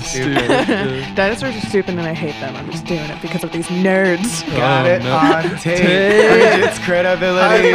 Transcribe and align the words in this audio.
stupid. 0.12 1.14
Dinosaurs 1.14 1.56
are 1.56 1.60
stupid 1.68 1.90
and 1.98 2.00
I 2.06 2.14
hate 2.14 2.32
them. 2.40 2.54
I'm 2.56 2.70
just 2.70 2.84
doing 2.86 3.00
it 3.00 3.20
because 3.22 3.44
of 3.44 3.52
these 3.52 3.66
nerds. 3.68 4.44
Got 4.56 4.86
Oh, 4.86 4.90
it 4.90 5.02
no. 5.02 5.16
on 5.16 5.42
tape. 5.58 5.80
it's 5.84 6.58
Bridget's 6.58 6.78
credibility. 6.84 7.72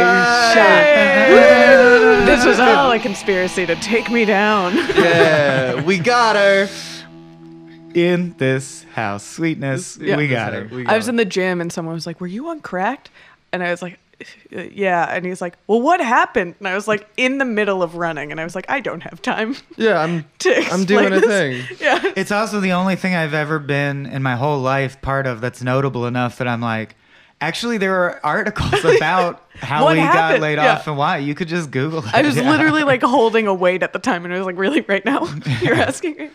this 2.26 2.44
was 2.44 2.58
all 2.60 2.90
a 2.92 2.98
conspiracy 2.98 3.66
to 3.66 3.76
take 3.76 4.10
me 4.10 4.24
down. 4.24 4.74
Yeah, 4.96 5.82
we 5.84 5.98
got 5.98 6.36
her. 6.36 6.68
In 7.94 8.34
this 8.36 8.84
house, 8.94 9.24
sweetness, 9.24 9.96
Yeah. 9.96 10.16
we 10.16 10.28
got 10.28 10.52
her. 10.52 10.68
We 10.70 10.84
I 10.86 10.96
was 10.96 11.06
got 11.06 11.10
in 11.10 11.16
the 11.16 11.24
gym 11.24 11.60
and 11.62 11.72
someone 11.72 11.94
was 11.94 12.06
like, 12.06 12.20
"Were 12.20 12.26
you 12.26 12.48
on 12.48 12.60
cracked?" 12.60 13.10
And 13.52 13.62
I 13.62 13.70
was 13.70 13.80
like, 13.80 13.94
"Uh, 13.94 13.96
"Yeah." 14.50 15.04
And 15.10 15.24
he's 15.26 15.40
like, 15.40 15.56
"Well, 15.66 15.80
what 15.82 16.00
happened?" 16.00 16.54
And 16.58 16.66
I 16.68 16.74
was 16.74 16.88
like, 16.88 17.08
in 17.16 17.38
the 17.38 17.44
middle 17.44 17.82
of 17.82 17.96
running, 17.96 18.30
and 18.30 18.40
I 18.40 18.44
was 18.44 18.54
like, 18.54 18.66
"I 18.70 18.80
don't 18.80 19.02
have 19.02 19.20
time. 19.22 19.56
Yeah, 19.76 20.00
I'm. 20.00 20.24
to 20.40 20.56
I'm 20.72 20.84
doing 20.84 21.12
explain 21.12 21.24
a 21.24 21.26
thing. 21.62 21.64
Yeah. 21.80 22.12
It's 22.16 22.30
also 22.32 22.60
the 22.60 22.72
only 22.72 22.96
thing 22.96 23.14
I've 23.14 23.34
ever 23.34 23.58
been 23.58 24.06
in 24.06 24.22
my 24.22 24.36
whole 24.36 24.60
life 24.60 25.00
part 25.02 25.26
of 25.26 25.40
that's 25.40 25.62
notable 25.62 26.06
enough 26.06 26.38
that 26.38 26.48
I'm 26.48 26.60
like, 26.60 26.96
actually, 27.40 27.78
there 27.78 27.94
are 27.94 28.20
articles 28.24 28.84
about 28.84 29.42
how 29.56 29.84
What 29.84 29.96
we 29.96 30.02
got 30.02 30.40
laid 30.40 30.56
Yeah. 30.56 30.74
off 30.76 30.86
and 30.86 30.96
why. 30.96 31.18
You 31.18 31.34
could 31.34 31.48
just 31.48 31.70
Google 31.70 31.98
it. 32.00 32.14
I 32.14 32.22
was 32.22 32.36
Yeah. 32.36 32.50
literally 32.50 32.82
like 32.84 33.02
holding 33.02 33.46
a 33.46 33.54
weight 33.54 33.82
at 33.82 33.92
the 33.92 33.98
time, 33.98 34.24
and 34.24 34.32
I 34.32 34.38
was 34.38 34.46
like, 34.46 34.56
"Really, 34.58 34.80
right 34.82 35.04
now? 35.04 35.28
You're 35.62 35.74
asking 35.74 36.16
me?" 36.16 36.30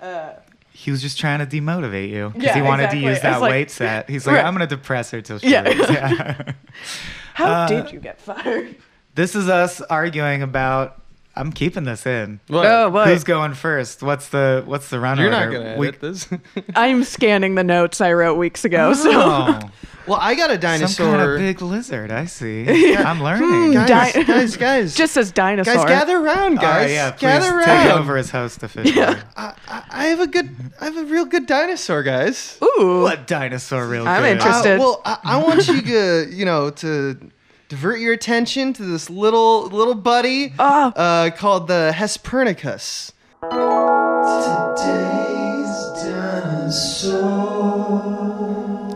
Uh, 0.00 0.30
He 0.74 0.90
was 0.90 1.02
just 1.02 1.18
trying 1.18 1.38
to 1.38 1.46
demotivate 1.46 2.08
you 2.08 2.28
because 2.30 2.44
Yeah, 2.44 2.54
he 2.54 2.62
wanted 2.62 2.84
exactly. 2.84 3.00
to 3.02 3.06
use 3.08 3.20
that 3.20 3.40
like- 3.40 3.50
weight 3.50 3.70
set. 3.70 4.08
He's 4.10 4.26
like, 4.26 4.36
Right. 4.36 4.44
I'm 4.44 4.54
going 4.56 4.66
to 4.68 4.74
depress 4.76 5.10
her 5.10 5.20
till 5.20 5.38
she 5.38 5.48
Yeah. 5.50 5.62
leaves. 5.62 5.88
Yeah. 5.90 6.52
How 7.34 7.46
Uh, 7.52 7.66
did 7.68 7.92
you 7.92 8.00
get 8.00 8.20
fired? 8.20 8.74
this 9.14 9.34
is 9.34 9.48
us 9.48 9.80
arguing 9.82 10.42
about. 10.42 11.01
I'm 11.34 11.50
keeping 11.52 11.84
this 11.84 12.04
in. 12.06 12.40
What? 12.48 12.66
Oh, 12.66 12.90
boy. 12.90 13.04
Who's 13.06 13.24
going 13.24 13.54
first? 13.54 14.02
What's 14.02 14.28
the 14.28 14.62
what's 14.66 14.90
the 14.90 15.00
run 15.00 15.18
You're 15.18 15.32
order? 15.32 15.50
not 15.50 15.52
gonna 15.52 15.78
We- 15.78 15.88
edit 15.88 16.00
this. 16.00 16.28
I'm 16.76 17.04
scanning 17.04 17.54
the 17.54 17.64
notes 17.64 18.00
I 18.00 18.12
wrote 18.12 18.34
weeks 18.34 18.64
ago. 18.66 18.92
So 18.92 19.10
Oh, 19.14 19.60
well, 20.06 20.18
I 20.20 20.34
got 20.34 20.50
a 20.50 20.58
dinosaur. 20.58 20.88
some 20.88 21.06
dinosaur. 21.12 21.36
kind 21.38 21.48
of 21.50 21.56
big 21.56 21.62
lizard. 21.62 22.10
I 22.10 22.24
see. 22.26 22.66
I'm 22.96 23.22
learning. 23.22 23.48
Hmm, 23.48 23.72
guys, 23.72 24.12
Di- 24.14 24.24
guys, 24.24 24.56
guys. 24.56 24.94
just 24.94 25.14
says 25.14 25.32
dinosaur. 25.32 25.74
guys, 25.74 25.84
gather 25.86 26.18
around, 26.18 26.58
All 26.58 26.64
right, 26.64 26.82
guys. 26.88 26.90
yeah, 26.90 27.10
please 27.12 27.20
gather 27.20 27.58
take 27.60 27.68
around. 27.68 27.98
over 28.00 28.16
as 28.18 28.30
host 28.30 28.62
officially. 28.62 28.94
Yeah. 28.96 29.22
I, 29.36 29.54
I, 29.68 29.82
I 29.90 30.04
have 30.06 30.20
a 30.20 30.26
good. 30.26 30.54
I 30.80 30.84
have 30.86 30.96
a 30.98 31.04
real 31.04 31.24
good 31.24 31.46
dinosaur, 31.46 32.02
guys. 32.02 32.58
Ooh. 32.62 33.02
What 33.02 33.26
dinosaur 33.26 33.86
real 33.86 34.06
I'm 34.06 34.22
good? 34.22 34.32
interested. 34.32 34.76
Uh, 34.76 34.80
well, 34.80 35.00
I, 35.04 35.18
I 35.24 35.36
want 35.42 35.66
you 35.68 35.80
to, 35.80 36.26
you 36.30 36.44
know, 36.44 36.68
to 36.70 37.30
divert 37.72 37.98
your 38.00 38.12
attention 38.12 38.74
to 38.74 38.82
this 38.84 39.08
little 39.08 39.62
little 39.68 39.94
buddy 39.94 40.52
Ah. 40.58 40.92
uh, 40.94 41.30
called 41.30 41.68
the 41.68 41.90
Hesperonychus. 41.94 43.12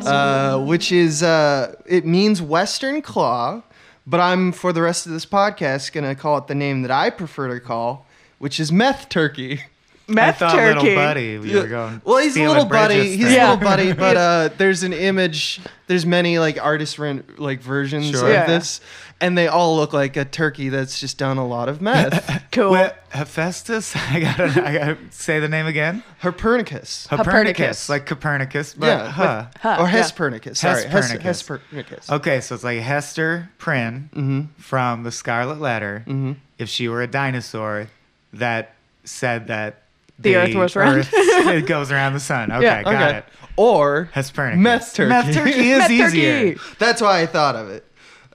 Uh, 0.07 0.59
which 0.65 0.93
is 0.93 1.23
uh, 1.23 1.75
it 1.87 2.07
means 2.07 2.41
western 2.41 3.03
claw, 3.03 3.63
but 4.07 4.21
I'm 4.21 4.53
for 4.53 4.73
the 4.73 4.83
rest 4.83 5.07
of 5.07 5.13
this 5.13 5.27
podcast 5.27 5.93
gonna 5.93 6.15
call 6.15 6.39
it 6.39 6.47
the 6.47 6.55
name 6.55 6.83
that 6.83 6.91
I 6.93 7.11
prefer 7.11 7.49
to 7.53 7.59
call, 7.61 8.07
which 8.39 8.61
is 8.61 8.71
meth 8.71 9.09
turkey. 9.09 9.63
I 10.09 10.13
Meth 10.13 10.39
thought 10.39 10.53
turkey. 10.55 10.81
little 10.81 10.95
buddy. 10.95 11.25
You 11.51 11.57
were 11.63 11.67
going. 11.69 12.01
Well, 12.05 12.19
he's 12.19 12.29
a 12.29 12.31
stealing 12.33 12.49
little 12.57 12.65
buddy. 12.71 12.95
Bridget's 12.95 13.17
He's 13.17 13.27
thing. 13.27 13.41
a 13.41 13.51
little 13.51 13.57
buddy, 13.57 13.93
but 14.05 14.17
uh, 14.17 14.49
there's 14.57 14.85
an 14.85 14.93
image. 14.93 15.61
There's 15.89 16.07
many 16.07 16.39
like 16.39 16.63
artist 16.63 16.99
ren- 17.01 17.25
like 17.39 17.61
versions 17.61 18.11
Sure. 18.11 18.25
of 18.27 18.33
Yeah. 18.33 18.47
this, 18.47 18.81
and 19.21 19.37
they 19.37 19.49
all 19.49 19.75
look 19.77 19.93
like 19.93 20.17
a 20.17 20.25
turkey 20.25 20.69
that's 20.69 21.01
just 21.01 21.19
done 21.19 21.39
a 21.39 21.47
lot 21.47 21.69
of 21.69 21.81
meth. 21.81 22.45
Cool. 22.57 22.71
Wait, 22.71 22.93
Hephaestus? 23.11 23.95
I 24.11 24.21
gotta, 24.21 24.45
I 24.67 24.73
gotta 24.73 24.97
say 25.11 25.41
the 25.41 25.49
name 25.49 25.67
again. 25.67 26.03
Copernicus. 26.23 27.07
Copernicus, 27.07 27.27
Copernicus. 27.27 27.89
like 27.91 28.07
Copernicus, 28.07 28.73
but 28.75 28.87
Yeah, 28.87 29.11
huh. 29.11 29.47
Huh, 29.61 29.77
or 29.81 29.85
yeah. 29.85 29.91
Hespernicus. 29.91 30.59
Sorry, 30.61 30.85
Hes- 30.85 31.13
Hesperonychus. 31.13 31.59
Hesperonychus. 31.73 32.11
Okay, 32.11 32.41
so 32.41 32.55
it's 32.55 32.65
like 32.65 32.79
Hester 32.81 33.51
Prynne 33.59 34.09
Mm-hmm. 34.15 34.41
from 34.63 35.03
the 35.03 35.13
Scarlet 35.13 35.61
Letter. 35.61 36.05
If 36.59 36.69
she 36.71 36.89
were 36.89 37.03
a 37.03 37.07
dinosaur 37.07 37.89
that 38.33 38.75
said 39.05 39.49
that 39.49 39.83
The 40.19 40.37
Earth 40.37 40.55
was 40.55 40.77
round. 40.77 40.99
Earth- 40.99 41.11
it 41.13 41.67
goes 41.67 41.91
around 41.93 42.15
the 42.15 42.21
sun. 42.21 42.51
Okay, 42.51 42.63
Yeah. 42.63 42.83
got 42.83 42.95
Okay. 42.95 43.19
it. 43.19 43.25
Or 43.57 44.11
Hesperonychus. 44.15 44.59
Meth 44.59 44.95
turkey. 44.95 45.09
Meth 45.11 45.35
turkey 45.35 45.71
is 45.71 45.79
Meth 45.81 45.91
easier. 45.91 46.55
turkey. 46.55 46.61
That's 46.79 47.01
why 47.03 47.21
I 47.23 47.27
thought 47.27 47.57
of 47.57 47.69
it. 47.71 47.85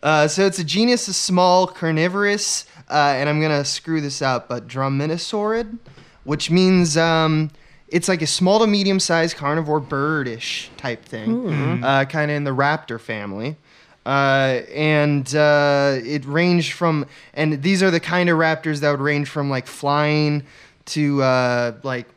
Uh, 0.03 0.27
so 0.27 0.45
it's 0.45 0.57
a 0.59 0.63
genus 0.63 1.07
of 1.07 1.15
small 1.15 1.67
carnivorous, 1.67 2.65
uh, 2.89 3.13
and 3.17 3.29
I'm 3.29 3.39
gonna 3.39 3.63
screw 3.63 4.01
this 4.01 4.21
up, 4.21 4.49
but 4.49 4.67
dromaeosaurid, 4.67 5.77
which 6.23 6.49
means 6.49 6.97
um, 6.97 7.51
it's 7.87 8.07
like 8.07 8.21
a 8.23 8.27
small 8.27 8.59
to 8.59 8.67
medium 8.67 8.99
sized 8.99 9.37
carnivore 9.37 9.79
birdish 9.79 10.69
type 10.77 11.05
thing, 11.05 11.83
uh, 11.83 12.05
kind 12.05 12.31
of 12.31 12.37
in 12.37 12.43
the 12.45 12.51
raptor 12.51 12.99
family. 12.99 13.57
Uh, 14.03 14.61
and 14.73 15.35
uh, 15.35 15.97
it 16.03 16.25
ranged 16.25 16.73
from, 16.73 17.05
and 17.35 17.61
these 17.61 17.83
are 17.83 17.91
the 17.91 17.99
kind 17.99 18.29
of 18.31 18.37
raptors 18.39 18.79
that 18.79 18.89
would 18.89 18.99
range 19.01 19.29
from 19.29 19.51
like 19.51 19.67
flying 19.67 20.41
to 20.85 21.21
uh, 21.21 21.73
like 21.83 22.07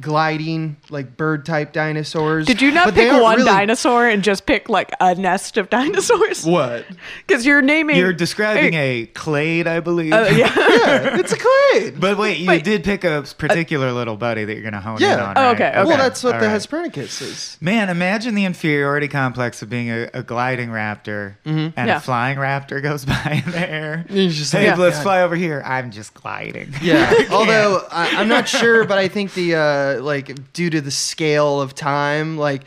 gliding, 0.00 0.76
like 0.90 1.16
bird 1.16 1.46
type 1.46 1.72
dinosaurs. 1.72 2.46
Did 2.46 2.60
you 2.60 2.70
not 2.70 2.86
But 2.86 2.94
pick 2.94 3.12
one 3.12 3.36
really- 3.36 3.46
dinosaur 3.50 4.08
and 4.08 4.22
just 4.22 4.46
pick 4.46 4.68
like 4.68 4.90
a 5.00 5.14
nest 5.14 5.56
of 5.56 5.70
dinosaurs? 5.70 6.44
What? 6.44 6.86
Because 7.26 7.46
you're 7.46 7.62
naming. 7.62 7.96
You're 7.96 8.12
describing 8.12 8.74
a 8.74 9.06
clade, 9.14 9.66
I 9.66 9.80
believe. 9.80 10.12
Uh, 10.12 10.28
yeah. 10.34 10.52
Yeah, 10.74 11.18
it's 11.18 11.32
a 11.32 11.36
clade. 11.36 12.00
But 12.00 12.18
wait, 12.18 12.38
you 12.38 12.48
Wait. 12.48 12.64
did 12.64 12.84
pick 12.84 13.04
a 13.04 13.24
particular 13.38 13.90
little 13.92 14.16
buddy 14.16 14.44
that 14.44 14.52
you're 14.54 14.62
gonna 14.64 14.80
hone 14.80 14.96
in 14.96 15.02
Yeah. 15.02 15.24
on. 15.24 15.34
Oh, 15.38 15.42
right? 15.42 15.54
okay, 15.54 15.68
okay. 15.70 15.84
Well, 15.88 15.96
that's 15.96 16.22
what 16.22 16.34
all 16.34 16.40
the 16.40 16.46
right. 16.48 16.60
Hesperonychus 16.60 17.22
is. 17.22 17.56
Man, 17.60 17.88
imagine 17.88 18.34
the 18.34 18.44
inferiority 18.44 19.08
complex 19.08 19.62
of 19.62 19.70
being 19.70 19.90
a, 19.90 20.10
a 20.12 20.22
gliding 20.22 20.68
raptor 20.70 21.36
and 21.44 21.72
Yeah. 21.76 21.96
a 21.96 22.00
flying 22.00 22.38
raptor 22.38 22.82
goes 22.82 23.04
by 23.04 23.42
in 23.44 23.50
the 23.52 23.70
air. 23.70 24.04
You're 24.10 24.30
just 24.30 24.52
Hey, 24.52 24.68
like, 24.70 24.78
let's 24.78 24.96
God. 24.98 25.02
fly 25.04 25.22
over 25.22 25.36
here. 25.36 25.62
I'm 25.64 25.90
just 25.90 26.12
gliding. 26.14 26.74
Yeah. 26.82 27.12
Although 27.30 27.86
I, 27.90 28.08
I'm 28.16 28.28
not 28.28 28.46
sure, 28.48 28.84
but 28.84 28.98
I 28.98 29.08
think 29.08 29.32
the 29.34 29.54
uh, 29.54 29.83
like 30.00 30.52
due 30.52 30.70
to 30.70 30.80
the 30.80 30.90
scale 30.90 31.60
of 31.60 31.74
time, 31.74 32.36
like 32.38 32.62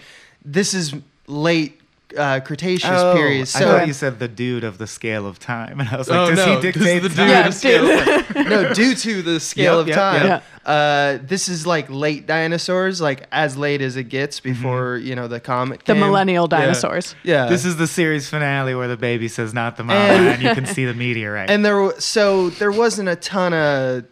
this 0.45 0.73
is 0.73 0.93
late 1.27 1.73
uh, 2.17 2.39
Cretaceous 2.39 2.89
Oh, 2.89 3.13
period. 3.15 3.41
I 3.41 3.43
So 3.43 3.59
thought 3.65 3.85
you 3.87 3.91
said 3.93 4.17
the 4.17 4.29
dude 4.29 4.63
of 4.63 4.77
the 4.77 4.87
scale 4.87 5.27
of 5.27 5.39
time, 5.39 5.81
and 5.81 5.89
I 5.89 5.97
was 5.97 6.09
like, 6.09 6.17
Oh, 6.19 6.29
does 6.33 6.37
no, 6.45 6.55
he 6.55 6.61
dictate 6.61 7.03
the 7.03 7.09
time? 7.09 7.17
dude 7.17 7.29
Yeah, 7.29 7.47
of 7.47 7.53
scale 7.53 7.85
dude. 8.33 8.49
no, 8.49 8.73
due 8.73 8.95
to 8.95 9.21
the 9.21 9.39
scale 9.51 9.73
Yep, 9.75 9.81
of 9.81 9.87
yep, 9.89 9.95
time, 9.97 10.25
yep. 10.25 10.43
uh, 10.65 11.17
this 11.27 11.49
is 11.49 11.67
like 11.67 11.89
late 11.89 12.25
dinosaurs, 12.25 13.01
like 13.01 13.27
as 13.33 13.57
late 13.57 13.81
as 13.81 13.97
it 13.97 14.05
gets 14.05 14.39
before 14.39 14.95
you 14.97 15.15
know 15.15 15.27
the 15.27 15.41
comet. 15.41 15.79
the 15.83 15.93
came. 15.93 15.99
millennial 15.99 16.47
dinosaurs. 16.47 17.13
Yeah. 17.23 17.47
This 17.49 17.65
is 17.65 17.75
the 17.75 17.87
series 17.87 18.29
finale 18.29 18.73
where 18.73 18.87
the 18.87 18.97
baby 18.97 19.27
says 19.27 19.53
not 19.53 19.75
the 19.75 19.83
mama, 19.83 19.99
And- 19.99 20.27
and, 20.29 20.41
you 20.43 20.53
can 20.55 20.65
see 20.73 20.85
the 20.85 20.93
meteorite. 20.93 21.49
and 21.49 21.65
there 21.65 21.81
wa- 21.81 21.99
so 21.99 22.49
there 22.51 22.71
wasn't 22.71 23.09
a 23.09 23.17
ton 23.17 23.53
of 23.53 24.05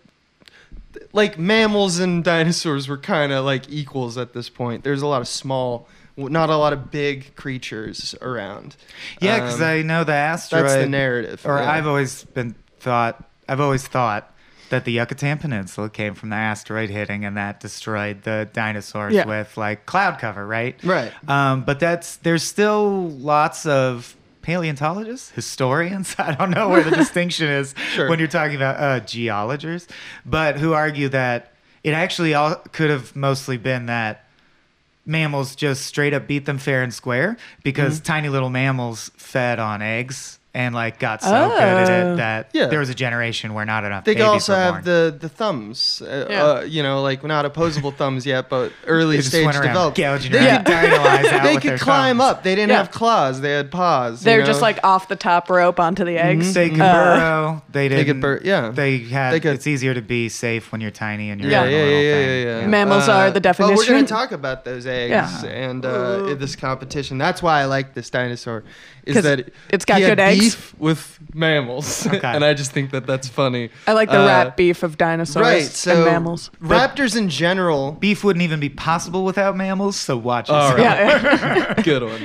like 1.14 1.38
mammals 1.40 2.00
and 2.00 2.24
dinosaurs 2.24 2.88
were 2.88 2.98
kind 2.98 3.32
of 3.32 3.46
like 3.46 3.70
equals 3.70 4.18
at 4.18 4.34
this 4.34 4.50
point 4.50 4.84
there's 4.84 5.02
a 5.02 5.08
lot 5.08 5.22
of 5.22 5.28
small 5.28 5.88
not 6.18 6.50
a 6.50 6.56
lot 6.58 6.72
of 6.74 6.92
big 6.92 7.36
creatures 7.36 8.16
around 8.22 8.76
yeah, 9.22 9.36
because 9.40 9.60
Um, 9.62 9.68
I 9.68 9.82
know 9.82 10.04
the 10.06 10.14
asteroid. 10.14 10.64
that's 10.64 10.76
the 10.76 10.90
narrative 10.90 11.42
Or 11.46 11.58
yeah. 11.58 11.70
I've 11.72 11.86
always 11.88 12.24
been 12.24 12.56
thought. 12.80 13.22
I've 13.50 13.60
always 13.60 13.86
thought 13.86 14.32
that 14.70 14.86
the 14.86 14.94
Yucatan 14.94 15.38
Peninsula 15.40 15.90
came 15.90 16.14
from 16.16 16.30
the 16.30 16.36
asteroid 16.38 16.90
hitting, 16.90 17.26
and 17.26 17.36
that 17.38 17.60
destroyed 17.60 18.24
the 18.24 18.48
dinosaurs 18.54 19.14
Yeah. 19.14 19.26
with 19.28 19.58
like 19.58 19.86
cloud 19.86 20.18
cover, 20.18 20.48
right? 20.48 20.76
right 20.84 21.12
Um, 21.30 21.64
but 21.64 21.80
that's 21.82 22.16
there's 22.18 22.44
still 22.44 23.10
lots 23.10 23.66
of 23.66 24.16
paleontologists, 24.46 25.32
historians. 25.32 26.16
I 26.20 26.34
don't 26.36 26.52
know 26.52 26.70
where 26.70 26.84
the 26.84 26.92
distinction 27.04 27.48
is 27.50 27.74
Sure. 27.94 28.08
when 28.10 28.20
you're 28.20 28.28
talking 28.28 28.56
about 28.56 28.80
uh, 28.80 29.00
geologists, 29.06 29.92
but 30.26 30.58
who 30.60 30.74
argue 30.74 31.10
that 31.10 31.52
it 31.84 31.92
actually 31.94 32.34
all 32.34 32.56
could 32.72 32.90
have 32.90 33.16
mostly 33.16 33.58
been 33.58 33.88
that 33.88 34.22
mammals 35.06 35.56
just 35.56 35.86
straight 35.86 36.14
up 36.14 36.28
beat 36.28 36.46
them 36.46 36.58
fair 36.58 36.82
and 36.84 36.94
square 36.94 37.38
because 37.64 37.96
Mm-hmm. 37.98 38.06
tiny 38.06 38.30
little 38.30 38.50
mammals 38.50 39.12
fed 39.18 39.60
on 39.60 39.82
eggs 39.82 40.40
and 40.56 40.74
like 40.74 40.98
got 41.00 41.22
so 41.22 41.30
good 41.50 41.60
at 41.62 41.90
Oh. 41.90 42.14
it 42.14 42.16
that 42.18 42.50
Yeah. 42.54 42.68
there 42.68 42.80
was 42.80 42.90
a 42.90 42.96
generation 42.96 43.54
where 43.54 43.66
not 43.66 43.84
enough 43.84 44.06
they 44.06 44.14
babies 44.16 44.26
also 44.26 44.54
were 44.54 44.60
have 44.60 44.84
the 44.86 45.16
the 45.20 45.28
thumbs 45.30 46.02
uh, 46.02 46.26
Yeah. 46.30 46.44
uh, 46.44 46.62
you 46.62 46.82
know 46.82 47.02
like 47.02 47.24
not 47.24 47.46
opposable 47.46 47.92
thumbs 48.02 48.26
yet 48.26 48.50
but 48.50 48.72
early 48.88 49.18
They 49.18 49.22
stage 49.24 49.46
went 49.46 49.58
around 49.58 49.68
developed 49.68 49.98
gouging 49.98 50.32
they 50.32 50.40
could, 50.40 50.74
out 50.74 51.44
they 51.44 51.58
could 51.58 51.80
climb 51.80 52.18
thumbs. 52.20 52.30
up 52.32 52.44
they 52.44 52.56
didn't 52.56 52.70
Yeah. 52.72 52.78
have 52.78 52.92
claws 52.92 53.42
they 53.42 53.52
had 53.52 53.70
paws 53.70 54.22
They're 54.24 54.40
know? 54.40 54.46
just 54.46 54.62
like 54.62 54.80
off 54.84 55.08
the 55.10 55.16
top 55.18 55.50
rope 55.50 55.80
onto 55.80 56.06
the 56.06 56.18
eggs. 56.18 56.54
They 56.54 56.70
could 56.70 56.80
Uh, 56.82 56.94
burrow. 56.94 57.62
They 57.70 57.88
They 57.88 57.90
didn't. 57.90 57.98
They 58.00 58.06
could 58.14 58.22
bur- 58.22 58.42
yeah. 58.44 58.70
They 58.70 59.00
had. 59.00 59.32
They 59.34 59.40
could- 59.42 59.56
it's 59.56 59.68
easier 59.68 59.94
to 59.94 60.02
be 60.02 60.30
safe 60.30 60.72
when 60.72 60.80
you're 60.82 60.92
tiny 60.92 61.30
and 61.32 61.42
you're 61.42 61.52
Yeah. 61.52 61.64
yeah, 61.66 61.68
a 61.68 61.72
yeah, 61.72 61.84
little 61.84 62.02
yeah, 62.02 62.14
thing. 62.14 62.48
yeah, 62.48 62.60
yeah. 62.62 62.68
Mammals 62.68 63.10
are 63.10 63.30
the 63.32 63.40
definition. 63.42 63.76
But 63.76 63.80
we're 63.88 63.94
going 63.94 64.06
to 64.06 64.14
talk 64.14 64.32
about 64.32 64.64
those 64.64 64.86
eggs 64.88 65.12
Yeah. 65.12 65.50
and 65.50 65.86
uh, 65.86 66.36
this 66.36 66.56
competition. 66.56 67.18
That's 67.18 67.42
why 67.44 67.62
I 67.62 67.66
like 67.66 67.94
this 67.94 68.10
dinosaur. 68.10 68.64
Is 69.06 69.14
'Cause 69.14 69.24
that 69.24 69.52
it's 69.70 69.86
got 69.86 69.98
he 69.98 70.04
had 70.04 70.10
good 70.18 70.20
eggs? 70.20 70.40
beef 70.40 70.74
with 70.80 71.20
mammals, 71.34 72.08
Okay. 72.08 72.20
and 72.24 72.44
I 72.44 72.54
just 72.56 72.72
think 72.72 72.90
that 72.92 73.06
that's 73.06 73.28
funny. 73.28 73.70
I 73.88 73.94
like 73.94 74.10
the 74.10 74.20
Uh, 74.22 74.26
rat 74.26 74.58
beef 74.58 74.82
of 74.82 74.98
dinosaurs 74.98 75.44
Right, 75.46 75.64
so 75.64 75.92
and 75.96 76.06
mammals. 76.06 76.50
raptors 76.62 77.16
in 77.16 77.30
general. 77.30 77.92
Beef 77.94 78.24
wouldn't 78.24 78.42
even 78.42 78.60
be 78.60 78.70
possible 78.70 79.24
without 79.24 79.56
mammals, 79.56 79.96
so 79.96 80.18
watch 80.18 80.50
All 80.50 80.72
yourself. 80.72 80.80
right. 80.80 81.38
Yeah. 81.38 81.74
Good 81.84 82.02
one. 82.04 82.22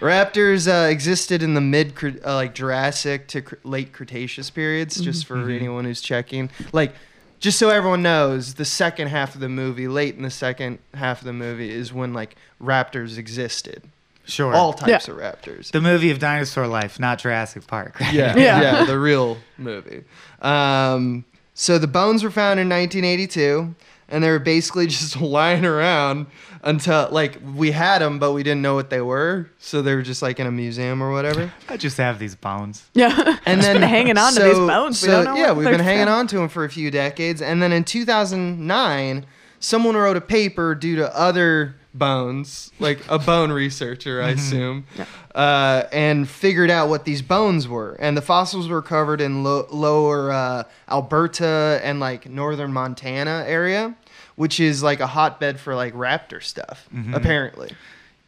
Raptors 0.00 0.66
uh, 0.66 0.88
existed 0.88 1.42
in 1.42 1.54
the 1.54 1.60
mid, 1.60 1.92
uh, 2.26 2.34
like 2.34 2.54
Jurassic 2.54 3.28
to 3.28 3.42
cr- 3.42 3.54
late 3.62 3.92
Cretaceous 3.92 4.50
periods. 4.50 5.00
Just 5.00 5.26
for 5.26 5.48
anyone 5.48 5.84
who's 5.84 6.00
checking, 6.00 6.50
like, 6.72 6.94
just 7.38 7.58
so 7.58 7.68
everyone 7.70 8.02
knows, 8.02 8.54
the 8.54 8.64
second 8.64 9.08
half 9.08 9.34
of 9.34 9.40
the 9.40 9.48
movie, 9.48 9.86
late 9.86 10.16
in 10.16 10.22
the 10.22 10.30
second 10.30 10.78
half 10.94 11.20
of 11.20 11.26
the 11.26 11.32
movie, 11.32 11.70
is 11.70 11.92
when 11.92 12.12
like 12.12 12.34
raptors 12.62 13.18
existed. 13.18 13.84
Sure. 14.26 14.54
All 14.54 14.72
types 14.72 15.08
Yeah. 15.08 15.14
of 15.14 15.20
raptors. 15.20 15.70
the 15.70 15.80
movie 15.80 16.10
of 16.10 16.18
dinosaur 16.18 16.66
life, 16.66 16.98
not 16.98 17.18
Jurassic 17.18 17.66
Park. 17.66 18.00
right? 18.00 18.12
yeah, 18.12 18.34
Yeah. 18.38 18.60
yeah, 18.60 18.84
the 18.84 18.98
real 18.98 19.36
movie. 19.58 20.04
Um, 20.40 21.24
so 21.54 21.78
the 21.78 21.86
bones 21.86 22.22
were 22.24 22.30
found 22.30 22.58
in 22.60 22.68
1982, 22.68 23.74
and 24.08 24.22
they 24.24 24.30
were 24.30 24.38
basically 24.38 24.86
just 24.88 25.20
lying 25.20 25.64
around 25.64 26.26
until 26.62 27.08
like 27.10 27.38
we 27.54 27.70
had 27.72 28.00
them, 28.00 28.18
but 28.18 28.32
we 28.32 28.42
didn't 28.42 28.62
know 28.62 28.74
what 28.74 28.88
they 28.88 29.00
were. 29.02 29.50
So 29.58 29.82
they 29.82 29.94
were 29.94 30.02
just 30.02 30.22
like 30.22 30.40
in 30.40 30.46
a 30.46 30.50
museum 30.50 31.02
or 31.02 31.12
whatever. 31.12 31.52
I 31.68 31.76
just 31.76 31.98
have 31.98 32.18
these 32.18 32.34
bones. 32.34 32.84
yeah. 32.94 33.38
And 33.44 33.60
then 33.62 33.80
been 33.80 33.88
hanging 33.88 34.16
on 34.16 34.32
to 34.34 34.42
these 34.42 34.54
bones. 34.56 35.02
We 35.02 35.08
So 35.08 35.22
don't 35.24 35.34
know 35.34 35.40
yeah, 35.40 35.52
we've 35.52 35.68
been 35.68 35.80
hanging 35.80 36.06
from. 36.06 36.14
on 36.14 36.26
to 36.28 36.36
them 36.38 36.48
for 36.48 36.64
a 36.64 36.70
few 36.70 36.90
decades, 36.90 37.42
and 37.42 37.62
then 37.62 37.72
in 37.72 37.84
2009, 37.84 39.26
someone 39.60 39.94
wrote 39.96 40.16
a 40.16 40.20
paper 40.20 40.74
due 40.74 40.96
to 40.96 41.16
other 41.16 41.74
bones, 41.94 42.72
like 42.78 43.00
a 43.08 43.18
bone 43.18 43.52
researcher, 43.52 44.20
I 44.22 44.30
assume, 44.30 44.86
uh, 45.34 45.84
and 45.92 46.28
figured 46.28 46.70
out 46.70 46.88
what 46.88 47.04
these 47.04 47.22
bones 47.22 47.68
were. 47.68 47.96
And 48.00 48.16
the 48.16 48.22
fossils 48.22 48.68
were 48.68 48.82
covered 48.82 49.20
in 49.20 49.44
lo- 49.44 49.66
lower 49.70 50.30
uh, 50.32 50.64
Alberta 50.88 51.80
and 51.82 52.00
like 52.00 52.28
northern 52.28 52.72
Montana 52.72 53.44
area, 53.46 53.94
which 54.36 54.58
is 54.60 54.82
like 54.82 55.00
a 55.00 55.06
hotbed 55.06 55.60
for 55.60 55.74
like 55.74 55.94
raptor 55.94 56.42
stuff, 56.42 56.88
apparently. 57.14 57.70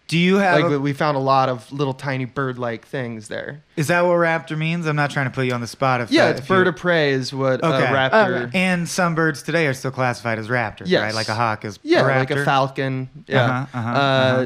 Do 0.09 0.17
you 0.19 0.37
have? 0.37 0.61
Like 0.63 0.73
a- 0.73 0.79
we 0.81 0.93
found 0.93 1.17
a 1.17 1.21
lot 1.21 1.49
of 1.49 1.71
little 1.73 1.93
tiny 1.93 2.27
bird-like 2.27 2.87
things 2.87 3.27
there. 3.27 3.63
is 3.77 3.89
that 3.89 4.03
what 4.03 4.13
raptor 4.15 4.57
means? 4.57 4.87
I'm 4.87 4.95
not 4.95 5.11
trying 5.11 5.27
to 5.27 5.33
put 5.33 5.47
you 5.47 5.53
on 5.53 5.61
the 5.61 5.67
spot. 5.67 6.01
If 6.01 6.13
Yeah, 6.13 6.27
uh, 6.27 6.29
it's 6.31 6.41
if 6.41 6.49
bird 6.49 6.67
you- 6.67 6.71
of 6.73 6.77
prey 6.77 7.11
is 7.11 7.33
what 7.33 7.63
Okay. 7.65 7.85
a 7.85 7.89
raptor. 7.89 8.43
Okay. 8.47 8.51
And 8.59 8.89
some 8.89 9.17
birds 9.17 9.43
today 9.43 9.67
are 9.67 9.75
still 9.75 9.91
classified 9.91 10.39
as 10.39 10.47
raptors, 10.47 10.85
Yes. 10.87 11.03
right? 11.03 11.15
Like 11.15 11.29
a 11.29 11.35
hawk 11.35 11.65
is 11.65 11.81
Yeah, 11.83 12.01
a 12.01 12.05
raptor. 12.05 12.17
like 12.19 12.31
a 12.31 12.45
falcon. 12.45 13.09
Yeah, 13.27 13.45
Uh-huh, 13.45 13.79
uh-huh, 13.79 13.89
uh, 13.91 13.93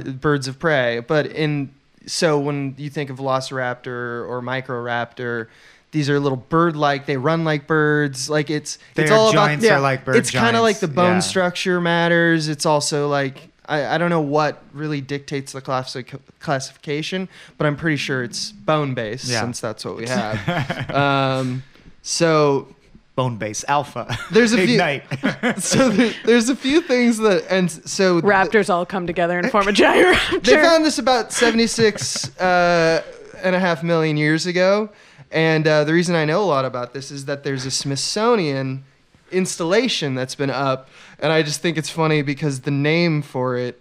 uh-huh. 0.01 0.11
birds 0.13 0.49
of 0.49 0.59
prey. 0.59 1.01
But 1.07 1.27
in 1.27 1.71
so 2.07 2.39
when 2.39 2.75
you 2.79 2.89
think 2.89 3.11
of 3.11 3.19
Velociraptor 3.19 4.27
or 4.29 4.41
Microraptor, 4.43 5.47
these 5.93 6.09
are 6.09 6.19
little 6.19 6.39
bird-like. 6.49 7.05
They 7.05 7.19
run 7.19 7.45
like 7.45 7.67
birds. 7.67 8.31
Like 8.31 8.49
it's 8.49 8.79
Their 8.95 9.05
it's 9.05 9.13
all 9.13 9.33
joints 9.33 9.65
about. 9.65 9.77
are 9.77 9.81
like 9.81 10.05
bird 10.07 10.17
it's 10.17 10.31
kind 10.31 10.57
of 10.57 10.63
like 10.63 10.81
the 10.81 10.89
bone 10.89 11.15
Yeah. 11.17 11.19
structure 11.21 11.81
matters. 11.81 12.49
It's 12.49 12.65
also 12.65 13.09
like. 13.09 13.49
I, 13.71 13.95
I 13.95 13.99
don't 13.99 14.11
know 14.11 14.21
what 14.21 14.63
really 14.73 15.01
dictates 15.01 15.53
the 15.53 15.61
classic, 15.61 16.13
classification, 16.41 17.29
but 17.57 17.67
I'm 17.67 17.77
pretty 17.77 17.97
sure 17.97 18.23
it's 18.23 18.53
bone 18.53 18.95
based 18.95 19.27
Yeah. 19.29 19.41
since 19.41 19.61
that's 19.61 19.85
what 19.85 19.97
we 19.97 20.07
have. 20.09 20.91
um, 20.91 21.63
so 22.03 22.69
Bone 23.17 23.37
base 23.37 23.65
alpha. 23.69 24.17
There's 24.31 24.53
a 24.55 24.67
few- 24.67 24.79
so 25.61 25.91
there, 25.91 26.13
there's 26.25 26.49
a 26.49 26.57
few 26.57 26.81
things 26.81 27.19
that 27.19 27.45
and 27.51 27.71
so 27.71 28.21
Raptors 28.23 28.71
all 28.71 28.87
come 28.87 29.07
together 29.07 29.39
and 29.39 29.51
form 29.51 29.69
a 29.69 29.73
giant 29.73 30.17
raptor. 30.17 30.43
They 30.45 30.55
found 30.55 30.85
this 30.87 30.99
about 30.99 31.31
76 31.33 32.39
uh, 32.41 33.03
and 33.43 33.55
a 33.55 33.59
half 33.61 33.83
million 33.83 34.17
years 34.17 34.47
ago. 34.47 34.89
And 35.31 35.67
uh, 35.67 35.85
the 35.85 35.93
reason 35.93 36.15
I 36.15 36.25
know 36.25 36.43
a 36.43 36.47
lot 36.47 36.65
about 36.65 36.95
this 36.95 37.11
is 37.11 37.27
that 37.27 37.45
there's 37.45 37.67
a 37.67 37.71
Smithsonian 37.71 38.85
installation 39.33 40.15
that's 40.15 40.35
been 40.35 40.51
up. 40.51 40.89
And 41.19 41.33
I 41.33 41.43
just 41.43 41.61
think 41.61 41.77
it's 41.77 41.91
funny 41.91 42.23
because 42.23 42.61
the 42.61 42.71
name 42.71 43.23
for 43.23 43.57
it, 43.57 43.81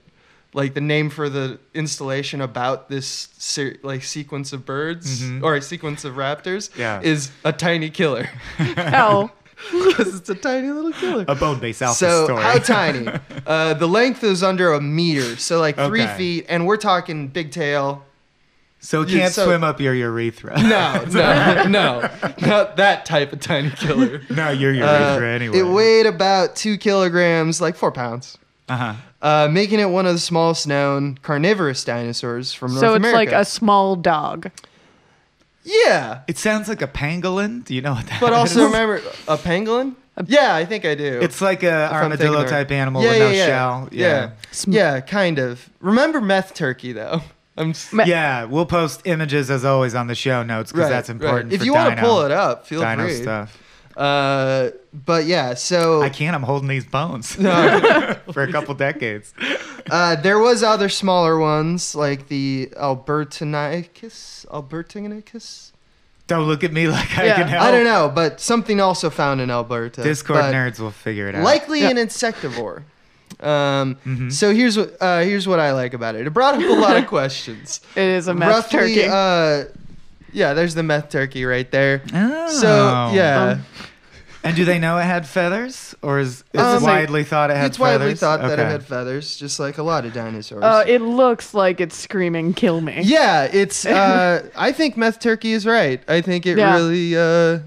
like 0.53 0.73
the 0.73 0.81
name 0.81 1.09
for 1.09 1.29
the 1.29 1.59
installation 1.73 2.41
about 2.41 2.89
this 2.89 3.29
ser- 3.37 3.77
like 3.83 4.03
sequence 4.03 4.51
of 4.53 4.65
birds 4.65 5.21
Mhm. 5.21 5.43
or 5.43 5.55
a 5.55 5.61
sequence 5.61 6.03
of 6.05 6.15
raptors 6.15 6.69
Yeah. 6.75 7.01
is 7.01 7.31
a 7.43 7.51
tiny 7.53 7.89
killer 7.89 8.27
oh, 8.59 9.29
because 9.71 10.15
it's 10.15 10.29
a 10.29 10.35
tiny 10.35 10.69
little 10.71 10.91
killer. 10.93 11.25
a 11.27 11.35
bone 11.35 11.59
base 11.59 11.81
alpha 11.81 11.97
So 11.99 12.25
story. 12.25 12.41
how 12.41 12.57
tiny? 12.59 13.07
Uh, 13.47 13.73
the 13.73 13.87
length 13.87 14.23
is 14.23 14.43
under 14.43 14.73
a 14.73 14.81
meter, 14.81 15.35
so 15.37 15.59
like 15.59 15.75
three 15.75 16.03
Okay. 16.03 16.17
feet, 16.17 16.45
and 16.49 16.67
we're 16.67 16.77
talking 16.77 17.27
big 17.29 17.51
tail. 17.51 18.03
So 18.79 19.01
it 19.01 19.09
can't 19.09 19.33
so- 19.33 19.45
swim 19.45 19.63
up 19.63 19.79
your 19.79 19.93
urethra. 19.93 20.61
No, 20.61 21.03
no, 21.11 21.63
no, 21.67 22.09
not 22.41 22.77
that 22.77 23.05
type 23.05 23.33
of 23.33 23.39
tiny 23.39 23.69
killer. 23.71 24.21
no, 24.29 24.49
your 24.51 24.71
Uh, 24.71 24.75
urethra 24.75 25.27
anyway. 25.29 25.57
It 25.59 25.63
weighed 25.63 26.05
about 26.05 26.55
two 26.55 26.77
kilograms, 26.77 27.59
like 27.61 27.75
four 27.75 27.91
pounds, 27.91 28.37
uh-huh. 28.67 28.93
uh, 29.21 29.47
making 29.51 29.79
it 29.79 29.89
one 29.89 30.05
of 30.05 30.13
the 30.13 30.19
smallest 30.19 30.67
known 30.67 31.17
carnivorous 31.21 31.83
dinosaurs 31.83 32.53
from 32.53 32.71
North 32.73 32.83
America. 32.83 33.01
so 33.03 33.07
it's 33.21 33.31
like 33.31 33.41
a 33.41 33.45
small 33.45 33.95
dog. 33.95 34.49
yeah, 35.63 36.21
It 36.27 36.37
sounds 36.37 36.67
like 36.69 36.81
a 36.81 36.87
pangolin. 36.87 37.63
Do 37.65 37.75
you 37.75 37.81
know 37.81 37.93
what 37.93 38.07
that 38.07 38.21
but 38.21 38.33
also 38.33 38.59
is? 38.61 38.65
remember 38.65 38.97
a 39.27 39.37
pangolin. 39.37 39.95
Yeah, 40.25 40.53
I 40.53 40.65
think 40.65 40.83
I 40.85 40.95
do. 40.95 41.19
It's 41.21 41.39
like 41.41 41.63
a 41.63 41.85
If 41.85 41.91
armadillo 41.93 42.45
type 42.45 42.71
animal 42.71 43.01
yeah, 43.03 43.09
with 43.09 43.17
yeah, 43.19 43.23
no 43.25 43.31
yeah. 43.31 43.45
shell. 43.45 43.89
Yeah. 43.91 44.07
Yeah. 44.07 44.31
Sm- 44.51 44.71
yeah, 44.73 44.99
kind 45.01 45.39
of. 45.39 45.69
Remember 45.79 46.19
meth 46.19 46.53
turkey 46.53 46.91
though. 46.91 47.21
I'm 47.59 47.71
s- 47.71 47.93
Yeah, 48.05 48.45
we'll 48.45 48.65
post 48.65 49.01
images 49.05 49.51
as 49.51 49.63
always 49.65 49.93
on 49.93 50.07
the 50.07 50.15
show 50.15 50.41
notes 50.43 50.71
because 50.71 50.85
Right, 50.85 50.89
that's 50.89 51.09
important. 51.09 51.45
right. 51.45 51.53
If 51.53 51.59
for 51.59 51.65
you 51.65 51.73
want 51.73 51.89
to 51.91 51.95
dino- 51.97 52.07
pull 52.07 52.21
it 52.21 52.31
up, 52.31 52.65
feel 52.65 52.81
dino 52.81 53.03
free. 53.03 53.21
stuff. 53.21 53.57
Uh, 53.97 54.69
but 54.93 55.25
yeah, 55.25 55.53
so 55.55 56.01
I 56.01 56.07
can't. 56.09 56.33
I'm 56.33 56.43
holding 56.43 56.69
these 56.69 56.85
bones 56.85 57.37
No. 57.37 58.15
for 58.31 58.43
a 58.43 58.51
couple 58.51 58.73
decades. 58.75 59.33
uh, 59.91 60.15
there 60.15 60.39
was 60.39 60.63
other 60.63 60.87
smaller 60.87 61.37
ones 61.37 61.95
like 61.95 62.29
the 62.29 62.69
Albertonykus. 62.77 64.45
Albertonykus. 64.47 65.71
Don't 66.27 66.47
look 66.47 66.63
at 66.63 66.71
me 66.71 66.87
like 66.87 67.17
I 67.17 67.25
Yeah. 67.25 67.35
can 67.35 67.47
help. 67.47 67.63
I 67.63 67.71
don't 67.71 67.83
know, 67.83 68.09
but 68.13 68.39
something 68.39 68.79
also 68.79 69.09
found 69.09 69.41
in 69.41 69.49
Alberta. 69.49 70.03
Discord 70.03 70.39
but 70.41 70.53
nerds 70.53 70.79
will 70.79 70.91
figure 70.91 71.27
it 71.27 71.35
out. 71.35 71.43
Likely 71.43 71.81
Yeah. 71.81 71.89
an 71.89 71.97
insectivore. 71.97 72.83
Um, 73.41 73.95
Mhm. 74.05 74.31
So 74.31 74.53
here's 74.53 74.77
what 74.77 74.97
uh, 75.01 75.21
here's 75.21 75.47
what 75.47 75.59
I 75.59 75.71
like 75.73 75.93
about 75.93 76.15
it. 76.15 76.27
It 76.27 76.29
brought 76.31 76.55
up 76.55 76.61
a 76.61 76.73
lot 76.73 76.97
of 76.97 77.07
questions. 77.17 77.81
It 77.95 78.03
is 78.03 78.27
a 78.27 78.33
meth 78.33 78.49
Roughly, 78.73 78.95
turkey. 78.95 79.07
uh, 79.09 79.63
yeah, 80.33 80.53
there's 80.53 80.75
the 80.75 80.83
meth 80.83 81.09
turkey 81.09 81.45
right 81.45 81.69
there. 81.71 82.01
Oh. 82.13 82.49
So 82.49 83.11
yeah, 83.13 83.41
Um, 83.53 83.65
And 84.41 84.55
do 84.55 84.63
they 84.63 84.79
know 84.79 84.97
it 84.97 85.03
had 85.03 85.27
feathers, 85.27 85.95
or 86.01 86.19
is 86.19 86.45
it's 86.53 86.63
Um, 86.63 86.81
widely 86.83 87.23
thought 87.25 87.49
it 87.49 87.55
had 87.57 87.59
feathers? 87.63 87.69
it's 87.71 87.79
widely 87.79 87.97
feathers? 88.15 88.19
thought 88.19 88.41
that 88.41 88.59
it 88.59 88.65
had 88.71 88.83
feathers, 88.85 89.35
just 89.37 89.59
like 89.59 89.77
a 89.77 89.83
lot 89.83 90.05
of 90.05 90.13
dinosaurs. 90.13 90.63
uh, 90.63 90.83
it 90.87 91.01
looks 91.01 91.53
like 91.53 91.81
it's 91.81 91.97
screaming, 91.97 92.53
"Kill 92.53 92.79
me!" 92.79 93.01
Yeah, 93.03 93.49
it's. 93.51 93.85
Uh, 93.99 94.43
I 94.55 94.71
think 94.71 94.95
meth 94.95 95.19
turkey 95.19 95.51
is 95.53 95.65
right. 95.65 96.01
I 96.07 96.21
think 96.21 96.45
it 96.45 96.57
Yeah. 96.57 96.73
really. 96.75 97.17
Uh, 97.17 97.59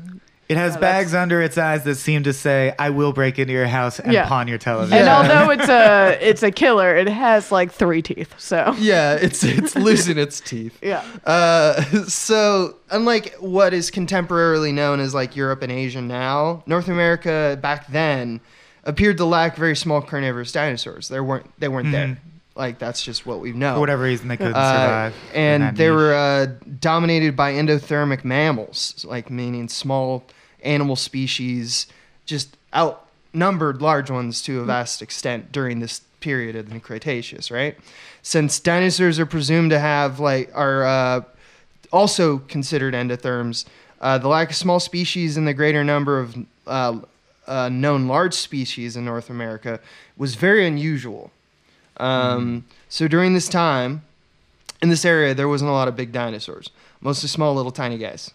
It 0.48 0.56
has 0.58 0.74
Yeah, 0.74 0.80
bags 0.80 1.14
under 1.14 1.40
its 1.40 1.56
eyes 1.56 1.84
that 1.84 1.94
seem 1.94 2.24
to 2.24 2.32
say, 2.32 2.74
"I 2.78 2.90
will 2.90 3.12
break 3.14 3.38
into 3.38 3.52
your 3.54 3.66
house 3.66 3.98
and 3.98 4.12
Yeah. 4.12 4.26
pawn 4.28 4.48
your 4.48 4.58
television." 4.58 4.98
And 4.98 5.06
Yeah. 5.06 5.16
although 5.16 5.50
it's 5.50 5.68
a 5.68 6.18
it's 6.20 6.42
a 6.42 6.50
killer, 6.50 6.94
it 6.94 7.08
has 7.08 7.50
like 7.50 7.72
three 7.72 8.02
teeth. 8.02 8.34
So 8.38 8.74
yeah, 8.78 9.14
it's 9.14 9.42
it's 9.44 9.74
losing 9.76 10.18
its 10.18 10.40
teeth. 10.40 10.76
yeah, 10.82 11.02
Uh, 11.24 11.80
so 12.06 12.74
unlike 12.90 13.34
what 13.38 13.72
is 13.72 13.90
contemporarily 13.90 14.74
known 14.74 15.00
as 15.00 15.14
like 15.14 15.36
Europe 15.36 15.62
and 15.62 15.72
Asia 15.72 16.02
now, 16.02 16.62
North 16.66 16.88
America 16.88 17.56
back 17.62 17.86
then 17.90 18.40
appeared 18.84 19.16
to 19.18 19.24
lack 19.24 19.56
very 19.56 19.76
small 19.76 20.02
carnivorous 20.02 20.52
dinosaurs. 20.52 21.08
There 21.08 21.24
weren't 21.24 21.46
they 21.60 21.68
weren't 21.68 21.92
there. 21.92 22.18
Like 22.54 22.78
that's 22.78 23.02
just 23.02 23.24
what 23.24 23.40
we 23.40 23.52
know. 23.52 23.74
for 23.74 23.80
whatever 23.80 24.02
reason 24.02 24.28
they 24.28 24.36
couldn't 24.36 24.54
Uh, 24.54 24.72
survive. 25.10 25.14
and 25.34 25.76
they 25.76 25.88
niche. 25.88 25.94
were 25.94 26.14
uh, 26.14 26.46
dominated 26.80 27.34
by 27.34 27.52
endothermic 27.54 28.24
mammals, 28.24 29.04
like 29.08 29.30
meaning 29.30 29.68
small 29.68 30.24
animal 30.62 30.96
species, 30.96 31.86
just 32.26 32.56
outnumbered 32.74 33.80
large 33.80 34.10
ones 34.10 34.42
to 34.42 34.60
a 34.60 34.64
vast 34.64 35.00
extent 35.02 35.50
during 35.52 35.80
this 35.80 36.02
period 36.20 36.54
of 36.54 36.70
the 36.70 36.78
Cretaceous, 36.78 37.50
right? 37.50 37.76
Since 38.22 38.60
dinosaurs 38.60 39.18
are 39.18 39.26
presumed 39.26 39.70
to 39.70 39.78
have 39.78 40.20
like 40.20 40.50
are 40.54 40.84
uh, 40.84 41.20
also 41.90 42.38
considered 42.38 42.94
endotherms, 42.94 43.64
uh, 44.00 44.18
the 44.18 44.28
lack 44.28 44.50
of 44.50 44.56
small 44.56 44.78
species 44.78 45.36
and 45.36 45.48
the 45.48 45.54
greater 45.54 45.82
number 45.82 46.18
of 46.20 46.36
uh, 46.66 46.98
uh, 47.46 47.68
known 47.70 48.06
large 48.08 48.34
species 48.34 48.96
in 48.96 49.04
North 49.04 49.30
America 49.30 49.80
was 50.16 50.34
very 50.34 50.66
unusual. 50.66 51.30
Um, 51.98 52.64
So 52.88 53.08
during 53.08 53.34
this 53.34 53.48
time, 53.48 54.02
in 54.82 54.88
this 54.88 55.04
area, 55.04 55.34
there 55.34 55.48
wasn't 55.48 55.70
a 55.70 55.72
lot 55.72 55.88
of 55.88 55.96
big 55.96 56.12
dinosaurs, 56.12 56.70
mostly 57.00 57.28
small, 57.28 57.54
little, 57.54 57.72
tiny 57.72 57.98
guys. 57.98 58.30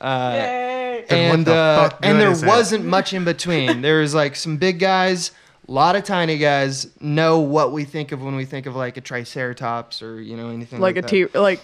Uh, 0.00 0.04
And 1.08 1.28
what 1.30 1.34
and 1.38 1.46
the 1.46 1.54
uh, 1.54 1.90
and 2.02 2.14
good 2.16 2.20
there 2.20 2.30
is 2.30 2.40
that? 2.42 2.46
wasn't 2.48 2.84
much 2.84 3.12
in 3.12 3.24
between. 3.24 3.82
there 3.82 4.00
was 4.00 4.14
like 4.14 4.36
some 4.36 4.56
big 4.56 4.78
guys, 4.78 5.30
a 5.68 5.72
lot 5.72 5.96
of 5.96 6.04
tiny 6.04 6.38
guys. 6.38 6.88
Know 7.00 7.38
what 7.40 7.72
we 7.72 7.84
think 7.84 8.12
of 8.12 8.22
when 8.22 8.34
we 8.36 8.44
think 8.44 8.66
of 8.66 8.74
like 8.76 8.96
a 8.96 9.00
triceratops 9.00 10.02
or 10.02 10.20
you 10.20 10.36
know 10.36 10.50
anything 10.50 10.80
like, 10.80 10.96
like 10.96 11.04
a 11.04 11.08
that. 11.16 11.32
T 11.32 11.38
like 11.38 11.60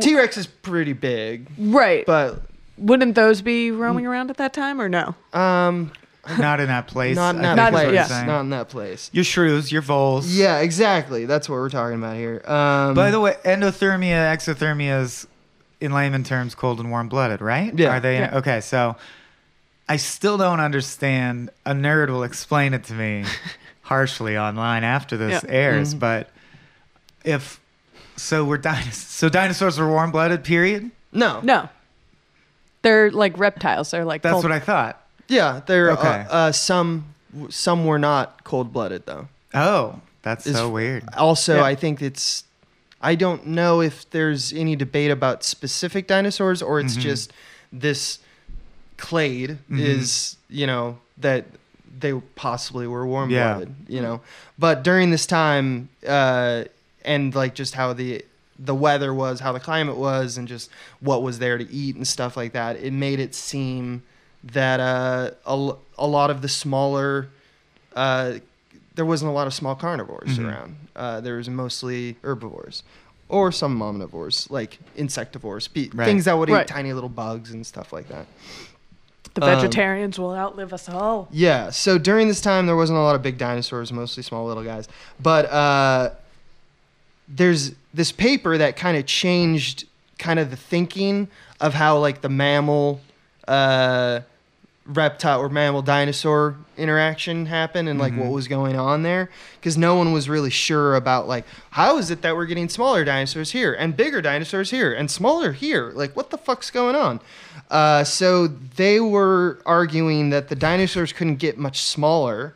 T 0.00 0.14
Rex 0.16 0.36
is 0.36 0.46
pretty 0.46 0.92
big, 0.94 1.46
Right. 1.58 2.04
but 2.06 2.42
Wouldn't 2.78 3.14
those 3.14 3.42
be 3.42 3.70
roaming 3.70 4.06
around 4.06 4.30
at 4.30 4.38
that 4.38 4.52
time 4.54 4.80
or 4.80 4.88
no? 4.88 5.14
um, 5.32 5.92
Not 6.38 6.60
in 6.60 6.68
that 6.68 6.86
place. 6.86 7.16
not 7.16 7.34
in 7.36 7.42
that 7.42 7.56
think 7.72 7.74
place. 7.90 7.94
yeah. 8.10 8.24
Not 8.24 8.40
in 8.40 8.50
that 8.50 8.68
place. 8.68 9.10
Your 9.12 9.24
shrews, 9.24 9.70
your 9.70 9.82
voles. 9.82 10.26
Yeah, 10.34 10.58
exactly. 10.60 11.26
That's 11.26 11.48
what 11.48 11.56
we're 11.56 11.68
talking 11.70 11.98
about 11.98 12.16
here. 12.16 12.42
Um, 12.46 12.94
By 12.94 13.10
the 13.10 13.20
way, 13.20 13.36
endothermia, 13.44 14.34
exothermia 14.34 15.02
is, 15.02 15.26
in 15.80 15.92
layman 15.92 16.24
terms, 16.24 16.54
cold 16.54 16.80
and 16.80 16.90
warm 16.90 17.08
blooded, 17.08 17.40
right? 17.40 17.76
Yeah. 17.78 17.96
Are 17.96 18.00
they? 18.00 18.16
Yeah. 18.18 18.38
Okay, 18.38 18.60
so 18.60 18.96
I 19.88 19.96
still 19.96 20.38
don't 20.38 20.60
understand. 20.60 21.50
A 21.66 21.72
nerd 21.72 22.08
will 22.08 22.22
explain 22.24 22.72
it 22.74 22.84
to 22.84 22.94
me 22.94 23.24
harshly 23.82 24.38
online 24.38 24.82
after 24.84 25.16
this 25.16 25.42
Yeah. 25.44 25.50
airs. 25.50 25.94
Mhm. 25.94 25.98
But 25.98 26.30
if 27.24 27.60
so, 28.16 28.44
we're 28.44 28.58
dinos- 28.58 28.92
so 28.94 29.28
dinosaurs 29.28 29.78
were 29.78 29.88
warm 29.88 30.10
blooded. 30.10 30.44
Period. 30.44 30.90
no, 31.12 31.40
No. 31.42 31.68
They're 32.82 33.10
like 33.10 33.38
reptiles. 33.38 33.90
They're 33.92 34.04
like 34.04 34.20
That's 34.22 34.32
cold- 34.34 34.44
what 34.44 34.52
I 34.52 34.58
thought. 34.58 35.00
Yeah, 35.28 35.60
there. 35.66 35.90
Okay. 35.92 36.26
Uh, 36.28 36.32
uh, 36.32 36.52
some 36.52 37.06
some 37.50 37.84
were 37.84 37.98
not 37.98 38.44
cold 38.44 38.72
blooded 38.72 39.06
though. 39.06 39.28
Oh, 39.54 40.00
that's 40.22 40.46
Is- 40.46 40.56
so 40.56 40.68
weird. 40.70 41.04
Also, 41.16 41.56
Yeah. 41.56 41.64
I 41.64 41.74
think 41.74 42.00
it's. 42.02 42.44
I 43.00 43.14
don't 43.16 43.46
know 43.48 43.82
if 43.82 44.08
there's 44.10 44.52
any 44.52 44.76
debate 44.76 45.10
about 45.10 45.44
specific 45.44 46.06
dinosaurs 46.06 46.62
or 46.62 46.80
it's 46.80 46.96
Mhm. 46.96 47.00
just 47.00 47.32
this 47.70 48.18
clade 48.96 49.58
Mhm. 49.70 49.80
is 49.80 50.36
you 50.48 50.66
know 50.66 50.98
that 51.18 51.44
they 52.00 52.12
possibly 52.34 52.86
were 52.86 53.06
warm 53.06 53.30
Yeah. 53.30 53.54
blooded. 53.54 53.74
You 53.88 54.00
know, 54.00 54.20
but 54.58 54.82
during 54.82 55.10
this 55.10 55.26
time 55.26 55.88
uh, 56.06 56.64
and 57.04 57.34
like 57.34 57.54
just 57.54 57.74
how 57.74 57.92
the 57.92 58.24
the 58.58 58.74
weather 58.74 59.12
was, 59.12 59.40
how 59.40 59.52
the 59.52 59.60
climate 59.60 59.96
was, 59.96 60.38
and 60.38 60.46
just 60.46 60.70
what 61.00 61.22
was 61.22 61.40
there 61.40 61.58
to 61.58 61.70
eat 61.72 61.96
and 61.96 62.06
stuff 62.06 62.36
like 62.36 62.52
that, 62.52 62.76
it 62.76 62.92
made 62.92 63.18
it 63.18 63.34
seem 63.34 64.02
that 64.52 64.80
uh, 64.80 65.30
a, 65.46 65.50
l- 65.50 65.78
a 65.98 66.06
lot 66.06 66.30
of 66.30 66.42
the 66.42 66.48
smaller 66.48 67.28
uh, 67.96 68.34
there 68.96 69.04
wasn't 69.04 69.28
a 69.28 69.32
lot 69.32 69.46
of 69.46 69.54
small 69.54 69.74
carnivores 69.74 70.38
Mhm. 70.38 70.46
around. 70.48 70.76
Uh, 70.94 71.20
there 71.20 71.36
was 71.36 71.48
mostly 71.48 72.16
herbivores 72.22 72.82
or 73.28 73.50
some 73.50 73.78
omnivores, 73.80 74.50
like 74.50 74.78
insectivores, 74.96 75.72
be- 75.72 75.90
Right. 75.94 76.04
things 76.04 76.24
that 76.26 76.36
would 76.38 76.48
Right. 76.50 76.62
eat 76.62 76.68
tiny 76.68 76.92
little 76.92 77.08
bugs 77.08 77.50
and 77.50 77.66
stuff 77.66 77.92
like 77.92 78.08
that. 78.08 78.26
The 79.34 79.42
Um, 79.44 79.60
vegetarians 79.60 80.18
will 80.18 80.32
outlive 80.34 80.72
us 80.72 80.88
all. 80.88 81.26
Yeah, 81.32 81.70
so 81.70 81.98
during 81.98 82.28
this 82.28 82.40
time, 82.40 82.66
there 82.66 82.76
wasn't 82.76 82.98
a 82.98 83.02
lot 83.02 83.16
of 83.16 83.22
big 83.22 83.36
dinosaurs, 83.38 83.92
mostly 83.92 84.22
small 84.22 84.46
little 84.46 84.62
guys. 84.62 84.86
But 85.20 85.50
uh, 85.50 86.10
there's 87.28 87.72
this 87.92 88.12
paper 88.12 88.58
that 88.58 88.76
kind 88.76 88.96
of 88.96 89.06
changed 89.06 89.86
kind 90.18 90.38
of 90.38 90.50
the 90.50 90.56
thinking 90.56 91.28
of 91.60 91.74
how 91.74 91.98
like 91.98 92.20
the 92.20 92.28
mammal 92.28 93.00
uh, 93.48 94.20
reptile 94.86 95.40
or 95.40 95.48
mammal 95.48 95.80
dinosaur 95.80 96.56
interaction 96.76 97.46
happened 97.46 97.88
and 97.88 97.98
like 97.98 98.12
what 98.14 98.26
Mhm. 98.26 98.32
was 98.32 98.48
going 98.48 98.76
on 98.76 99.02
there 99.02 99.30
because 99.58 99.78
no 99.78 99.94
one 99.94 100.12
was 100.12 100.28
really 100.28 100.50
sure 100.50 100.94
about 100.94 101.26
like 101.26 101.46
how 101.70 101.96
is 101.96 102.10
it 102.10 102.20
that 102.20 102.36
we're 102.36 102.44
getting 102.44 102.68
smaller 102.68 103.02
dinosaurs 103.02 103.52
here 103.52 103.72
and 103.72 103.96
bigger 103.96 104.20
dinosaurs 104.20 104.70
here 104.70 104.92
and 104.92 105.10
smaller 105.10 105.52
here 105.52 105.90
like 105.94 106.14
what 106.14 106.28
the 106.28 106.36
fuck's 106.36 106.70
going 106.70 106.94
on 106.94 107.18
uh, 107.70 108.04
so 108.04 108.46
they 108.46 109.00
were 109.00 109.58
arguing 109.64 110.28
that 110.28 110.48
the 110.48 110.56
dinosaurs 110.56 111.14
couldn't 111.14 111.36
get 111.36 111.56
much 111.56 111.82
smaller 111.82 112.54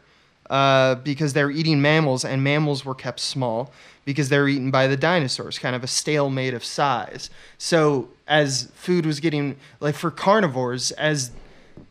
uh, 0.50 0.96
because 0.96 1.32
they 1.32 1.42
were 1.44 1.50
eating 1.50 1.80
mammals 1.80 2.26
and 2.26 2.44
mammals 2.44 2.84
were 2.84 2.94
kept 2.94 3.20
small 3.20 3.72
because 4.04 4.28
they 4.28 4.38
were 4.38 4.48
eaten 4.48 4.70
by 4.70 4.86
the 4.86 4.96
dinosaurs, 4.96 5.58
kind 5.58 5.76
of 5.76 5.84
a 5.84 5.86
stalemate 5.86 6.54
of 6.54 6.64
size. 6.64 7.28
So 7.58 8.08
as 8.26 8.70
food 8.74 9.04
was 9.04 9.20
getting 9.20 9.56
like 9.80 9.94
for 9.94 10.10
carnivores, 10.10 10.90
as 10.92 11.30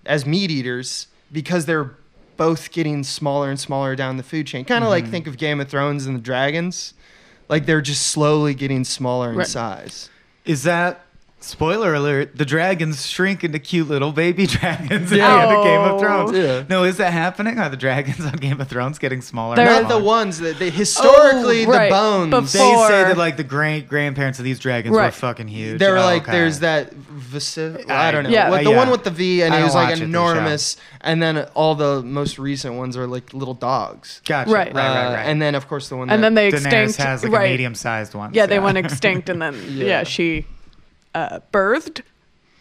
as 0.06 0.26
meat 0.26 0.52
eaters, 0.52 1.08
because 1.32 1.66
they're 1.66 1.96
both 2.38 2.72
getting 2.72 3.04
smaller 3.04 3.50
and 3.50 3.60
smaller 3.60 3.96
down 3.96 4.18
the 4.18 4.24
food 4.24 4.48
chain. 4.48 4.64
Kind 4.64 4.84
of 4.84 4.90
like 4.90 5.06
mm-hmm. 5.06 5.12
think 5.12 5.28
of 5.28 5.38
Game 5.38 5.60
of 5.60 5.68
Thrones 5.68 6.06
and 6.06 6.16
the 6.16 6.22
dragons. 6.22 6.94
Like 7.50 7.66
they're 7.66 7.82
just 7.82 8.08
slowly 8.08 8.54
getting 8.54 8.84
smaller 8.84 9.32
in 9.32 9.38
Right. 9.38 9.48
size. 9.48 10.10
Is 10.46 10.64
that 10.64 11.07
spoiler 11.40 11.94
alert? 11.94 12.36
The 12.36 12.46
dragons 12.46 13.06
shrink 13.06 13.44
into 13.44 13.60
cute 13.60 13.88
little 13.88 14.12
baby 14.12 14.46
dragons 14.48 15.12
Yeah. 15.12 15.28
at 15.28 15.48
the 15.48 15.52
end 15.52 15.58
of 15.58 15.64
Game 15.64 15.82
of. 15.82 16.00
Thrones. 16.00 16.38
Yeah. 16.38 16.64
No, 16.70 16.84
is 16.84 16.98
that 16.98 17.14
happening? 17.14 17.58
Are 17.60 17.70
the 17.70 17.78
dragons 17.78 18.20
on 18.26 18.34
Game 18.34 18.60
of 18.60 18.68
Thrones 18.68 18.98
getting 19.00 19.22
smaller? 19.22 19.56
They're- 19.56 19.66
Not 19.82 19.88
the 19.90 20.00
ones 20.00 20.40
that 20.40 20.60
they 20.60 20.70
historically 20.70 21.66
Oh, 21.66 21.70
right. 21.70 21.90
the 21.90 21.96
bones. 21.96 22.34
Bef- 22.34 22.54
They 22.54 22.60
say 22.88 23.04
that 23.04 23.18
like 23.18 23.38
the 23.38 23.44
great 23.44 23.88
grandparents 23.88 24.40
of 24.40 24.46
these 24.46 24.60
dragons 24.60 24.96
were 24.96 25.12
fucking 25.12 25.48
huge. 25.48 25.80
They 25.80 25.90
were 25.90 25.98
Oh, 25.98 26.02
like, 26.06 26.24
okay. 26.24 26.32
there's 26.32 26.60
that 26.60 26.94
Visi- 26.94 27.86
I 27.90 28.12
don't 28.12 28.24
know, 28.24 28.30
Yeah. 28.30 28.50
what, 28.50 28.62
Uh, 28.62 28.64
the 28.64 28.70
yeah. 28.72 28.78
one 28.78 28.90
with 28.90 29.04
the 29.04 29.12
V, 29.12 29.42
and 29.44 29.54
I 29.54 29.60
it 29.60 29.64
was 29.64 29.76
like 29.76 29.90
watch 29.90 29.98
it, 29.98 30.00
the 30.00 30.06
enormous. 30.06 30.78
And 31.02 31.22
then 31.22 31.38
all 31.54 31.76
the 31.76 32.02
most 32.04 32.40
recent 32.40 32.76
ones 32.76 32.98
are 32.98 33.08
like 33.08 33.34
little 33.34 33.54
dogs. 33.54 34.22
Gotcha. 34.26 34.50
Right. 34.52 34.68
Right, 34.68 34.76
right, 34.76 35.08
Uh, 35.08 35.14
right. 35.14 35.24
and 35.24 35.42
then 35.42 35.56
of 35.56 35.68
course 35.68 35.90
the 35.90 35.98
one. 35.98 36.10
And 36.10 36.24
that, 36.24 36.28
then 36.28 36.34
they 36.36 36.52
Daenerys 36.52 36.66
extinct. 36.86 36.98
has 36.98 37.24
like 37.24 37.32
right. 37.34 37.48
a 37.48 37.52
medium-sized 37.52 38.14
one. 38.16 38.32
Yeah, 38.34 38.46
they 38.48 38.60
went 38.60 38.78
extinct, 38.84 39.30
and 39.30 39.42
then 39.42 39.56
Yeah. 39.70 39.86
yeah, 39.86 40.04
she 40.04 40.46
uh, 41.18 41.40
birthed 41.52 42.02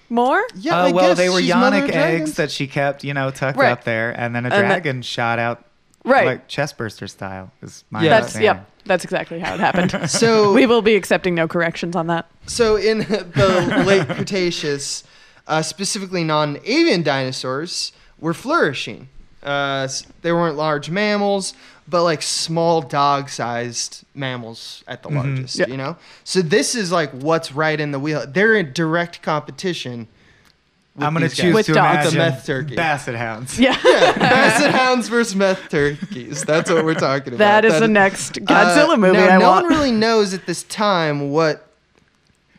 more. 0.08 0.42
yeah, 0.54 0.75
Uh, 0.80 0.86
I 0.88 0.92
well, 0.92 1.08
guess 1.08 1.18
they 1.18 1.28
were 1.28 1.40
she's 1.40 1.50
Yonic 1.50 1.90
eggs 1.90 2.34
that 2.34 2.50
she 2.50 2.66
kept, 2.66 3.04
you 3.04 3.12
know, 3.14 3.30
tucked 3.30 3.58
Right. 3.58 3.72
up 3.72 3.84
there, 3.84 4.10
and 4.18 4.34
then 4.34 4.44
a 4.44 4.48
And 4.50 4.52
that- 4.64 4.68
dragon 4.68 5.02
shot 5.02 5.38
out, 5.38 5.64
Right. 6.04 6.26
like 6.26 6.48
chestburster 6.48 7.08
style. 7.10 7.50
Is 7.62 7.84
my 7.90 8.02
Yeah. 8.02 8.10
That's 8.10 8.34
understanding. 8.36 8.44
yep. 8.62 8.70
That's 8.86 9.02
exactly 9.04 9.40
how 9.40 9.54
it 9.54 9.60
happened. 9.60 9.90
So 10.10 10.52
we 10.58 10.64
will 10.66 10.82
be 10.82 10.94
accepting 10.94 11.34
no 11.34 11.48
corrections 11.48 11.96
on 11.96 12.06
that. 12.06 12.26
So 12.46 12.76
in 12.76 12.98
the 13.00 13.82
late 13.84 14.06
Cretaceous, 14.08 15.02
uh, 15.48 15.62
specifically 15.62 16.22
non-avian 16.25 17.02
dinosaurs 17.02 17.90
were 18.20 18.34
flourishing. 18.34 19.08
Uh, 19.47 19.88
they 20.23 20.33
weren't 20.33 20.57
large 20.57 20.91
mammals, 20.91 21.55
but 21.88 22.03
like 22.03 22.21
small 22.21 22.83
dog-sized 22.83 24.05
mammals 24.15 24.83
at 24.88 25.03
the 25.03 25.09
Mhm. 25.09 25.15
largest. 25.15 25.59
Yeah. 25.59 25.67
You 25.69 25.76
know, 25.76 25.97
so 26.25 26.43
this 26.43 26.75
is 26.75 26.91
like 26.91 27.11
what's 27.12 27.53
right 27.53 27.79
in 27.81 27.93
the 27.93 27.99
wheel. 28.00 28.25
They're 28.26 28.55
in 28.57 28.73
direct 28.73 29.23
competition. 29.23 30.09
I'm 30.99 31.12
gonna 31.12 31.29
choose 31.29 31.38
guys. 31.45 31.55
With 31.55 31.67
to 31.67 31.75
dogs. 31.75 31.93
imagine 31.95 32.12
the 32.12 32.19
meth 32.19 32.47
turkey. 32.47 32.75
basset 32.75 33.15
hounds. 33.17 33.59
Yeah, 33.59 33.76
Yeah, 33.85 34.12
basset 34.19 34.71
hounds 34.75 35.09
versus 35.09 35.37
meth 35.37 35.69
turkeys. 35.69 36.43
That's 36.43 36.71
what 36.71 36.85
we're 36.87 36.95
talking 36.95 37.35
about. 37.35 37.38
that 37.38 37.65
is 37.67 37.75
the 37.75 37.81
That- 37.81 37.88
next 37.88 38.33
Godzilla 38.37 38.95
uh, 38.95 38.97
movie 38.97 39.19
now, 39.19 39.29
I 39.29 39.38
no 39.38 39.50
want. 39.50 39.67
one 39.67 39.73
really 39.75 39.93
knows 39.93 40.33
at 40.35 40.47
this 40.47 40.62
time 40.65 41.31
what 41.31 41.69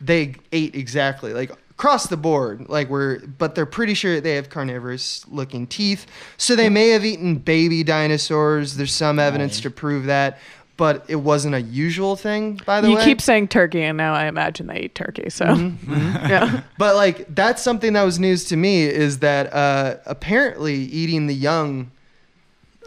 they 0.00 0.36
ate 0.52 0.76
exactly, 0.76 1.34
like 1.34 1.50
across 1.78 2.08
the 2.08 2.16
board. 2.16 2.68
Like 2.68 2.88
we're, 2.88 3.20
but 3.20 3.54
they're 3.54 3.64
pretty 3.64 3.94
sure 3.94 4.20
they 4.20 4.34
have 4.34 4.50
carnivorous 4.50 5.24
looking 5.28 5.64
teeth. 5.68 6.06
So 6.36 6.56
they 6.56 6.68
may 6.68 6.88
have 6.88 7.04
eaten 7.04 7.36
baby 7.36 7.84
dinosaurs. 7.84 8.74
There's 8.76 8.92
some 8.92 9.20
evidence 9.20 9.60
to 9.60 9.70
prove 9.70 10.06
that, 10.06 10.40
but 10.76 11.04
it 11.06 11.16
wasn't 11.16 11.54
a 11.54 11.60
usual 11.60 12.16
thing. 12.16 12.60
By 12.66 12.80
the 12.80 12.88
way. 12.88 12.92
you 12.92 12.98
way, 12.98 13.04
keep 13.04 13.20
saying 13.20 13.48
turkey, 13.48 13.82
and 13.82 13.96
now 13.96 14.12
I 14.12 14.26
imagine 14.26 14.66
they 14.66 14.80
eat 14.80 14.96
turkey. 14.96 15.30
So 15.30 15.44
Mm-hmm. 15.46 16.28
yeah, 16.28 16.62
but 16.78 16.96
like 16.96 17.32
that's 17.32 17.62
something 17.62 17.92
that 17.92 18.02
was 18.02 18.18
news 18.18 18.44
to 18.46 18.56
me 18.56 18.82
is 18.82 19.20
that 19.20 19.52
uh, 19.54 19.98
apparently 20.04 20.74
eating 20.74 21.28
the 21.28 21.34
young. 21.34 21.92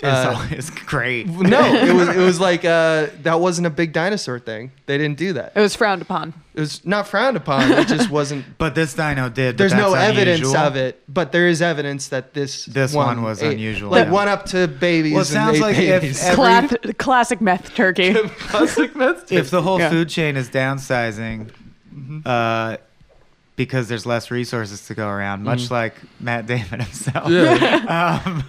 It's, 0.04 0.06
Uh, 0.06 0.48
it's 0.52 0.70
great. 0.70 1.28
No, 1.28 1.62
it 1.76 1.94
was 1.94 2.08
it 2.10 2.18
was 2.18 2.40
like 2.50 2.66
uh, 2.66 3.08
that 3.24 3.40
wasn't 3.40 3.68
a 3.68 3.70
big 3.70 3.94
dinosaur 3.94 4.40
thing. 4.40 4.72
They 4.88 4.98
didn't 4.98 5.18
do 5.18 5.34
that. 5.34 5.54
it 5.56 5.60
was 5.62 5.76
frowned 5.76 6.02
upon. 6.02 6.34
It 6.54 6.60
was 6.60 6.86
not 6.86 7.08
frowned 7.08 7.38
upon. 7.38 7.72
It 7.72 7.88
just 7.88 8.10
wasn't. 8.20 8.46
But 8.58 8.74
this 8.76 8.94
dino 8.94 9.30
did. 9.30 9.58
There's 9.58 9.74
no 9.74 9.94
that's 9.94 10.10
evidence 10.10 10.40
unusual. 10.42 10.58
of 10.62 10.76
it, 10.76 11.02
but 11.08 11.32
there 11.32 11.48
is 11.48 11.62
evidence 11.62 12.08
that 12.10 12.34
this 12.34 12.66
This 12.66 12.94
one 12.94 13.22
was 13.24 13.42
ate- 13.44 13.54
unusual, 13.54 13.92
Like 13.92 14.08
yeah. 14.08 14.12
one 14.12 14.28
up 14.28 14.46
to 14.48 14.68
babies. 14.68 15.14
Well, 15.14 15.22
it 15.22 15.26
sounds 15.26 15.58
ate 15.58 15.62
like 15.62 15.78
if 15.78 16.22
every- 16.24 16.36
Clath- 16.36 16.98
classic 16.98 17.40
meth 17.40 17.74
turkey. 17.76 18.14
Classic 18.14 18.96
meth 18.96 19.22
turkey. 19.22 19.36
If 19.38 19.50
the 19.52 19.62
whole 19.62 19.80
Yeah. 19.80 19.90
food 19.92 20.10
chain 20.10 20.36
is 20.36 20.50
downsizing, 20.50 21.52
Mm-hmm. 21.96 22.20
uh, 22.26 22.78
because 23.58 23.88
there's 23.90 24.06
less 24.06 24.32
resources 24.32 24.88
to 24.88 24.94
go 24.96 25.08
around, 25.08 25.44
much 25.44 25.64
Mhm. 25.68 25.72
like 25.72 25.96
Matt 26.20 26.48
Damon 26.48 26.80
himself. 26.80 27.30
Yeah. 27.30 28.22
um, 28.26 28.44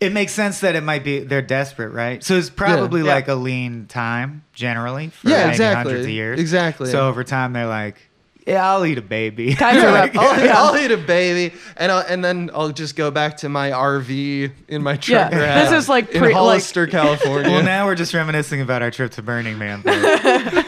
it 0.00 0.12
makes 0.12 0.32
sense 0.32 0.60
that 0.60 0.76
it 0.76 0.82
might 0.82 1.02
be 1.04 1.20
they're 1.20 1.42
desperate, 1.42 1.90
right? 1.90 2.22
So 2.22 2.36
it's 2.36 2.50
probably 2.50 3.00
Yeah. 3.02 3.14
like 3.14 3.28
a 3.28 3.34
lean 3.34 3.86
time 3.86 4.44
generally 4.54 5.08
for 5.08 5.28
yeah, 5.28 5.38
maybe 5.38 5.50
exactly. 5.50 5.84
hundreds 5.92 6.06
of 6.06 6.12
years. 6.12 6.40
Exactly. 6.40 6.90
So 6.90 7.08
over 7.08 7.24
time, 7.24 7.52
they're 7.52 7.66
like, 7.66 7.96
"Yeah, 8.46 8.70
I'll 8.70 8.86
eat 8.86 8.98
a 8.98 9.02
baby." 9.02 9.54
Times 9.54 9.78
are 9.82 9.90
Like, 9.90 10.14
up. 10.14 10.22
I'll, 10.22 10.40
oh, 10.40 10.44
Yeah. 10.44 10.54
I'll 10.62 10.76
eat 10.76 10.90
a 10.92 10.96
baby, 10.96 11.52
and 11.76 11.90
I'll, 11.90 12.04
and 12.06 12.24
then 12.24 12.50
I'll 12.54 12.70
just 12.70 12.94
go 12.96 13.10
back 13.10 13.38
to 13.38 13.48
my 13.48 13.70
RV 13.70 14.52
in 14.68 14.82
my 14.82 14.92
Yeah, 14.92 15.28
trucker 15.30 15.36
this 15.36 15.72
is 15.72 15.88
like 15.88 16.10
in 16.10 16.20
pre- 16.20 16.28
like- 16.28 16.36
Hollister, 16.36 16.86
California. 16.86 17.50
Well, 17.50 17.62
now 17.64 17.86
we're 17.86 17.94
just 17.96 18.14
reminiscing 18.14 18.60
about 18.60 18.82
our 18.82 18.90
trip 18.92 19.10
to 19.12 19.22
Burning 19.22 19.58
Man. 19.58 19.82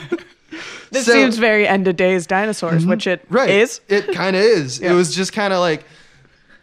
This 0.92 1.06
So- 1.06 1.12
seems 1.12 1.38
very 1.38 1.68
end 1.68 1.86
of 1.86 1.94
days 1.94 2.26
dinosaurs, 2.26 2.80
mm-hmm. 2.82 2.90
which 2.90 3.06
it 3.06 3.24
right 3.30 3.48
is. 3.48 3.80
It 3.88 4.12
kind 4.12 4.34
of 4.34 4.42
is. 4.42 4.80
Yeah. 4.80 4.90
It 4.90 4.94
was 4.94 5.14
just 5.14 5.32
kind 5.32 5.52
of 5.52 5.60
like 5.60 5.84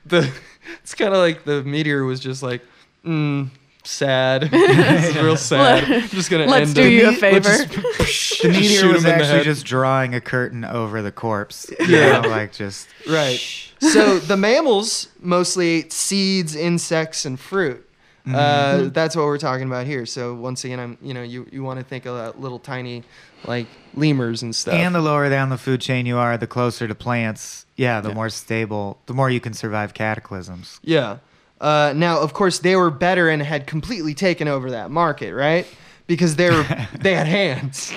the. 0.06 0.30
It's 0.84 0.94
kind 0.96 1.14
of 1.14 1.20
like 1.20 1.44
the 1.44 1.64
meteor 1.64 2.04
was 2.04 2.20
just 2.20 2.42
like, 2.44 2.62
mm, 3.06 3.50
sad. 3.84 4.42
this 4.52 5.10
is 5.10 5.16
real 5.22 5.38
sad. 5.38 5.84
I'm 5.84 6.08
just 6.10 6.30
gonna 6.30 6.46
Let's 6.46 6.68
end 6.68 6.76
do 6.76 6.82
it. 6.84 6.92
you 6.92 7.04
a 7.04 7.12
Let's 7.12 7.20
favor. 7.20 7.50
just- 7.76 8.42
The 8.42 8.50
meteor 8.50 8.88
was 8.92 9.06
actually 9.06 9.44
just 9.44 9.66
drawing 9.66 10.14
a 10.16 10.22
curtain 10.22 10.64
over 10.66 11.02
the 11.02 11.12
corpse. 11.12 11.72
Yeah. 11.80 12.22
know, 12.22 12.30
like 12.30 12.54
just 12.54 12.88
Right. 13.10 13.40
So 13.80 14.18
the 14.20 14.38
mammals 14.38 15.08
mostly 15.22 15.68
ate 15.68 15.94
seeds, 15.94 16.56
insects, 16.56 17.26
and 17.26 17.40
fruit. 17.40 17.87
Mm-hmm. 18.28 18.86
Uh, 18.88 18.90
that's 18.90 19.16
what 19.16 19.26
we're 19.26 19.38
talking 19.38 19.68
about 19.68 19.86
here. 19.86 20.06
So 20.06 20.34
once 20.36 20.66
again, 20.66 20.80
I'm 20.80 20.98
you 21.02 21.14
know 21.14 21.24
you 21.24 21.48
you 21.52 21.64
want 21.64 21.80
to 21.80 21.86
think 21.86 22.06
of 22.06 22.38
little 22.40 22.60
tiny 22.60 23.04
like 23.46 23.68
lemurs 23.94 24.44
and 24.44 24.56
stuff. 24.56 24.74
And 24.74 24.94
the 24.94 25.02
lower 25.02 25.30
down 25.30 25.50
the 25.50 25.58
food 25.58 25.82
chain 25.82 26.06
you 26.06 26.18
are, 26.18 26.38
the 26.38 26.48
closer 26.48 26.88
to 26.88 26.96
plants. 26.96 27.66
Yeah, 27.76 28.02
the 28.02 28.10
Yeah. 28.10 28.16
more 28.16 28.30
stable, 28.30 28.98
the 29.06 29.14
more 29.14 29.30
you 29.30 29.40
can 29.40 29.54
survive 29.54 29.94
cataclysms. 29.94 30.80
yeah. 30.84 31.18
Uh, 31.60 31.92
now, 31.96 32.20
of 32.20 32.34
course, 32.34 32.60
they 32.60 32.76
were 32.76 32.92
better 32.92 33.30
and 33.30 33.42
had 33.42 33.66
completely 33.66 34.14
taken 34.14 34.48
over 34.48 34.70
that 34.72 34.92
market, 34.92 35.34
right? 35.34 35.66
Because 36.06 36.36
they 36.36 36.52
were 36.52 36.64
they 37.00 37.16
had 37.16 37.26
hands. 37.28 37.92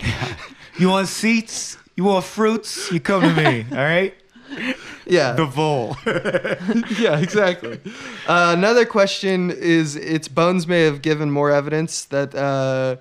You 0.79 0.89
want 0.89 1.09
seats? 1.09 1.77
You 1.97 2.05
want 2.05 2.25
fruits? 2.25 2.91
You 2.91 3.01
come 3.01 3.21
to 3.23 3.35
me, 3.35 3.67
all 3.73 3.77
right? 3.77 4.15
Yeah. 5.07 5.33
The 5.33 5.45
vole. 5.47 5.97
yeah, 6.07 7.19
exactly. 7.19 7.81
Uh, 8.29 8.55
another 8.57 8.85
question 8.85 9.51
is 9.51 9.97
its 9.97 10.29
bones 10.29 10.69
may 10.69 10.83
have 10.83 11.03
given 11.03 11.31
more 11.33 11.51
evidence 11.51 12.05
that 12.07 12.33
uh, 12.35 12.97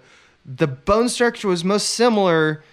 the 0.46 0.66
bone 0.66 1.08
structure 1.10 1.48
was 1.48 1.64
most 1.64 1.92
similar 1.92 2.64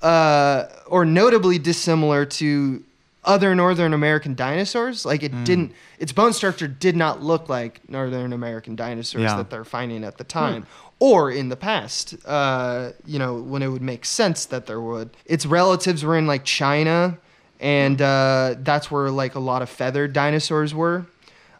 uh, 0.00 0.64
or 0.86 1.04
notably 1.04 1.58
dissimilar 1.58 2.24
to 2.24 2.82
other 3.24 3.54
Northern 3.54 3.92
American 3.92 4.34
dinosaurs. 4.34 5.04
Like 5.04 5.22
it 5.22 5.44
didn't, 5.44 5.72
its 5.98 6.12
bone 6.12 6.32
structure 6.32 6.68
did 6.68 6.96
not 6.96 7.22
look 7.22 7.48
like 7.50 7.86
Northern 7.90 8.32
American 8.32 8.76
dinosaurs 8.76 9.24
Yeah. 9.24 9.36
that 9.36 9.50
they're 9.50 9.64
finding 9.64 10.04
at 10.04 10.16
the 10.16 10.24
time. 10.24 10.66
Or 11.00 11.30
in 11.30 11.50
the 11.50 11.56
past, 11.56 12.14
uh, 12.24 12.92
you 13.04 13.18
know, 13.18 13.34
when 13.42 13.62
it 13.62 13.68
would 13.68 13.82
make 13.82 14.06
sense 14.06 14.46
that 14.46 14.64
there 14.66 14.80
would. 14.80 15.10
Its 15.26 15.44
relatives 15.44 16.02
were 16.02 16.16
in 16.16 16.26
like 16.26 16.44
China, 16.44 17.18
and 17.60 18.00
uh, 18.02 18.54
that's 18.58 18.90
where 18.90 19.10
like 19.10 19.34
a 19.34 19.40
lot 19.40 19.62
of 19.62 19.68
feathered 19.70 20.12
dinosaurs 20.12 20.74
were. 20.74 21.06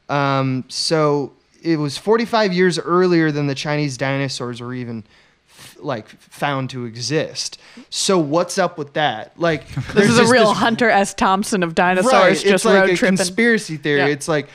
Um, 0.08 0.64
so 0.68 1.32
it 1.62 1.78
was 1.78 1.98
45 1.98 2.52
years 2.52 2.78
earlier 2.78 3.32
than 3.32 3.46
the 3.48 3.54
Chinese 3.54 3.96
dinosaurs 3.96 4.60
were 4.60 4.72
even 4.74 5.02
f- 5.50 5.76
like 5.80 6.08
found 6.08 6.70
to 6.70 6.84
exist. 6.84 7.58
So 7.90 8.18
what's 8.18 8.56
up 8.58 8.78
with 8.78 8.92
that? 8.92 9.32
Like 9.38 9.66
This 9.94 10.08
is 10.08 10.18
a 10.18 10.26
real 10.26 10.50
this- 10.50 10.58
Hunter 10.58 10.88
S. 10.90 11.12
Thompson 11.14 11.62
of 11.62 11.74
dinosaurs 11.74 12.12
Right, 12.12 12.32
just 12.34 12.46
it's 12.46 12.64
like 12.64 12.74
road 12.82 12.90
a 12.90 12.96
tripping. 12.96 13.16
conspiracy 13.16 13.76
theory. 13.76 13.98
Yeah. 14.00 14.06
It's 14.06 14.28
like 14.28 14.48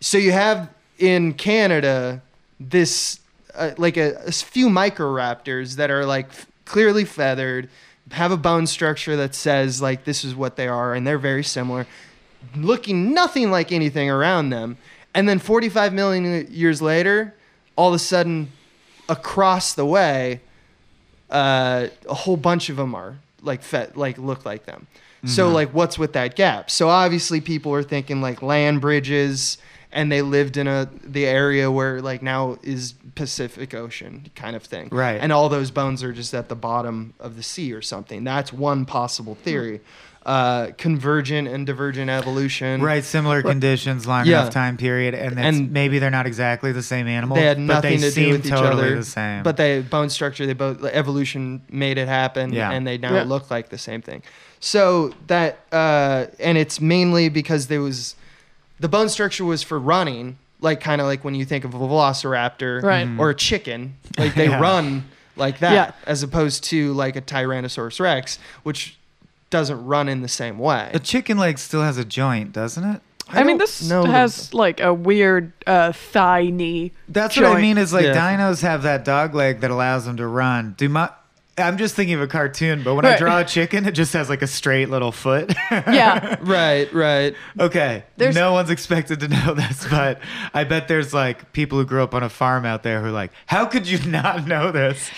so 0.00 0.16
you 0.18 0.32
have 0.32 0.70
in 0.98 1.34
Canada 1.34 2.22
this 2.58 3.20
uh, 3.54 3.72
like 3.76 3.96
a, 3.98 4.14
a 4.26 4.32
few 4.32 4.68
microraptors 4.68 5.76
that 5.76 5.90
are 5.90 6.06
like 6.06 6.26
f- 6.28 6.46
clearly 6.64 7.04
feathered, 7.04 7.68
have 8.12 8.30
a 8.32 8.36
bone 8.36 8.66
structure 8.66 9.16
that 9.16 9.34
says 9.34 9.82
like 9.82 10.04
this 10.04 10.24
is 10.24 10.34
what 10.34 10.56
they 10.56 10.68
are, 10.68 10.94
and 10.94 11.06
they're 11.06 11.18
very 11.18 11.44
similar, 11.44 11.86
looking 12.56 13.12
nothing 13.12 13.50
like 13.50 13.72
anything 13.72 14.10
around 14.10 14.50
them. 14.50 14.76
And 15.14 15.28
then 15.28 15.38
45 15.38 15.92
million 15.94 16.46
years 16.50 16.82
later, 16.82 17.34
all 17.74 17.88
of 17.88 17.94
a 17.94 17.98
sudden, 17.98 18.52
across 19.08 19.74
the 19.74 19.86
way, 19.86 20.40
uh, 21.30 21.88
a 22.08 22.14
whole 22.14 22.36
bunch 22.36 22.68
of 22.68 22.76
them 22.76 22.94
are 22.94 23.16
like 23.42 23.62
fe- 23.62 23.90
like 23.94 24.18
look 24.18 24.44
like 24.44 24.66
them. 24.66 24.86
So 25.24 25.48
like, 25.48 25.70
what's 25.74 25.98
with 25.98 26.12
that 26.12 26.36
gap? 26.36 26.70
So 26.70 26.88
obviously, 26.88 27.40
people 27.40 27.74
are 27.74 27.82
thinking 27.82 28.20
like 28.20 28.42
land 28.42 28.80
bridges, 28.80 29.58
and 29.96 30.12
they 30.12 30.22
lived 30.22 30.56
in 30.56 30.68
a 30.68 30.88
the 31.02 31.26
area 31.26 31.70
where 31.70 32.00
like 32.00 32.22
now 32.22 32.58
is 32.62 32.94
Pacific 33.16 33.74
Ocean 33.74 34.26
kind 34.36 34.54
of 34.54 34.62
thing, 34.62 34.88
Right. 34.92 35.18
And 35.20 35.32
all 35.32 35.48
those 35.48 35.70
bones 35.72 36.02
are 36.04 36.12
just 36.12 36.34
at 36.34 36.48
the 36.48 36.54
bottom 36.54 37.14
of 37.18 37.34
the 37.36 37.42
sea 37.42 37.72
or 37.72 37.80
something. 37.82 38.22
That's 38.22 38.52
one 38.52 38.84
possible 38.84 39.34
theory. 39.34 39.80
Uh, 40.26 40.72
convergent 40.76 41.46
and 41.46 41.64
divergent 41.66 42.10
evolution, 42.10 42.82
right, 42.82 43.04
similar 43.04 43.42
conditions, 43.42 44.08
long 44.08 44.26
Yeah. 44.26 44.40
enough 44.40 44.52
time 44.52 44.76
period, 44.76 45.14
and, 45.14 45.38
it's, 45.38 45.58
And- 45.58 45.70
maybe 45.70 46.00
they're 46.00 46.10
not 46.10 46.26
exactly 46.26 46.72
the 46.72 46.82
same 46.82 47.06
animal. 47.06 47.36
they 47.36 47.44
had 47.44 47.58
but 47.58 47.62
nothing 47.74 48.00
they 48.00 48.06
to 48.08 48.10
seem 48.10 48.24
do 48.24 48.32
with 48.32 48.46
each 48.46 48.50
totally 48.52 48.86
other. 48.88 48.96
the 48.96 49.04
same. 49.04 49.44
But 49.44 49.56
they 49.56 49.82
bone 49.82 50.10
structure, 50.10 50.44
they 50.44 50.52
both 50.52 50.80
like, 50.80 50.94
evolution 50.96 51.62
made 51.70 51.96
it 51.96 52.08
happen, 52.08 52.52
Yeah. 52.52 52.72
and 52.72 52.84
they 52.84 52.98
now 52.98 53.14
Yeah. 53.14 53.22
look 53.22 53.52
like 53.52 53.68
the 53.68 53.78
same 53.78 54.02
thing. 54.02 54.22
So 54.58 55.12
that 55.28 55.60
uh, 55.70 56.26
and 56.40 56.58
it's 56.58 56.80
mainly 56.80 57.28
because 57.28 57.68
there 57.68 57.80
was 57.80 58.16
the 58.80 58.88
bone 58.88 59.08
structure 59.08 59.44
was 59.44 59.62
for 59.62 59.78
running, 59.78 60.38
like 60.60 60.80
kind 60.80 61.00
of 61.00 61.06
like 61.06 61.24
when 61.24 61.34
you 61.34 61.44
think 61.44 61.64
of 61.64 61.74
a 61.74 61.78
velociraptor 61.78 62.82
Right. 62.82 63.08
or 63.18 63.30
a 63.30 63.34
chicken, 63.34 63.96
like 64.18 64.34
they 64.34 64.48
Yeah. 64.50 64.60
run 64.60 65.04
like 65.36 65.58
that, 65.60 65.72
Yeah. 65.72 65.90
as 66.06 66.22
opposed 66.22 66.64
to 66.64 66.92
like 66.94 67.16
a 67.16 67.20
Tyrannosaurus 67.22 68.00
Rex, 68.00 68.38
which 68.62 68.96
doesn't 69.50 69.84
run 69.86 70.08
in 70.08 70.22
the 70.22 70.28
same 70.28 70.58
way. 70.58 70.90
the 70.92 70.98
chicken 70.98 71.38
leg 71.38 71.58
still 71.58 71.82
has 71.82 71.98
a 71.98 72.04
joint, 72.04 72.52
doesn't 72.52 72.82
it? 72.84 73.00
I, 73.28 73.38
mean, 73.38 73.46
don't 73.46 73.58
this 73.58 73.88
know 73.88 74.02
the- 74.04 74.10
has 74.12 74.54
like 74.54 74.80
a 74.80 74.94
weird 74.94 75.52
uh, 75.66 75.90
thigh 75.92 76.44
knee. 76.46 76.92
That's 77.08 77.36
what 77.36 77.46
I 77.46 77.48
joint. 77.50 77.62
mean. 77.62 77.78
Is 77.78 77.92
like 77.92 78.04
Yeah. 78.04 78.14
dinos 78.14 78.62
have 78.62 78.82
that 78.82 79.04
dog 79.04 79.34
leg 79.34 79.60
that 79.60 79.70
allows 79.70 80.04
them 80.04 80.16
to 80.18 80.26
run. 80.26 80.74
Do 80.78 80.88
my 80.88 81.10
I'm 81.58 81.78
just 81.78 81.94
thinking 81.94 82.14
of 82.16 82.20
a 82.20 82.26
cartoon, 82.26 82.82
but 82.82 82.94
when 82.94 83.06
I 83.06 83.16
draw 83.16 83.38
a 83.40 83.44
chicken, 83.44 83.86
it 83.86 83.92
just 83.92 84.12
has 84.12 84.28
like 84.28 84.42
a 84.42 84.46
straight 84.46 84.90
little 84.90 85.12
foot. 85.12 85.54
Yeah. 85.70 86.36
right, 86.42 86.92
right. 86.92 87.34
okay. 87.58 88.04
There's- 88.18 88.34
no 88.34 88.52
one's 88.52 88.70
expected 88.70 89.20
to 89.20 89.28
know 89.36 89.54
this, 89.54 89.86
but 89.88 90.20
I 90.52 90.64
bet 90.64 90.88
there's 90.88 91.14
like 91.14 91.52
people 91.52 91.78
who 91.78 91.84
grew 91.86 92.02
up 92.02 92.14
on 92.14 92.22
a 92.22 92.28
farm 92.28 92.64
out 92.66 92.82
there 92.82 93.00
who 93.00 93.06
are 93.08 93.10
like, 93.12 93.32
how 93.46 93.64
could 93.66 93.88
you 93.88 93.98
not 94.10 94.46
know 94.46 94.70
this? 94.70 95.10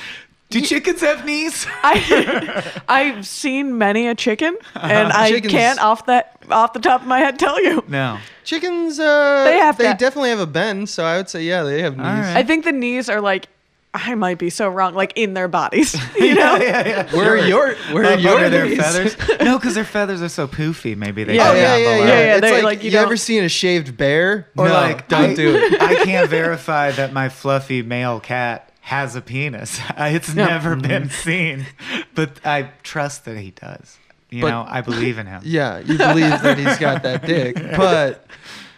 Do 0.51 0.61
chickens 0.63 1.01
have 1.03 1.27
knees? 1.27 1.67
I 1.83 2.73
I've 2.89 3.27
seen 3.27 3.77
many 3.77 4.07
a 4.09 4.15
chicken, 4.15 4.57
and 4.75 5.13
I 5.13 5.29
Chickens- 5.29 5.53
can't 5.53 5.79
off 5.79 6.07
that 6.07 6.43
off 6.51 6.73
the 6.73 6.81
top 6.81 7.03
of 7.03 7.07
my 7.07 7.19
head 7.19 7.39
tell 7.39 7.63
you. 7.63 7.85
No. 7.87 8.19
Chickens, 8.45 8.99
uh, 8.99 9.45
They 9.45 9.59
have 9.59 9.77
they 9.77 9.85
that- 9.85 9.99
definitely 9.99 10.31
have 10.31 10.41
a 10.41 10.47
bend, 10.47 10.89
so 10.89 11.05
I 11.05 11.19
would 11.19 11.29
say 11.29 11.43
yeah, 11.43 11.65
they 11.65 11.83
have 11.83 11.97
knees. 11.99 12.07
All 12.07 12.13
right. 12.13 12.37
I 12.39 12.43
think 12.45 12.65
the 12.65 12.73
knees 12.73 13.11
are 13.11 13.21
like 13.21 13.49
I 13.95 14.15
might 14.15 14.39
be 14.39 14.51
so 14.51 14.69
wrong, 14.69 14.95
like 14.95 15.13
in 15.17 15.35
their 15.35 15.49
bodies. 15.49 15.97
You 16.19 16.35
know? 16.37 16.57
yeah, 16.57 16.87
yeah. 16.87 17.17
Where 17.17 17.33
are 17.35 17.37
your 17.39 17.75
where 17.93 18.05
are 18.05 18.19
your 18.19 18.35
under 18.37 18.51
their 18.51 18.77
feathers? 18.77 19.17
No, 19.41 19.59
because 19.59 19.75
their 19.75 19.85
feathers 19.85 20.21
are 20.21 20.29
so 20.29 20.47
poofy. 20.47 20.97
Maybe 20.97 21.25
they. 21.25 21.37
Yeah, 21.37 21.53
go 21.53 21.55
yeah, 21.55 21.63
down 21.63 21.81
yeah, 21.81 21.87
yeah. 21.89 21.95
below. 21.97 22.07
Yeah, 22.07 22.19
yeah, 22.19 22.33
It's 22.35 22.41
they- 22.43 22.53
like, 22.53 22.63
like, 22.65 22.83
you, 22.85 22.91
you 22.91 22.99
ever 22.99 23.09
don't- 23.11 23.17
seen 23.19 23.45
a 23.45 23.49
shaved 23.49 23.97
bear? 23.97 24.49
Or 24.57 24.67
No, 24.69 24.75
like, 24.75 25.09
don't 25.09 25.31
I, 25.31 25.35
do 25.35 25.57
it. 25.57 25.81
I 25.81 26.05
can't 26.05 26.29
verify 26.29 26.91
that 26.93 27.13
my 27.13 27.29
fluffy 27.29 27.83
male 27.83 28.21
cat 28.21 28.71
has 28.81 29.17
a 29.17 29.21
penis. 29.23 29.81
It's 29.97 30.35
Yeah. 30.35 30.47
never 30.47 30.77
mm-hmm. 30.77 30.87
been 30.89 31.11
seen, 31.11 31.67
but 32.15 32.45
I 32.45 32.71
trust 32.83 33.25
that 33.25 33.37
he 33.39 33.53
does. 33.53 33.97
You 34.31 34.43
But- 34.43 34.51
know, 34.51 34.67
I 34.69 34.83
believe 34.83 35.19
in 35.19 35.27
him. 35.27 35.41
Yeah, 35.45 35.79
you 35.79 35.97
believe 35.97 36.43
that 36.43 36.59
he's 36.59 36.77
got 36.79 37.03
that 37.05 37.25
dick, 37.25 37.55
but 37.77 38.27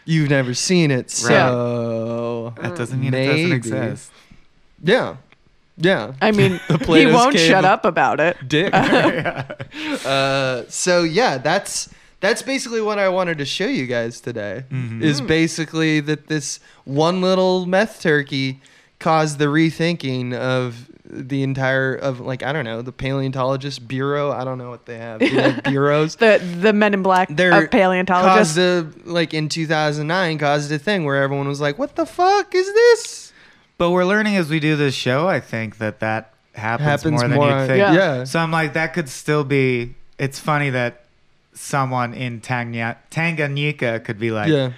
you've 0.04 0.30
never 0.30 0.54
seen 0.54 0.90
it, 0.92 1.10
so 1.10 2.54
That 2.60 2.76
doesn't 2.76 3.00
mean 3.00 3.12
it 3.14 3.26
doesn't 3.26 3.42
maybe. 3.42 3.52
exist. 3.56 4.12
Yeah, 4.82 5.16
yeah. 5.76 6.12
I 6.20 6.30
mean, 6.30 6.60
he 6.86 7.06
won't 7.06 7.34
cave 7.36 7.48
shut 7.48 7.64
up 7.64 7.84
about 7.84 8.20
it. 8.20 8.36
dick. 8.48 8.72
uh, 10.06 10.64
so 10.68 11.02
yeah, 11.02 11.38
that's 11.38 11.88
that's 12.20 12.42
basically 12.42 12.80
what 12.80 12.98
I 12.98 13.08
wanted 13.08 13.38
to 13.38 13.44
show 13.44 13.66
you 13.66 13.86
guys 13.86 14.20
today. 14.20 14.64
Mhm. 14.70 15.02
Is 15.02 15.20
basically 15.20 16.00
that 16.00 16.26
this 16.28 16.60
one 16.84 17.20
little 17.20 17.66
meth 17.66 18.00
turkey 18.02 18.60
caused 18.98 19.38
the 19.38 19.46
rethinking 19.46 20.34
of 20.34 20.86
the 21.12 21.42
entire 21.42 21.94
of 21.94 22.20
like 22.20 22.42
I 22.42 22.52
don't 22.52 22.64
know 22.64 22.82
the 22.82 22.92
paleontologist 22.92 23.88
bureau. 23.88 24.30
I 24.30 24.44
don't 24.44 24.58
know 24.58 24.70
what 24.70 24.86
they 24.86 24.98
have. 24.98 25.20
Do 25.20 25.28
they 25.30 25.42
have 25.50 25.62
bureaus. 25.64 26.16
The 26.16 26.38
the 26.60 26.72
Men 26.72 26.94
in 26.94 27.02
Black 27.02 27.28
They're 27.30 27.64
of 27.64 27.70
paleontologists. 27.70 28.54
caused 28.56 28.58
a 28.58 28.86
like 29.10 29.34
in 29.34 29.48
2009 29.48 30.38
caused 30.38 30.70
a 30.70 30.78
thing 30.78 31.04
where 31.04 31.22
everyone 31.22 31.48
was 31.48 31.60
like, 31.60 31.78
"What 31.78 31.96
the 31.96 32.06
fuck 32.06 32.54
is 32.54 32.72
this?" 32.72 33.29
But 33.80 33.92
we're 33.92 34.04
learning 34.04 34.36
as 34.36 34.50
we 34.50 34.60
do 34.60 34.76
this 34.76 34.94
show. 34.94 35.26
I 35.26 35.40
think 35.40 35.78
that 35.78 36.00
that 36.00 36.34
happens, 36.54 36.86
Happens 36.86 37.12
more 37.12 37.20
than 37.28 37.30
more 37.38 37.46
you 37.48 37.54
on- 37.54 37.66
think. 37.66 37.78
Yeah. 37.78 37.92
yeah. 37.94 38.24
So 38.24 38.38
I'm 38.38 38.50
like, 38.50 38.74
that 38.74 38.92
could 38.92 39.08
still 39.08 39.42
be. 39.42 39.94
It's 40.18 40.38
funny 40.38 40.68
that 40.68 41.04
someone 41.54 42.12
in 42.12 42.42
Tangnya- 42.42 42.96
Tanganyika 43.10 44.04
could 44.04 44.18
be 44.18 44.30
like, 44.30 44.48
yeah. 44.50 44.72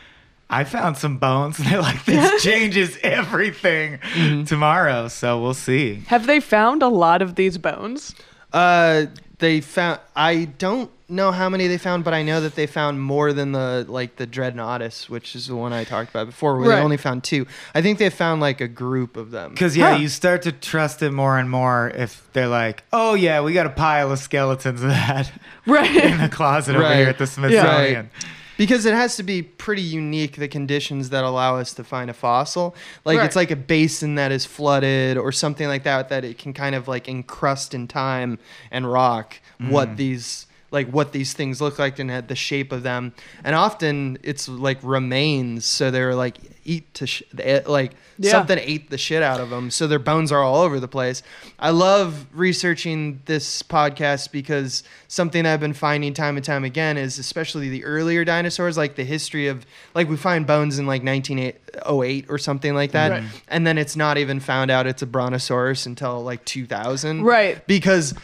I 0.48 0.62
found 0.62 0.96
some 0.98 1.18
bones. 1.18 1.58
And 1.58 1.66
they're 1.68 1.82
like, 1.82 2.04
this 2.04 2.42
changes 2.44 2.96
everything 3.02 3.98
Mm-hmm. 3.98 4.44
tomorrow. 4.44 5.08
So 5.08 5.42
we'll 5.42 5.54
see. 5.54 6.04
Have 6.06 6.28
they 6.28 6.38
found 6.38 6.80
a 6.82 6.88
lot 6.88 7.22
of 7.22 7.34
these 7.34 7.58
bones? 7.58 8.14
Uh, 8.52 9.06
they 9.38 9.60
found. 9.60 9.98
I 10.14 10.44
don't 10.58 10.90
know 11.12 11.30
how 11.30 11.48
many 11.48 11.66
they 11.68 11.78
found, 11.78 12.02
but 12.04 12.14
I 12.14 12.22
know 12.22 12.40
that 12.40 12.54
they 12.54 12.66
found 12.66 13.00
more 13.00 13.32
than 13.32 13.52
the 13.52 13.84
like 13.88 14.16
the 14.16 14.26
Dreadnoughtus, 14.26 15.08
which 15.08 15.36
is 15.36 15.46
the 15.46 15.54
one 15.56 15.72
I 15.72 15.84
talked 15.84 16.10
about 16.10 16.26
before, 16.26 16.56
where 16.58 16.70
Right. 16.70 16.76
they 16.76 16.82
only 16.82 16.96
found 16.96 17.22
two. 17.22 17.46
I 17.74 17.82
think 17.82 17.98
they 17.98 18.10
found 18.10 18.40
like 18.40 18.60
a 18.60 18.68
group 18.68 19.16
of 19.16 19.30
them. 19.30 19.50
Because, 19.52 19.76
yeah, 19.76 19.92
Huh. 19.92 19.98
you 20.00 20.08
start 20.08 20.42
to 20.42 20.52
trust 20.52 21.02
it 21.02 21.12
more 21.12 21.38
and 21.38 21.48
more 21.50 21.92
if 21.94 22.26
they're 22.32 22.48
like, 22.48 22.82
oh, 22.92 23.14
yeah, 23.14 23.40
we 23.40 23.52
got 23.52 23.66
a 23.66 23.70
pile 23.70 24.10
of 24.10 24.18
skeletons 24.18 24.82
of 24.82 24.88
that 24.88 25.28
in 25.66 25.72
the 25.72 25.72
Right. 25.72 26.30
closet 26.32 26.74
over 26.74 26.82
Right. 26.84 26.96
here 26.96 27.08
at 27.08 27.18
the 27.18 27.26
Smithsonian. 27.26 28.10
because 28.56 28.84
it 28.86 28.94
has 28.94 29.16
to 29.16 29.22
be 29.22 29.42
pretty 29.42 29.82
unique 29.82 30.36
the 30.36 30.48
conditions 30.48 31.10
that 31.10 31.24
allow 31.24 31.56
us 31.56 31.72
to 31.74 31.82
find 31.84 32.10
a 32.10 32.12
fossil 32.14 32.74
like 33.04 33.18
Right. 33.18 33.24
it's 33.26 33.34
like 33.36 33.50
a 33.50 33.56
basin 33.56 34.14
that 34.16 34.30
is 34.30 34.44
flooded 34.44 35.16
or 35.16 35.32
something 35.32 35.66
like 35.68 35.84
that 35.84 36.08
that 36.10 36.24
it 36.24 36.38
can 36.38 36.52
kind 36.52 36.74
of 36.74 36.86
like 36.86 37.08
encrust 37.08 37.74
in 37.74 37.88
time 37.88 38.38
and 38.70 38.90
rock 38.92 39.40
what 39.58 39.88
mm. 39.90 39.96
these 39.96 40.46
like 40.72 40.88
what 40.88 41.12
these 41.12 41.32
things 41.34 41.60
look 41.60 41.78
like 41.78 41.98
and 42.00 42.10
had 42.10 42.26
the 42.28 42.34
shape 42.34 42.72
of 42.72 42.82
them 42.82 43.12
and 43.44 43.54
often 43.54 44.18
it's 44.22 44.48
like 44.48 44.78
remains 44.82 45.64
so 45.64 45.90
they're 45.90 46.14
like 46.14 46.38
eat 46.64 46.92
to 46.94 47.06
sh- 47.06 47.22
like 47.66 47.92
Yeah. 48.18 48.30
something 48.30 48.58
ate 48.60 48.88
the 48.88 48.96
shit 48.98 49.22
out 49.22 49.40
of 49.40 49.50
them 49.50 49.70
so 49.70 49.86
their 49.88 49.98
bones 49.98 50.30
are 50.32 50.40
all 50.42 50.62
over 50.62 50.78
the 50.80 50.86
place 50.88 51.22
i 51.58 51.70
love 51.70 52.24
researching 52.32 53.20
this 53.26 53.62
podcast 53.64 54.30
because 54.32 54.84
something 55.08 55.44
i've 55.44 55.58
been 55.60 55.72
finding 55.74 56.14
time 56.14 56.36
and 56.36 56.44
time 56.44 56.62
again 56.64 56.96
is 56.96 57.18
especially 57.18 57.68
the 57.68 57.84
earlier 57.84 58.24
dinosaurs 58.24 58.76
like 58.76 58.94
the 58.94 59.04
history 59.04 59.48
of 59.48 59.66
like 59.94 60.08
we 60.08 60.16
find 60.16 60.46
bones 60.46 60.78
in 60.78 60.86
like 60.86 61.02
1908 61.04 62.26
or 62.28 62.38
something 62.38 62.74
like 62.74 62.92
that 62.92 63.10
Right. 63.10 63.24
and 63.48 63.66
then 63.66 63.76
it's 63.76 63.96
not 63.96 64.16
even 64.18 64.38
found 64.40 64.70
out 64.70 64.86
it's 64.86 65.02
a 65.02 65.06
brontosaurus 65.06 65.86
until 65.86 66.22
like 66.22 66.44
2000 66.44 67.22
Right. 67.22 67.66
because 67.66 68.14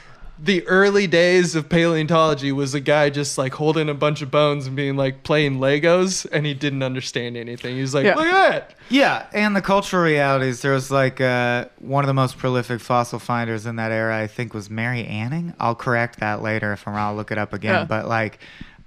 the 0.41 0.67
early 0.69 1.07
days 1.07 1.55
of 1.55 1.69
paleontology 1.69 2.53
was 2.53 2.73
a 2.75 2.81
guy 2.81 3.11
just 3.11 3.37
like 3.39 3.55
holding 3.55 3.89
a 3.89 3.95
bunch 3.95 4.23
of 4.23 4.31
bones 4.31 4.67
and 4.67 4.77
being 4.77 4.97
like 4.97 5.23
playing 5.25 5.59
Legos, 5.59 6.27
and 6.31 6.47
he 6.47 6.55
didn't 6.55 6.83
understand 6.83 7.37
anything. 7.37 7.77
He's 7.77 7.95
like, 7.95 8.05
Yeah. 8.05 8.15
"Look 8.15 8.27
at 8.27 8.51
that!" 8.51 8.75
Yeah, 8.89 9.27
and 9.33 9.57
the 9.57 9.63
cultural 9.63 10.03
realities. 10.05 10.63
There 10.63 10.73
was 10.73 10.91
like 10.91 11.21
uh, 11.21 11.67
one 11.79 12.05
of 12.05 12.07
the 12.09 12.15
most 12.15 12.39
prolific 12.39 12.81
fossil 12.81 13.19
finders 13.19 13.67
in 13.67 13.77
that 13.77 13.91
era. 13.93 14.17
I 14.19 14.27
think 14.27 14.55
was 14.55 14.71
Mary 14.71 15.05
Anning. 15.05 15.55
I'll 15.59 15.75
correct 15.75 16.21
that 16.21 16.41
later 16.43 16.73
if 16.73 16.87
I'm 16.87 16.95
wrong. 16.95 17.09
I'll 17.11 17.17
look 17.17 17.33
it 17.33 17.39
up 17.39 17.53
again. 17.53 17.75
Yeah. 17.75 17.85
But 17.85 18.07
like, 18.07 18.39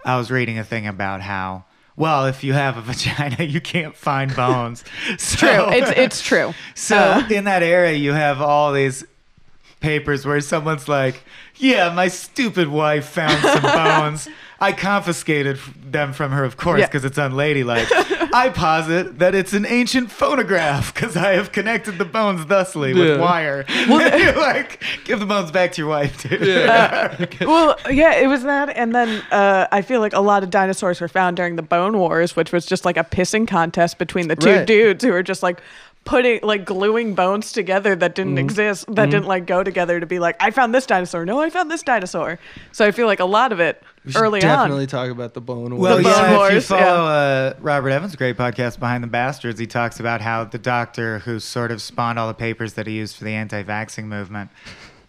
I 0.06 0.18
was 0.18 0.32
reading 0.32 0.58
a 0.58 0.64
thing 0.64 0.88
about 0.88 1.22
how. 1.22 1.66
Well, 1.98 2.26
if 2.26 2.44
you 2.44 2.54
have 2.54 2.78
a 2.78 2.82
vagina, 2.94 3.44
you 3.44 3.60
can't 3.62 3.96
find 3.96 4.34
bones. 4.36 4.84
So, 5.18 5.36
True. 5.38 5.70
It's 5.74 5.92
it's 5.92 6.22
true. 6.22 6.54
so 6.76 6.98
Uh, 6.98 7.28
in 7.30 7.44
that 7.44 7.62
era, 7.62 7.92
you 7.92 8.14
have 8.14 8.42
all 8.42 8.72
these 8.72 9.04
papers 9.82 10.26
where 10.26 10.40
someone's 10.40 10.88
like, 10.88 11.24
"Yeah, 11.58 11.92
my 11.94 12.08
stupid 12.08 12.70
wife 12.70 13.06
found 13.06 13.42
some 13.44 13.62
bones. 13.64 14.30
I 14.64 14.74
confiscated 14.74 15.58
them 15.84 16.14
from 16.14 16.32
her, 16.32 16.44
of 16.44 16.56
course, 16.56 16.82
Yeah. 16.82 16.86
because 16.86 17.04
it's 17.04 17.18
unladylike. 17.18 17.88
I 18.32 18.50
posit 18.54 19.18
that 19.18 19.34
it's 19.34 19.54
an 19.54 19.66
ancient 19.66 20.12
phonograph 20.12 20.94
because 20.94 21.18
I 21.18 21.32
have 21.34 21.52
connected 21.52 21.98
the 21.98 22.06
bones 22.06 22.46
thusly 22.46 22.94
with 22.94 23.08
Yeah. 23.08 23.18
wire. 23.18 23.66
You're 23.88 24.38
like, 24.38 24.84
give 25.04 25.20
the 25.20 25.26
bones 25.26 25.50
back 25.50 25.72
to 25.74 25.82
your 25.82 25.90
wife, 25.90 26.22
dude. 26.22 26.42
well, 27.42 27.76
yeah, 27.90 28.14
it 28.18 28.28
was 28.28 28.44
that, 28.44 28.70
and 28.78 28.94
then 28.94 29.24
uh, 29.32 29.66
I 29.72 29.82
feel 29.82 30.00
like 30.00 30.14
a 30.14 30.22
lot 30.22 30.44
of 30.44 30.52
dinosaurs 30.52 31.02
were 31.02 31.08
found 31.08 31.38
during 31.38 31.56
the 31.56 31.64
Bone 31.64 31.98
Wars, 31.98 32.36
which 32.36 32.52
was 32.52 32.68
just 32.68 32.86
like 32.86 32.98
a 32.98 33.04
pissing 33.04 33.48
contest 33.48 33.98
between 33.98 34.28
the 34.28 34.36
two 34.36 34.52
Right. 34.58 34.68
dudes 34.68 35.04
who 35.04 35.12
were 35.12 35.24
just 35.24 35.42
like 35.42 35.60
putting 36.04 36.40
like 36.42 36.66
gluing 36.66 37.14
bones 37.14 37.52
together 37.52 37.96
that 37.96 38.16
didn't 38.16 38.38
exist, 38.40 38.86
that 38.96 39.12
didn't 39.12 39.28
like 39.28 39.46
go 39.46 39.64
together 39.64 40.00
to 40.00 40.06
be 40.06 40.20
like, 40.20 40.36
I 40.40 40.52
found 40.52 40.74
this 40.74 40.86
dinosaur. 40.86 41.26
No, 41.26 41.40
I 41.40 41.50
found 41.50 41.70
this 41.70 41.84
dinosaur. 41.84 42.40
So 42.72 42.86
I 42.86 42.92
feel 42.92 43.06
like 43.08 43.20
a 43.20 43.26
lot 43.26 43.52
of 43.52 43.60
it 43.60 43.82
We 44.04 44.16
early 44.16 44.40
definitely 44.40 44.84
on. 44.84 44.88
talk 44.88 45.10
about 45.12 45.34
the 45.36 45.42
bone. 45.42 45.78
Well, 45.78 45.98
The 45.98 46.04
Wars. 46.04 46.16
Bone 46.16 46.24
yeah, 46.24 46.26
if 46.26 46.32
you 46.32 46.38
Wars, 46.38 46.68
follow 46.68 47.06
uh, 47.06 47.54
Robert 47.60 47.90
Evans' 47.90 48.16
great 48.16 48.36
podcast, 48.36 48.80
Behind 48.80 49.04
the 49.04 49.08
Bastards, 49.08 49.60
he 49.60 49.68
talks 49.68 50.00
about 50.00 50.22
how 50.22 50.44
the 50.44 50.58
doctor 50.58 51.20
who 51.20 51.40
sort 51.40 51.72
of 51.72 51.82
spawned 51.82 52.18
all 52.18 52.28
the 52.28 52.34
papers 52.34 52.74
that 52.74 52.88
he 52.88 52.94
used 52.94 53.16
for 53.18 53.24
the 53.24 53.34
anti-vaxxing 53.34 54.06
movement 54.06 54.50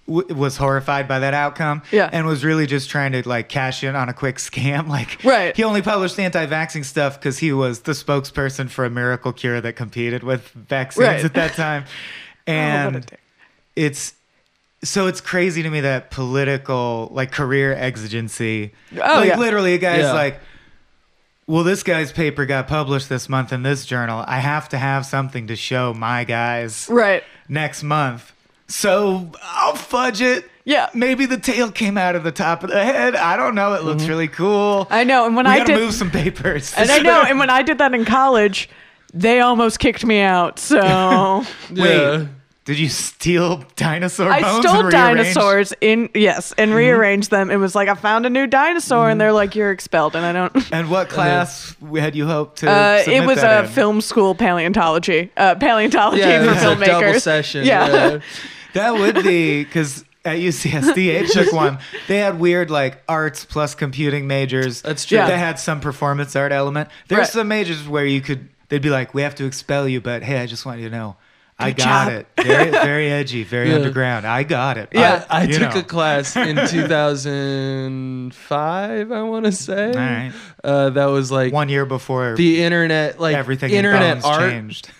w- 0.07 0.35
was 0.35 0.57
horrified 0.57 1.07
by 1.09 1.19
that 1.21 1.35
outcome 1.35 1.83
Yeah. 1.91 2.09
and 2.13 2.27
was 2.27 2.45
really 2.45 2.67
just 2.67 2.91
trying 2.91 3.13
to 3.13 3.27
like 3.29 3.49
cash 3.49 3.85
in 3.85 3.95
on 3.97 4.09
a 4.09 4.13
quick 4.13 4.37
scam 4.49 4.89
like 4.89 5.23
Right. 5.25 5.57
he 5.57 5.63
only 5.65 5.83
published 5.83 6.19
anti-vaxxing 6.19 6.85
stuff 6.85 7.19
because 7.19 7.39
he 7.39 7.53
was 7.53 7.81
the 7.81 7.93
spokesperson 7.93 8.69
for 8.71 8.85
a 8.85 8.91
miracle 8.91 9.33
cure 9.33 9.61
that 9.61 9.75
competed 9.77 10.23
with 10.23 10.49
vaccines 10.49 11.07
Right. 11.09 11.25
at 11.25 11.35
that 11.35 11.55
time 11.55 11.85
Oh, 12.49 12.53
what 12.53 12.55
a 12.55 12.59
and 12.59 13.07
dick. 13.07 13.21
it's 13.77 14.15
so 14.85 15.07
it's 15.07 15.21
crazy 15.21 15.63
to 15.63 15.71
me 15.71 15.81
that 15.83 16.11
political 16.11 17.09
like 17.13 17.31
career 17.31 17.73
exigency 17.73 18.73
Oh, 18.93 18.97
like 18.99 19.29
yeah. 19.29 19.39
literally 19.39 19.75
a 19.75 19.79
guy's 19.79 20.01
Yeah. 20.01 20.13
like 20.13 20.41
well 21.47 21.63
this 21.63 21.83
guy's 21.85 22.11
paper 22.11 22.47
got 22.47 22.67
published 22.67 23.09
this 23.09 23.29
month 23.29 23.53
in 23.53 23.63
this 23.63 23.87
journal 23.87 24.25
i 24.27 24.41
have 24.41 24.69
to 24.71 24.79
have 24.79 25.07
something 25.07 25.47
to 25.47 25.55
show 25.57 25.95
my 25.95 26.25
guys 26.25 26.89
right. 26.91 27.23
next 27.49 27.83
month 27.85 28.33
so 28.69 29.31
i'll 29.43 29.75
fudge 29.75 30.21
it 30.21 30.45
Yeah. 30.65 30.89
maybe 30.95 31.27
the 31.27 31.39
tail 31.39 31.71
came 31.71 31.99
out 31.99 32.15
of 32.17 32.25
the 32.25 32.33
top 32.33 32.63
of 32.65 32.71
the 32.71 32.83
head 32.85 33.15
i 33.17 33.37
don't 33.37 33.55
know 33.55 33.75
it 33.75 33.83
looks 33.85 34.03
mm-hmm. 34.03 34.11
really 34.11 34.29
cool 34.29 34.87
I 34.91 35.05
know. 35.05 35.27
And 35.27 35.37
when 35.37 35.47
we 35.47 35.53
I 35.53 35.59
gotta 35.59 35.75
did, 35.75 35.81
move 35.81 35.95
some 35.95 36.11
papers 36.11 36.73
and 36.77 36.91
I 36.91 36.99
know, 36.99 37.23
and 37.23 37.39
when 37.39 37.51
I 37.51 37.63
did 37.63 37.79
that 37.79 37.95
in 37.95 38.05
college, 38.05 38.69
they 39.15 39.41
almost 39.41 39.79
kicked 39.79 40.05
me 40.05 40.21
out. 40.21 40.59
So 40.59 41.45
wait 41.71 41.79
Yeah. 41.79 42.27
Did 42.65 42.79
you 42.79 42.89
steal 42.89 43.65
dinosaur 43.77 44.31
bones? 44.31 44.45
I 44.45 44.49
bones 44.53 44.65
stole 44.67 44.81
and 44.81 44.93
rearrange? 44.93 45.17
dinosaurs 45.35 45.73
in 45.81 46.09
yes, 46.15 46.53
and 46.57 46.73
rearranged 46.75 47.31
them. 47.31 47.51
It 47.51 47.57
was 47.57 47.75
like 47.75 47.89
I 47.89 47.95
found 47.95 48.25
a 48.27 48.31
new 48.31 48.47
dinosaur, 48.47 49.11
and 49.11 49.21
they're 49.21 49.33
like, 49.33 49.55
"You're 49.57 49.73
expelled," 49.73 50.15
and 50.15 50.25
I 50.25 50.33
don't. 50.33 50.73
and 50.73 50.91
what 50.91 51.09
class 51.09 51.75
had 51.95 52.15
you 52.15 52.27
hoped 52.27 52.59
to 52.59 52.71
Uh, 52.71 52.95
it 53.01 53.05
submit 53.05 53.27
was 53.27 53.37
that 53.41 53.65
a 53.65 53.67
in? 53.67 53.73
film 53.73 54.01
school 54.01 54.35
paleontology, 54.35 55.31
uh, 55.37 55.55
paleontology 55.57 56.21
Yeah, 56.21 56.45
for 56.45 56.51
was 56.51 56.63
a 56.63 56.65
double 56.65 56.83
filmmakers. 57.03 57.21
session. 57.23 57.65
Yeah. 57.67 57.89
yeah. 58.13 58.19
That 58.75 58.95
would 58.95 59.17
be 59.23 59.65
because 59.65 60.03
at 60.25 60.39
UCSD, 60.39 61.21
I 61.21 61.27
took 61.45 61.53
one. 61.53 61.79
They 62.09 62.19
had 62.19 62.41
weird 62.41 62.71
like 62.71 63.03
arts 63.07 63.45
plus 63.45 63.75
computing 63.75 64.27
majors. 64.27 64.81
That's 64.81 65.05
true. 65.05 65.19
They 65.19 65.37
had 65.37 65.59
some 65.59 65.81
performance 65.81 66.35
art 66.37 66.53
element. 66.53 66.89
There's 67.09 67.19
Right. 67.19 67.29
some 67.29 67.49
majors 67.49 67.87
where 67.87 68.07
you 68.07 68.21
could. 68.23 68.49
They'd 68.71 68.81
be 68.81 68.89
like, 68.89 69.13
"We 69.13 69.21
have 69.23 69.35
to 69.35 69.45
expel 69.45 69.87
you," 69.87 70.01
but 70.01 70.23
hey, 70.23 70.39
I 70.39 70.47
just 70.47 70.65
want 70.65 70.81
you 70.81 70.89
to 70.89 70.97
know, 70.97 71.17
I 71.65 71.71
got 71.73 72.09
job. 72.09 72.13
it. 72.13 72.27
Very, 72.45 72.71
very 72.71 73.11
edgy, 73.11 73.45
very 73.45 73.71
Yeah. 73.71 73.77
underground. 73.77 74.27
I 74.27 74.43
got 74.43 74.77
it. 74.79 74.89
Yeah. 74.93 75.25
I, 75.31 75.43
I 75.43 75.47
took 75.47 75.75
know. 75.75 75.81
a 75.81 75.83
class 75.83 76.37
in 76.37 76.57
2005, 76.69 79.13
I 79.13 79.23
want 79.23 79.45
to 79.47 79.53
say. 79.53 79.87
All 79.89 79.95
right. 79.95 80.33
Uh, 80.65 80.91
that 80.91 81.07
was 81.07 81.31
like 81.31 81.53
One 81.53 81.69
year 81.69 81.87
before 81.87 82.35
the 82.37 82.63
internet, 82.63 83.21
like 83.21 83.37
everything 83.37 83.71
internet 83.73 84.19
in 84.19 84.25
art. 84.25 84.51
changed. 84.51 84.91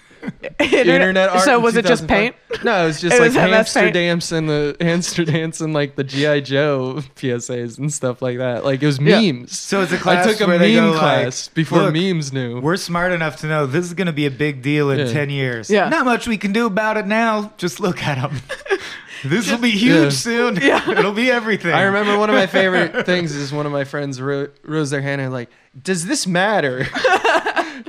Internet 0.61 1.31
art. 1.31 1.41
So 1.43 1.59
was 1.59 1.77
it 1.77 1.85
just 1.85 2.07
paint? 2.07 2.35
No, 2.63 2.85
it 2.85 2.87
was 2.87 3.01
just 3.01 3.17
It 3.17 3.21
like 3.21 3.29
was 3.29 3.35
hamster 3.35 3.91
dance 3.91 4.31
and 4.33 4.49
the 4.49 4.77
hamster 4.81 5.25
dance 5.25 5.61
and 5.61 5.73
like 5.75 5.97
the 5.97 6.05
GI 6.05 6.43
Joe 6.43 7.01
PSAs 7.17 7.79
and 7.79 7.93
stuff 7.93 8.23
like 8.23 8.39
that. 8.39 8.65
Like 8.65 8.83
it 8.83 8.87
was 8.87 8.99
Yeah. 9.01 9.21
memes. 9.21 9.59
So 9.59 9.81
it's 9.83 9.93
a 9.93 9.99
class 9.99 10.27
I 10.27 10.33
took 10.33 10.41
a 10.43 10.47
where 10.47 10.59
meme 10.59 10.69
they 10.69 10.75
go 10.75 10.91
like, 10.91 10.99
class 11.01 11.49
before 11.49 11.91
memes 11.91 12.33
knew. 12.33 12.61
We're 12.61 12.77
smart 12.77 13.13
enough 13.13 13.37
to 13.41 13.47
know 13.47 13.67
this 13.67 13.85
is 13.85 13.95
going 13.95 14.07
to 14.07 14.13
be 14.13 14.27
a 14.27 14.31
big 14.31 14.63
deal 14.63 14.91
in 14.91 15.01
Yeah. 15.01 15.13
10 15.13 15.31
years. 15.31 15.71
Yeah. 15.71 15.89
Not 15.89 16.05
much 16.05 16.27
we 16.29 16.39
can 16.39 16.53
do 16.53 16.67
about 16.67 16.97
it 16.97 17.07
now. 17.07 17.53
Just 17.57 17.81
look 17.81 18.03
at 18.03 18.17
them. 18.21 18.41
this 19.25 19.51
will 19.51 19.59
be 19.59 19.71
huge 19.71 20.05
Yeah. 20.05 20.09
soon. 20.11 20.57
Yeah. 20.57 20.89
It'll 20.99 21.13
be 21.13 21.31
everything. 21.31 21.73
I 21.73 21.83
remember 21.83 22.17
one 22.19 22.29
of 22.31 22.37
my 22.37 22.47
favorite 22.47 23.07
things 23.07 23.35
is 23.35 23.53
one 23.53 23.67
of 23.67 23.73
my 23.73 23.85
friends 23.85 24.21
ro- 24.21 24.49
rose 24.65 24.91
their 24.91 25.03
hand 25.03 25.21
and 25.21 25.33
like, 25.33 25.49
"Does 25.81 26.07
this 26.07 26.27
matter?" 26.27 26.87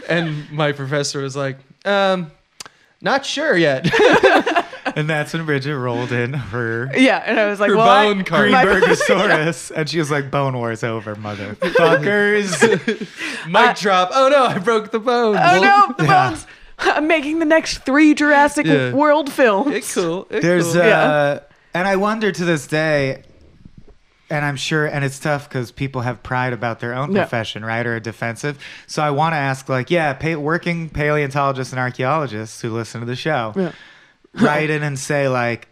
And 0.10 0.50
my 0.52 0.72
professor 0.72 1.22
was 1.22 1.36
like, 1.36 1.58
"Um, 1.86 2.32
not 3.02 3.26
sure 3.26 3.56
yet." 3.58 3.90
And 4.96 5.10
that's 5.10 5.34
when 5.34 5.46
Bridget 5.46 5.76
rolled 5.78 6.12
in 6.12 6.34
her 6.34 6.92
Yeah, 6.96 7.24
and 7.26 7.40
I 7.40 7.48
was 7.48 7.60
like, 7.60 7.72
Her 7.72 7.78
"Well, 7.78 7.88
I- 7.90 8.14
bone 8.14 8.24
card. 8.26 8.52
my- 8.52 8.66
Greenbergosaurus. 8.66 9.72
and 9.76 9.90
she 9.90 9.98
was 9.98 10.12
like, 10.12 10.30
Bone 10.30 10.56
War's 10.56 10.84
over, 10.84 11.16
motherfuckers. 11.16 13.08
Mic 13.50 13.78
drop. 13.78 14.10
Oh 14.14 14.30
no, 14.30 14.46
I 14.46 14.60
broke 14.60 14.92
the 14.92 15.00
bone. 15.00 15.38
Oh 15.40 15.62
no, 15.62 15.96
the 15.98 16.04
Yeah. 16.04 16.30
bones! 16.30 16.46
I'm 16.80 17.08
making 17.08 17.40
the 17.40 17.46
next 17.46 17.80
three 17.86 18.14
Jurassic 18.14 18.66
Yeah. 18.66 18.92
World 18.94 19.32
films. 19.32 19.74
It's 19.74 19.94
cool. 19.96 20.28
It's 20.30 20.46
There's, 20.46 20.74
cool. 20.74 20.82
uh, 20.82 20.86
Yeah. 20.86 21.40
and 21.74 21.88
I 21.88 21.96
wonder 21.96 22.32
to 22.32 22.46
this 22.46 22.68
day, 22.68 23.24
and 24.34 24.44
I'm 24.44 24.56
sure, 24.56 24.88
and 24.88 25.06
it's 25.06 25.20
tough 25.20 25.48
because 25.48 25.72
people 25.72 26.02
have 26.02 26.24
pride 26.24 26.54
about 26.54 26.80
their 26.80 26.96
own 26.96 27.12
Yeah. 27.12 27.22
profession, 27.22 27.64
right, 27.64 27.86
or 27.86 27.98
are 27.98 28.00
defensive. 28.00 28.58
So 28.88 29.04
I 29.04 29.12
want 29.12 29.34
to 29.34 29.38
ask, 29.38 29.70
like, 29.70 29.92
yeah, 29.92 30.36
working 30.36 30.90
paleontologists 30.90 31.72
and 31.72 31.80
archaeologists 31.80 32.60
who 32.62 32.72
listen 32.72 33.00
to 33.02 33.06
the 33.06 33.16
show, 33.16 33.54
Yeah. 33.56 33.72
write 34.34 34.72
in 34.72 34.82
and 34.82 34.98
say, 34.98 35.28
like, 35.28 35.68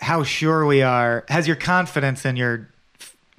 how 0.00 0.22
sure 0.24 0.64
we 0.64 0.80
are. 0.80 1.24
Has 1.28 1.46
your 1.46 1.56
confidence 1.56 2.24
in 2.24 2.36
your, 2.36 2.68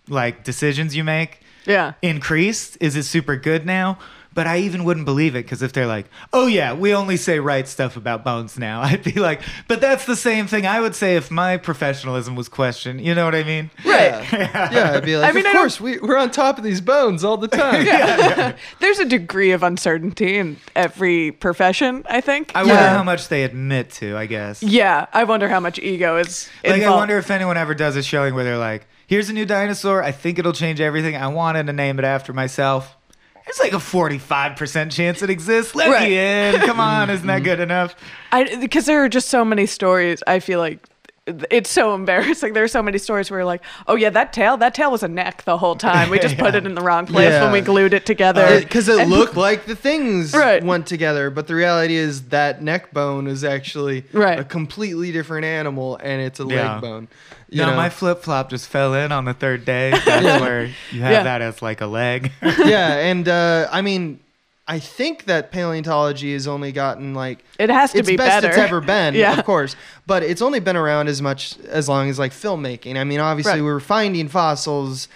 like, 0.07 0.43
decisions 0.43 0.95
you 0.95 1.03
make 1.03 1.39
Yeah. 1.65 1.93
increased? 2.03 2.77
Is 2.79 2.95
it 2.95 3.03
super 3.03 3.35
good 3.35 3.65
now? 3.65 3.97
But 4.35 4.45
I 4.47 4.57
even 4.59 4.83
wouldn't 4.83 5.05
believe 5.05 5.33
it 5.35 5.45
because 5.45 5.61
if 5.63 5.73
they're 5.73 5.87
like, 5.87 6.05
oh 6.33 6.45
yeah, 6.45 6.73
we 6.73 6.93
only 6.93 7.15
say 7.17 7.39
right 7.39 7.67
stuff 7.67 7.95
about 7.97 8.23
bones 8.23 8.59
now, 8.59 8.81
I'd 8.83 9.01
be 9.03 9.13
like, 9.13 9.41
but 9.67 9.81
that's 9.81 10.05
the 10.05 10.15
same 10.15 10.45
thing 10.45 10.67
I 10.67 10.79
would 10.81 10.93
say 10.93 11.15
if 11.15 11.31
my 11.31 11.55
professionalism 11.57 12.35
was 12.35 12.49
questioned. 12.49 12.99
You 13.01 13.15
know 13.15 13.25
what 13.25 13.33
I 13.33 13.43
mean? 13.43 13.71
Right. 13.83 14.25
Yeah. 14.35 14.71
yeah, 14.73 14.91
I'd 14.91 15.05
be 15.05 15.15
like, 15.17 15.29
I 15.29 15.33
mean, 15.33 15.45
of 15.45 15.51
I 15.51 15.57
course, 15.57 15.79
we, 15.79 15.97
we're 15.99 16.17
on 16.17 16.29
top 16.29 16.57
of 16.57 16.63
these 16.63 16.81
bones 16.81 17.23
all 17.23 17.37
the 17.37 17.47
time. 17.47 17.85
Yeah. 17.85 18.55
There's 18.81 18.99
a 18.99 19.05
degree 19.05 19.51
of 19.51 19.63
uncertainty 19.63 20.37
in 20.37 20.57
every 20.75 21.31
profession, 21.31 22.03
I 22.09 22.19
think. 22.21 22.51
I 22.53 22.59
wonder 22.63 22.73
Yeah. 22.75 22.97
how 22.97 23.03
much 23.03 23.29
they 23.29 23.43
admit 23.43 23.89
to, 23.91 24.17
I 24.17 24.25
guess. 24.25 24.61
yeah, 24.61 25.05
I 25.13 25.23
wonder 25.23 25.47
how 25.47 25.59
much 25.61 25.79
ego 25.79 26.17
is 26.17 26.49
Like, 26.65 26.81
I 26.83 26.89
wonder 26.89 27.17
if 27.17 27.31
anyone 27.31 27.55
ever 27.57 27.73
does 27.73 27.95
a 27.95 28.03
showing 28.03 28.35
where 28.35 28.43
they're 28.43 28.57
like, 28.57 28.85
here's 29.07 29.29
a 29.29 29.33
new 29.33 29.45
dinosaur. 29.45 30.03
I 30.03 30.11
think 30.11 30.37
it'll 30.39 30.51
change 30.53 30.81
everything. 30.81 31.15
I 31.15 31.27
wanted 31.27 31.67
to 31.67 31.73
name 31.73 31.97
it 31.99 32.05
after 32.05 32.33
myself. 32.33 32.97
There's 33.45 33.59
like 33.59 33.73
a 33.73 33.77
45% 33.83 34.91
chance 34.91 35.21
it 35.21 35.29
exists. 35.29 35.75
Let 35.75 35.89
Right. 35.89 36.09
me 36.09 36.17
in. 36.17 36.61
Come 36.61 36.79
on, 36.79 37.09
isn't 37.09 37.27
that 37.27 37.39
good 37.43 37.59
enough? 37.59 37.95
I 38.31 38.55
because 38.57 38.85
there 38.85 39.03
are 39.03 39.09
just 39.09 39.29
so 39.29 39.45
many 39.45 39.65
stories. 39.65 40.21
I 40.27 40.39
feel 40.39 40.59
like 40.59 40.79
it's 41.27 41.71
so 41.71 41.95
embarrassing. 41.95 42.53
There 42.53 42.63
are 42.63 42.67
so 42.67 42.83
many 42.83 42.99
stories 42.99 43.31
where 43.31 43.43
like, 43.45 43.63
oh 43.87 43.95
yeah, 43.95 44.11
that 44.11 44.31
tail, 44.31 44.57
that 44.57 44.75
tail 44.75 44.91
was 44.91 45.01
a 45.01 45.07
neck 45.07 45.43
the 45.43 45.57
whole 45.57 45.75
time. 45.75 46.09
We 46.11 46.19
just 46.19 46.37
put 46.37 46.53
it 46.53 46.65
in 46.67 46.75
the 46.75 46.81
wrong 46.81 47.07
place 47.07 47.31
Yeah. 47.31 47.43
when 47.43 47.51
we 47.51 47.61
glued 47.61 47.93
it 47.93 48.05
together. 48.05 48.59
because 48.59 48.87
it 48.87 48.99
And- 48.99 49.09
looked 49.09 49.35
like 49.35 49.65
the 49.65 49.75
things 49.75 50.33
Right. 50.33 50.63
went 50.63 50.85
together, 50.85 51.31
but 51.31 51.47
the 51.47 51.55
reality 51.55 51.95
is 51.95 52.23
that 52.29 52.61
neck 52.61 52.93
bone 52.93 53.25
is 53.27 53.43
actually 53.43 54.03
Right. 54.13 54.39
a 54.39 54.43
completely 54.43 55.11
different 55.11 55.45
animal, 55.45 55.99
and 56.03 56.21
it's 56.21 56.39
a 56.39 56.45
Yeah. 56.45 56.73
leg 56.73 56.81
bone. 56.81 57.07
You 57.49 57.61
no, 57.61 57.71
know? 57.71 57.75
my 57.75 57.89
flip 57.89 58.21
flop 58.23 58.49
just 58.51 58.67
fell 58.67 58.93
in 58.93 59.11
on 59.11 59.25
the 59.25 59.33
third 59.33 59.65
day. 59.65 59.91
That's 60.05 60.41
where 60.41 60.69
you 60.91 61.01
have 61.01 61.11
Yeah. 61.11 61.23
that 61.23 61.41
as 61.41 61.61
like 61.61 61.81
a 61.81 61.87
leg. 61.87 62.31
yeah, 62.43 62.93
and 62.97 63.27
uh, 63.27 63.67
I 63.71 63.81
mean, 63.81 64.19
I 64.67 64.79
think 64.79 65.25
that 65.25 65.51
paleontology 65.51 66.33
has 66.33 66.47
only 66.47 66.71
gotten 66.71 67.13
like 67.13 67.43
It 67.59 67.69
has 67.69 67.91
to 67.91 67.97
be 67.97 67.99
it's 67.99 68.09
be 68.09 68.17
best 68.17 68.41
better. 68.41 68.47
it's 68.47 68.57
ever 68.57 68.81
been, 68.81 69.13
Yeah. 69.15 69.37
of 69.37 69.45
course. 69.45 69.75
But 70.07 70.23
it's 70.23 70.41
only 70.41 70.59
been 70.59 70.75
around 70.75 71.07
as 71.07 71.21
much 71.21 71.59
as 71.67 71.87
long 71.87 72.09
as 72.09 72.17
like 72.17 72.31
filmmaking. 72.31 72.97
I 72.97 73.03
mean, 73.03 73.19
obviously 73.19 73.53
Right. 73.53 73.61
we 73.61 73.67
were 73.71 73.79
finding 73.79 74.27
fossils 74.27 75.07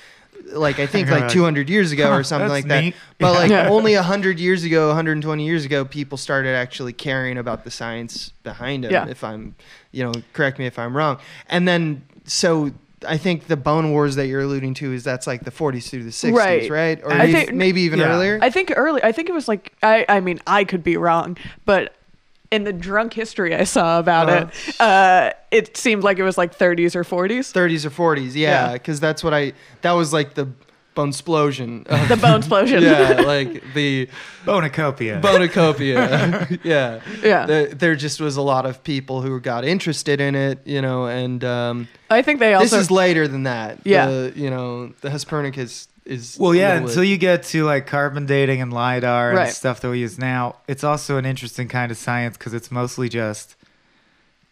like 0.52 0.80
I 0.80 0.86
think 0.86 1.10
like 1.10 1.30
200 1.32 1.68
years 1.70 1.92
ago 1.92 2.12
or 2.12 2.24
something 2.32 2.50
like 2.50 2.68
that. 2.68 2.82
neat. 2.84 2.96
But 3.18 3.34
like 3.34 3.50
Yeah. 3.50 3.70
only 3.70 3.96
100 3.96 4.40
years 4.40 4.64
ago, 4.64 4.88
120 4.90 5.44
years 5.46 5.66
ago, 5.66 5.84
people 5.84 6.18
started 6.18 6.56
actually 6.56 6.94
caring 6.94 7.38
about 7.40 7.64
the 7.64 7.72
science 7.72 8.32
behind 8.44 8.86
it. 8.86 8.92
Yeah. 8.92 9.08
If 9.08 9.24
I'm, 9.24 9.56
you 9.92 10.04
know, 10.04 10.12
correct 10.34 10.60
me 10.60 10.68
if 10.68 10.78
I'm 10.78 10.96
wrong. 10.96 11.18
And 11.48 11.68
then 11.68 12.04
so. 12.26 12.72
I 13.08 13.18
think 13.18 13.48
the 13.48 13.56
bone 13.58 13.92
wars 13.92 14.16
that 14.16 14.28
you're 14.28 14.42
alluding 14.42 14.74
to 14.76 14.92
is 14.94 15.04
that's 15.04 15.26
like 15.28 15.44
the 15.46 15.52
40s 15.52 15.90
through 15.90 16.04
the 16.04 16.10
60s, 16.10 16.34
right? 16.36 16.70
Right. 16.70 17.02
Or 17.04 17.12
I 17.14 17.18
maybe, 17.20 17.34
think- 17.34 17.54
maybe 17.54 17.82
even 17.82 18.00
yeah. 18.00 18.08
earlier. 18.14 18.40
I 18.42 18.50
think 18.50 18.74
early. 18.76 19.04
I 19.04 19.12
think 19.12 19.30
it 19.30 19.34
was 19.34 19.48
like 19.48 19.74
I. 19.82 20.06
I 20.10 20.20
mean, 20.20 20.40
I 20.48 20.64
could 20.66 20.84
be 20.84 20.98
wrong, 20.98 21.38
but 21.66 21.96
in 22.52 22.64
the 22.64 22.74
drunk 22.74 23.14
history 23.14 23.54
I 23.56 23.64
saw 23.64 24.00
about 24.00 24.28
Uh-huh. 24.30 24.48
it, 24.68 24.82
uh, 24.82 25.32
it 25.52 25.78
seemed 25.78 26.04
like 26.04 26.18
it 26.18 26.24
was 26.24 26.36
like 26.38 26.58
30s 26.58 26.96
or 26.96 27.04
40s. 27.04 27.54
30s 27.54 27.86
or 27.86 27.92
40s, 27.92 28.34
yeah, 28.36 28.68
Yeah. 28.68 28.74
because 28.74 29.00
that's 29.00 29.24
what 29.24 29.34
I. 29.34 29.54
That 29.82 29.92
was 29.92 30.12
like 30.14 30.34
the 30.34 30.48
bone 31.00 31.10
explosion. 31.10 31.84
The 31.88 32.20
bone 32.22 32.40
explosion. 32.40 32.84
yeah, 32.92 33.22
like 33.26 33.74
the 33.74 34.08
Bonacopia. 34.46 35.22
bonacopia. 35.22 36.60
yeah, 36.64 37.00
Yeah. 37.24 37.46
There, 37.46 37.68
there 37.68 37.96
just 37.96 38.20
was 38.20 38.36
a 38.38 38.42
lot 38.42 38.66
of 38.66 38.84
people 38.84 39.22
who 39.22 39.40
got 39.40 39.64
interested 39.64 40.20
in 40.20 40.36
it, 40.36 40.60
you 40.66 40.82
know, 40.82 41.06
and 41.06 41.44
um, 41.44 41.88
I 42.10 42.22
think 42.22 42.40
they 42.40 42.54
also. 42.54 42.66
this 42.66 42.74
is 42.86 42.92
later 42.92 43.28
than 43.28 43.44
that. 43.44 43.80
Yeah. 43.86 44.08
the, 44.08 44.34
you 44.36 44.50
know, 44.50 44.88
the 45.02 45.10
Hesperonychus 45.10 45.88
is. 46.06 46.38
Well, 46.40 46.54
yeah, 46.56 46.76
until 46.78 47.04
you 47.04 47.18
get 47.18 47.44
to 47.54 47.64
like 47.64 47.88
carbon 47.88 48.26
dating 48.26 48.62
and 48.62 48.74
LIDAR 48.74 49.30
and 49.30 49.38
Right. 49.38 49.54
stuff 49.54 49.80
that 49.82 49.90
we 49.90 50.00
use 50.00 50.18
now, 50.20 50.56
it's 50.68 50.84
also 50.84 51.18
an 51.18 51.26
interesting 51.26 51.68
kind 51.70 51.92
of 51.92 51.98
science 51.98 52.36
because 52.38 52.54
it's 52.54 52.72
mostly 52.72 53.08
just 53.10 53.56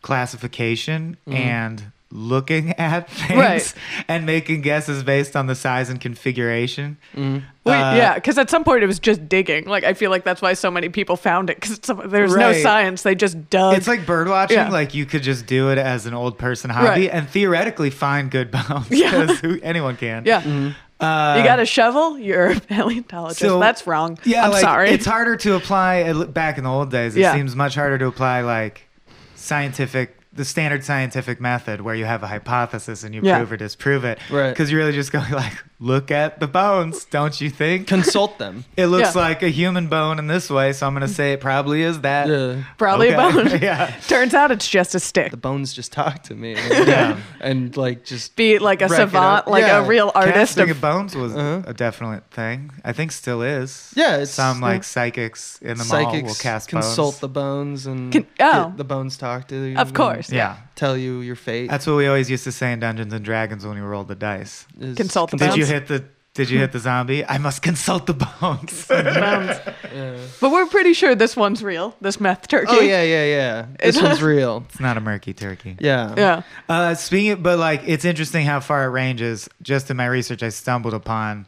classification 0.02 1.18
Mhm. 1.28 1.36
and 1.36 1.92
looking 2.10 2.72
at 2.78 3.10
things 3.10 3.38
Right. 3.40 3.74
and 4.08 4.26
making 4.26 4.62
guesses 4.62 5.04
based 5.04 5.36
on 5.36 5.48
the 5.48 5.56
size 5.56 5.90
and 5.90 6.00
configuration. 6.00 6.98
Mhm. 7.16 7.44
Wait, 7.66 7.74
uh, 7.76 7.96
yeah, 7.96 8.14
because 8.16 8.38
at 8.38 8.50
some 8.50 8.64
point 8.64 8.82
it 8.82 8.88
was 8.88 9.00
just 9.00 9.28
digging. 9.28 9.66
Like 9.66 9.84
I 9.84 9.94
feel 9.94 10.10
like 10.10 10.24
that's 10.24 10.42
why 10.42 10.54
so 10.54 10.72
many 10.72 10.88
people 10.90 11.18
found 11.18 11.50
it 11.50 11.60
because 11.60 11.80
there's 12.06 12.36
no 12.36 12.54
science. 12.54 13.02
They 13.02 13.14
just 13.16 13.50
dug. 13.50 13.76
It's 13.76 13.88
like 13.90 14.06
bird 14.06 14.30
watching. 14.30 14.56
Yeah. 14.58 14.70
Like 14.70 14.94
you 14.94 15.06
could 15.06 15.22
just 15.24 15.46
do 15.48 15.70
it 15.70 15.78
as 15.78 16.06
an 16.06 16.14
old 16.14 16.38
person 16.38 16.70
hobby 16.70 16.88
Right. 16.88 17.10
and 17.12 17.28
theoretically 17.30 17.90
find 17.90 18.32
good 18.32 18.52
bones 18.52 18.88
Yeah. 18.90 19.12
because 19.26 19.40
who 19.42 19.60
anyone 19.62 19.98
can. 19.98 20.24
yeah. 20.26 20.42
Mhm. 20.42 20.76
Uh, 21.00 21.36
you 21.38 21.44
got 21.44 21.60
a 21.60 21.66
shovel? 21.66 22.18
You're 22.18 22.54
a 22.54 22.60
paleontologist. 22.60 23.42
so- 23.42 23.60
that's 23.60 23.86
wrong. 23.86 24.18
Yeah, 24.24 24.46
I'm 24.46 24.52
like, 24.52 24.62
sorry. 24.62 24.90
It's 24.90 25.06
harder 25.06 25.36
to 25.36 25.54
apply 25.56 26.12
back 26.24 26.58
in 26.58 26.64
the 26.64 26.70
old 26.72 26.90
days. 26.90 27.16
It 27.16 27.20
Yeah. 27.20 27.34
seems 27.36 27.56
much 27.56 27.76
harder 27.76 27.98
to 28.00 28.08
apply 28.08 28.42
like 28.42 28.88
scientific, 29.36 30.17
the 30.38 30.46
standard 30.46 30.84
scientific 30.84 31.42
method 31.42 31.82
where 31.82 31.96
you 31.96 32.06
have 32.06 32.24
a 32.24 32.28
hypothesis 32.28 33.04
and 33.04 33.14
you 33.14 33.22
Yeah. 33.24 33.38
prove 33.38 33.52
or 33.52 33.58
disprove 33.58 34.06
it. 34.06 34.20
Right. 34.32 34.50
Because 34.50 34.72
you're 34.72 34.80
really 34.80 34.94
just 34.94 35.12
going 35.12 35.32
like, 35.44 35.54
look 35.80 36.10
at 36.10 36.40
the 36.40 36.48
bones, 36.48 37.06
don't 37.06 37.40
you 37.40 37.50
think? 37.50 37.88
Consult 37.88 38.38
them. 38.40 38.66
It 38.78 38.88
looks 38.88 39.16
Yeah. 39.16 39.22
like 39.22 39.44
a 39.44 39.50
human 39.50 39.88
bone 39.88 40.18
in 40.20 40.28
this 40.28 40.50
way, 40.50 40.74
so 40.74 40.86
I'm 40.88 40.94
gonna 40.94 41.08
say 41.08 41.34
it 41.34 41.40
probably 41.42 41.82
is 41.84 42.02
that. 42.02 42.28
Yeah. 42.28 42.64
Probably 42.78 43.10
a 43.10 43.20
Okay. 43.20 43.44
bone. 43.50 43.60
yeah. 43.62 43.88
Turns 44.08 44.34
out 44.34 44.52
it's 44.52 44.68
just 44.68 44.94
a 44.96 45.00
stick. 45.00 45.32
The 45.32 45.38
bones 45.38 45.74
just 45.74 45.92
talk 45.92 46.24
to 46.24 46.36
me. 46.36 46.54
Yeah. 46.56 47.20
and 47.42 47.76
like 47.78 48.06
just 48.06 48.36
Be 48.36 48.60
like 48.60 48.82
a 48.82 48.88
Break 48.88 49.00
it 49.00 49.04
savant, 49.04 49.40
up. 49.46 49.48
like 49.48 49.64
Yeah. 49.66 49.84
a 49.84 49.88
real 49.88 50.12
artist 50.16 50.36
Casting 50.36 50.70
of 50.72 50.78
of 50.78 50.82
bones 50.82 51.16
was 51.16 51.36
Uh-huh. 51.36 51.62
a 51.66 51.74
definite 51.74 52.24
thing. 52.32 52.72
I 52.84 52.94
think 52.94 53.12
still 53.12 53.42
is. 53.42 53.92
Yeah, 53.96 54.14
it's- 54.16 54.32
some 54.32 54.62
like 54.62 54.80
yeah. 54.80 54.82
psychics 54.82 55.60
in 55.62 55.78
the 55.78 55.86
mall 55.86 56.06
will 56.06 56.12
psychics 56.12 56.42
cast 56.42 56.70
consult 56.70 57.14
bones. 57.16 57.20
the 57.20 57.28
bones 57.28 57.86
and 57.88 58.12
Can- 58.12 58.28
oh. 58.40 58.66
get 58.70 58.78
the 58.78 58.84
bones 58.84 59.18
talk 59.18 59.48
to 59.50 59.56
you. 59.56 59.78
Of 59.78 59.88
and 59.90 59.96
course. 59.96 60.32
yeah. 60.32 60.58
Tell 60.76 60.96
you 60.96 61.22
your 61.22 61.36
fate. 61.36 61.72
That's 61.72 61.88
what 61.88 61.96
we 61.96 62.06
always 62.08 62.30
used 62.30 62.44
to 62.44 62.52
say 62.52 62.72
in 62.72 62.80
Dungeons 62.80 63.12
and 63.12 63.26
Dragons 63.26 63.66
when 63.66 63.76
we 63.76 63.82
rolled 63.82 64.08
the 64.10 64.16
dice. 64.16 64.68
is 64.80 64.96
Consult 64.96 65.32
the 65.32 65.38
Did 65.38 65.56
you 65.56 65.64
bones. 65.64 65.67
Hit 65.68 65.88
the 65.88 66.04
Did 66.34 66.50
you 66.50 66.60
hit 66.60 66.72
the 66.72 66.80
zombie? 66.80 67.26
I 67.26 67.38
must 67.40 67.62
consult 67.62 68.06
the 68.08 68.14
bones. 68.14 68.88
bones. 68.88 69.60
Yeah. 69.98 70.18
But 70.40 70.52
we're 70.52 70.68
pretty 70.68 70.94
sure 70.94 71.16
this 71.16 71.36
one's 71.36 71.64
real. 71.64 71.96
This 72.02 72.20
meth 72.20 72.48
turkey. 72.48 72.68
Oh 72.70 72.82
yeah, 72.82 73.02
yeah, 73.02 73.26
yeah. 73.26 73.66
This 73.84 74.00
one's 74.00 74.22
real. 74.36 74.64
it's 74.70 74.80
not 74.80 74.96
a 74.98 75.00
murky 75.02 75.34
turkey. 75.34 75.76
Yeah. 75.80 76.14
Yeah. 76.16 76.42
Uh, 76.70 76.94
speaking, 76.94 77.42
but 77.42 77.58
like 77.58 77.82
it's 77.88 78.06
interesting 78.06 78.46
how 78.46 78.60
far 78.60 78.84
it 78.86 78.90
ranges. 78.90 79.50
Just 79.64 79.90
in 79.90 79.98
my 79.98 80.06
research, 80.06 80.44
I 80.44 80.50
stumbled 80.50 80.94
upon 80.94 81.48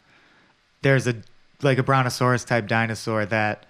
there's 0.82 1.06
a 1.06 1.16
like 1.62 1.78
a 1.78 1.84
brontosaurus 1.84 2.44
type 2.46 2.68
dinosaur 2.68 3.26
that 3.28 3.66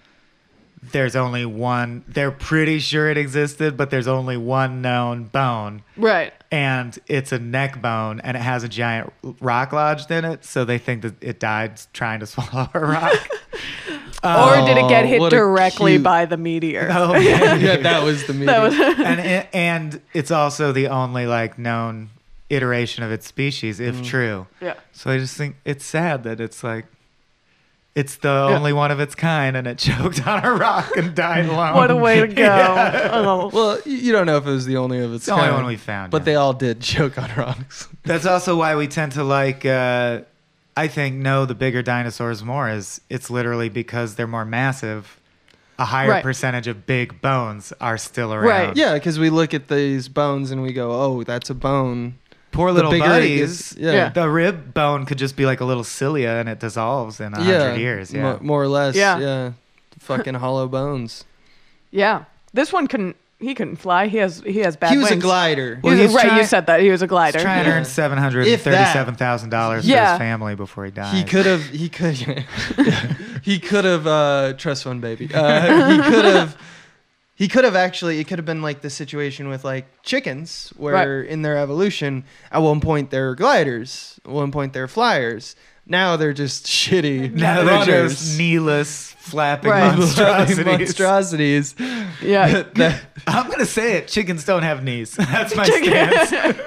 there's 0.93 1.15
only 1.17 1.45
one. 1.45 2.05
They're 2.07 2.31
pretty 2.31 2.79
sure 2.79 3.09
it 3.09 3.17
existed, 3.17 3.75
but 3.75 3.89
there's 3.89 4.07
only 4.07 4.38
one 4.38 4.81
known 4.81 5.25
bone, 5.25 5.81
Right. 5.97 6.31
And 6.51 6.97
it's 7.07 7.31
a 7.31 7.39
neck 7.39 7.81
bone, 7.81 8.19
and 8.21 8.35
it 8.35 8.41
has 8.41 8.63
a 8.63 8.69
giant 8.69 9.13
rock 9.39 9.71
lodged 9.71 10.09
in 10.12 10.25
it. 10.25 10.43
So 10.45 10.65
they 10.65 10.77
think 10.77 11.03
that 11.03 11.21
it 11.23 11.39
died 11.39 11.79
trying 11.93 12.19
to 12.21 12.25
swallow 12.27 12.69
a 12.73 12.79
rock. 12.79 13.13
or 14.23 14.65
did 14.65 14.77
it 14.77 14.89
get 14.89 15.05
Oh, 15.05 15.07
hit 15.07 15.29
directly 15.29 15.93
cute- 15.93 16.03
by 16.03 16.25
the 16.25 16.38
meteor? 16.38 16.89
oh, 16.91 17.13
man. 17.13 17.62
yeah, 17.62 17.77
that 17.77 18.03
was 18.03 18.25
the 18.27 18.33
meteor. 18.33 18.62
Was 18.62 18.73
and 18.79 19.19
it- 19.19 19.47
and 19.53 20.01
it's 20.13 20.31
also 20.31 20.71
the 20.71 20.88
only 20.88 21.25
like 21.27 21.57
known 21.59 22.09
iteration 22.49 23.03
of 23.03 23.12
its 23.12 23.27
species, 23.27 23.79
if 23.79 23.95
mm. 23.95 24.05
true. 24.05 24.47
yeah. 24.59 24.73
So 24.91 25.12
I 25.12 25.19
just 25.19 25.38
think 25.38 25.55
it's 25.65 25.85
sad 25.85 26.23
that 26.23 26.41
it's 26.41 26.63
like 26.63 26.85
it's 27.99 28.15
the 28.17 28.27
Yeah. 28.49 28.55
only 28.57 28.73
one 28.73 28.91
of 28.91 28.99
its 28.99 29.15
kind, 29.15 29.55
and 29.57 29.65
it 29.67 29.77
choked 29.77 30.25
on 30.27 30.43
a 30.45 30.53
rock 30.53 30.89
and 30.97 31.13
died 31.15 31.45
alone. 31.47 31.75
What 31.81 31.91
a 31.91 31.95
way 31.95 32.21
to 32.21 32.27
go. 32.43 32.43
Yeah. 32.43 33.09
Oh. 33.12 33.49
well, 33.53 33.79
you 33.85 34.12
don't 34.12 34.25
know 34.25 34.38
if 34.38 34.45
it 34.47 34.51
was 34.51 34.65
the 34.65 34.77
only 34.77 34.99
of 34.99 35.12
its 35.13 35.21
It's 35.21 35.25
the 35.27 35.33
only 35.33 35.45
kind, 35.45 35.55
one 35.55 35.65
we 35.65 35.75
found. 35.77 36.12
but 36.12 36.21
yeah. 36.21 36.25
they 36.25 36.35
all 36.35 36.53
did 36.53 36.81
choke 36.81 37.17
on 37.17 37.29
rocks. 37.38 37.88
That's 38.03 38.25
also 38.25 38.55
why 38.55 38.75
we 38.75 38.88
tend 38.88 39.12
to 39.13 39.23
like. 39.23 39.65
Uh, 39.65 40.21
I 40.77 40.88
think 40.88 41.15
know 41.17 41.45
the 41.45 41.55
bigger 41.55 41.81
dinosaurs 41.81 42.43
more. 42.43 42.69
Is 42.69 43.01
it's 43.09 43.29
literally 43.29 43.69
because 43.69 44.15
they're 44.15 44.27
more 44.27 44.45
massive. 44.45 45.19
A 45.77 45.85
higher 45.85 46.09
Right. 46.09 46.23
percentage 46.23 46.67
of 46.67 46.85
big 46.85 47.21
bones 47.21 47.71
are 47.79 47.97
still 47.97 48.33
around. 48.33 48.45
Right. 48.47 48.75
yeah, 48.77 48.93
because 48.95 49.17
we 49.17 49.29
look 49.29 49.53
at 49.53 49.69
these 49.69 50.09
bones 50.09 50.51
and 50.51 50.62
we 50.62 50.73
go, 50.73 50.91
"Oh, 50.91 51.23
that's 51.23 51.49
a 51.49 51.53
bone." 51.55 52.15
Poor 52.51 52.71
little 52.71 52.91
bigger 52.91 53.05
it 53.05 53.07
buddies. 53.07 53.71
gets- 53.73 53.75
yeah. 53.77 53.91
Yeah. 53.91 54.09
The 54.09 54.29
rib 54.29 54.73
bone 54.73 55.05
could 55.05 55.17
just 55.17 55.35
be 55.35 55.45
like 55.45 55.59
a 55.62 55.65
little 55.65 55.83
cilia, 55.83 56.31
and 56.31 56.49
it 56.49 56.59
dissolves 56.59 57.19
in 57.19 57.33
a 57.33 57.41
yeah, 57.43 57.59
hundred 57.59 57.79
years. 57.79 58.12
Yeah. 58.13 58.23
mo- 58.23 58.39
more 58.41 58.62
or 58.63 58.67
less. 58.67 58.95
Yeah. 58.95 59.19
yeah. 59.19 59.51
Fucking 59.99 60.33
hollow 60.45 60.67
bones. 60.67 61.25
Yeah. 61.91 62.25
This 62.53 62.73
one 62.73 62.88
couldn't. 62.88 63.15
He 63.41 63.55
couldn't 63.55 63.77
fly. 63.77 64.07
He 64.07 64.17
has. 64.17 64.41
He 64.45 64.59
has 64.59 64.75
bad 64.75 64.91
he 64.91 64.97
was 64.97 65.09
wings. 65.12 65.23
a 65.23 65.25
glider. 65.25 65.79
Well, 65.81 65.93
He 65.95 66.01
was- 66.01 66.09
he's 66.09 66.15
right. 66.17 66.25
trying- 66.25 66.38
you 66.39 66.43
said 66.45 66.65
that 66.65 66.81
he 66.81 66.89
was 66.89 67.01
a 67.01 67.07
glider. 67.07 67.38
He's 67.38 67.43
trying 67.43 67.63
to 67.63 67.69
Yeah. 67.69 67.77
earn 67.77 67.85
seven 67.85 68.17
hundred 68.17 68.47
and 68.47 68.59
thirty-seven 68.62 69.15
thousand 69.15 69.49
dollars 69.51 69.85
for 69.85 69.91
Yeah. 69.91 70.12
his 70.13 70.17
family 70.17 70.55
before 70.55 70.83
he 70.85 70.91
dies. 70.91 71.13
He 71.13 71.23
could 71.23 71.45
have. 71.45 71.63
He 71.69 71.88
could. 71.88 72.15
he 73.43 73.59
could 73.59 73.85
have. 73.85 74.05
Uh, 74.07 74.53
trust 74.57 74.83
fund 74.83 74.99
baby. 75.01 75.29
Uh, 75.33 75.89
he 75.91 76.01
could 76.09 76.25
have. 76.25 76.57
He 77.39 77.47
could 77.47 77.63
have 77.63 77.75
actually. 77.75 78.19
It 78.19 78.28
could 78.28 78.38
have 78.38 78.45
been 78.45 78.62
like 78.62 78.82
the 78.82 78.89
situation 78.89 79.47
with 79.47 79.63
like 79.63 80.04
chickens, 80.04 80.73
where 80.75 81.23
in 81.23 81.41
their 81.41 81.58
evolution, 81.58 82.25
at 82.52 82.60
one 82.60 82.82
point 82.82 83.10
they're 83.12 83.34
gliders, 83.34 84.19
at 84.25 84.30
one 84.32 84.52
point 84.52 84.73
they're 84.73 84.89
flyers. 84.89 85.56
Now 85.86 86.17
they're 86.17 86.34
just 86.34 86.65
shitty. 86.80 87.34
Now 87.34 87.63
they're 87.63 87.75
runners. 87.80 88.19
just 88.19 88.38
kneeless, 88.38 89.13
flapping 89.19 89.71
Right. 89.71 89.95
monstrosities. 89.97 90.65
monstrosities. 90.65 91.75
Yeah. 92.21 92.47
That- 92.63 92.75
that- 92.75 93.01
I'm 93.27 93.49
gonna 93.49 93.65
say 93.65 93.97
it. 93.97 94.08
Chickens 94.08 94.45
don't 94.45 94.63
have 94.63 94.84
knees. 94.84 95.12
That's 95.15 95.55
my 95.55 95.65
Chicken- 95.65 96.25
stance. 96.25 96.58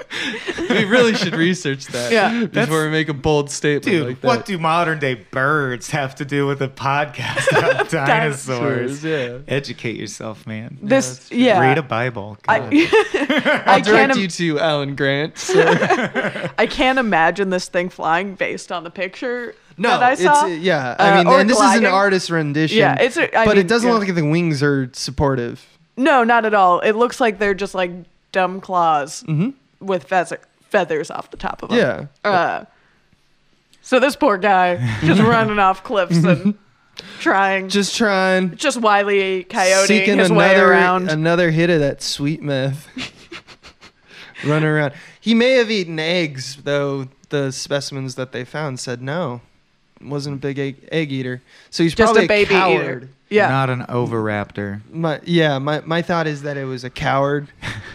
we 0.69 0.85
really 0.85 1.15
should 1.15 1.35
research 1.35 1.87
that 1.87 2.11
Yeah. 2.11 2.45
before 2.45 2.83
we 2.85 2.89
make 2.91 3.09
a 3.09 3.13
bold 3.13 3.49
statement 3.49 3.83
Dude, 3.85 4.07
like 4.07 4.21
that. 4.21 4.27
what 4.27 4.45
do 4.45 4.57
modern 4.57 4.99
day 4.99 5.15
birds 5.15 5.89
have 5.89 6.15
to 6.15 6.25
do 6.25 6.45
with 6.47 6.61
a 6.61 6.67
podcast 6.69 7.49
about 7.57 7.89
dinosaurs? 7.89 9.01
Dinosaurs, 9.01 9.03
yeah. 9.03 9.37
Educate 9.53 9.95
yourself, 9.97 10.45
man. 10.47 10.77
This, 10.81 11.17
that's 11.17 11.31
yeah. 11.31 11.59
Read 11.59 11.77
a 11.79 11.83
Bible. 11.83 12.37
God. 12.43 12.69
I, 12.71 13.63
I 13.63 13.63
I'll 13.65 13.81
direct 13.81 14.13
can't. 14.13 14.17
you 14.19 14.27
to 14.27 14.59
Alan 14.59 14.95
Grant. 14.95 15.37
So. 15.37 15.61
I 16.57 16.67
can't 16.69 16.99
imagine 16.99 17.49
this 17.49 17.67
thing 17.67 17.89
flying 17.89 18.35
based 18.35 18.71
on 18.71 18.83
the 18.83 18.91
picture 18.91 19.55
No, 19.77 19.89
that 19.89 20.03
I 20.03 20.15
saw. 20.15 20.45
it's 20.47 20.61
yeah. 20.63 20.95
Uh, 20.99 21.03
I 21.03 21.17
mean, 21.17 21.27
or 21.27 21.39
and 21.39 21.49
this 21.49 21.57
is 21.57 21.63
an 21.63 21.69
gliding. 21.69 21.87
artist 21.87 22.29
rendition. 22.29 22.77
Yeah, 22.77 22.99
it's 22.99 23.17
a- 23.17 23.29
but 23.33 23.47
mean, 23.49 23.57
it 23.57 23.67
doesn't 23.67 23.87
yeah. 23.87 23.93
look 23.95 24.05
like 24.07 24.15
the 24.15 24.25
wings 24.25 24.61
are 24.61 24.89
supportive. 24.93 25.65
No, 25.97 26.23
not 26.23 26.45
at 26.45 26.53
all. 26.53 26.79
It 26.79 26.93
looks 26.93 27.19
like 27.21 27.39
they're 27.39 27.53
just 27.53 27.75
like 27.75 27.91
dumb 28.31 28.61
claws 28.61 29.23
with 29.79 30.05
feather, 30.05 30.39
feathers 30.69 31.11
off 31.11 31.29
the 31.31 31.37
top 31.37 31.61
of 31.63 31.69
them. 31.69 31.77
Mm-hmm. 31.79 32.05
Yeah. 32.25 32.31
Uh, 32.31 32.65
so 33.81 33.99
this 33.99 34.15
poor 34.15 34.37
guy 34.37 34.77
just 35.03 35.21
running 35.21 35.59
off 35.59 35.83
cliffs 35.83 36.23
and 36.23 36.57
trying, 37.19 37.69
just, 37.69 37.95
trying 37.95 38.55
just 38.55 38.79
wily 38.79 39.43
coyote 39.43 39.87
seeking 39.87 40.17
his 40.19 40.31
way 40.31 40.51
another 40.55 40.71
around. 40.71 41.09
another 41.09 41.51
hit 41.51 41.69
of 41.69 41.79
that 41.79 42.01
sweet 42.01 42.41
meth. 42.41 42.87
Running 44.45 44.67
around. 44.67 44.93
He 45.21 45.33
may 45.33 45.51
have 45.53 45.71
eaten 45.71 45.99
eggs, 45.99 46.57
though 46.63 47.07
the 47.29 47.51
specimens 47.51 48.15
that 48.15 48.33
they 48.33 48.43
found 48.43 48.77
said 48.79 49.01
no. 49.01 49.39
Wasn't 50.03 50.35
a 50.35 50.39
big 50.39 50.59
egg, 50.59 50.75
egg 50.91 51.11
eater. 51.11 51.41
So 51.69 51.83
he's 51.83 51.95
just 51.95 52.13
probably 52.13 52.25
a 52.25 52.27
baby 52.27 52.49
coward. 52.53 53.03
eater. 53.03 53.09
Yeah, 53.29 53.49
Not 53.49 53.69
an 53.71 53.81
oviraptor. 53.83 54.81
My, 54.91 55.19
yeah, 55.23 55.57
my, 55.57 55.79
my 55.81 56.03
thought 56.03 56.27
is 56.27 56.43
that 56.43 56.55
it 56.55 56.65
was 56.65 56.83
a 56.83 56.89
coward 56.91 57.47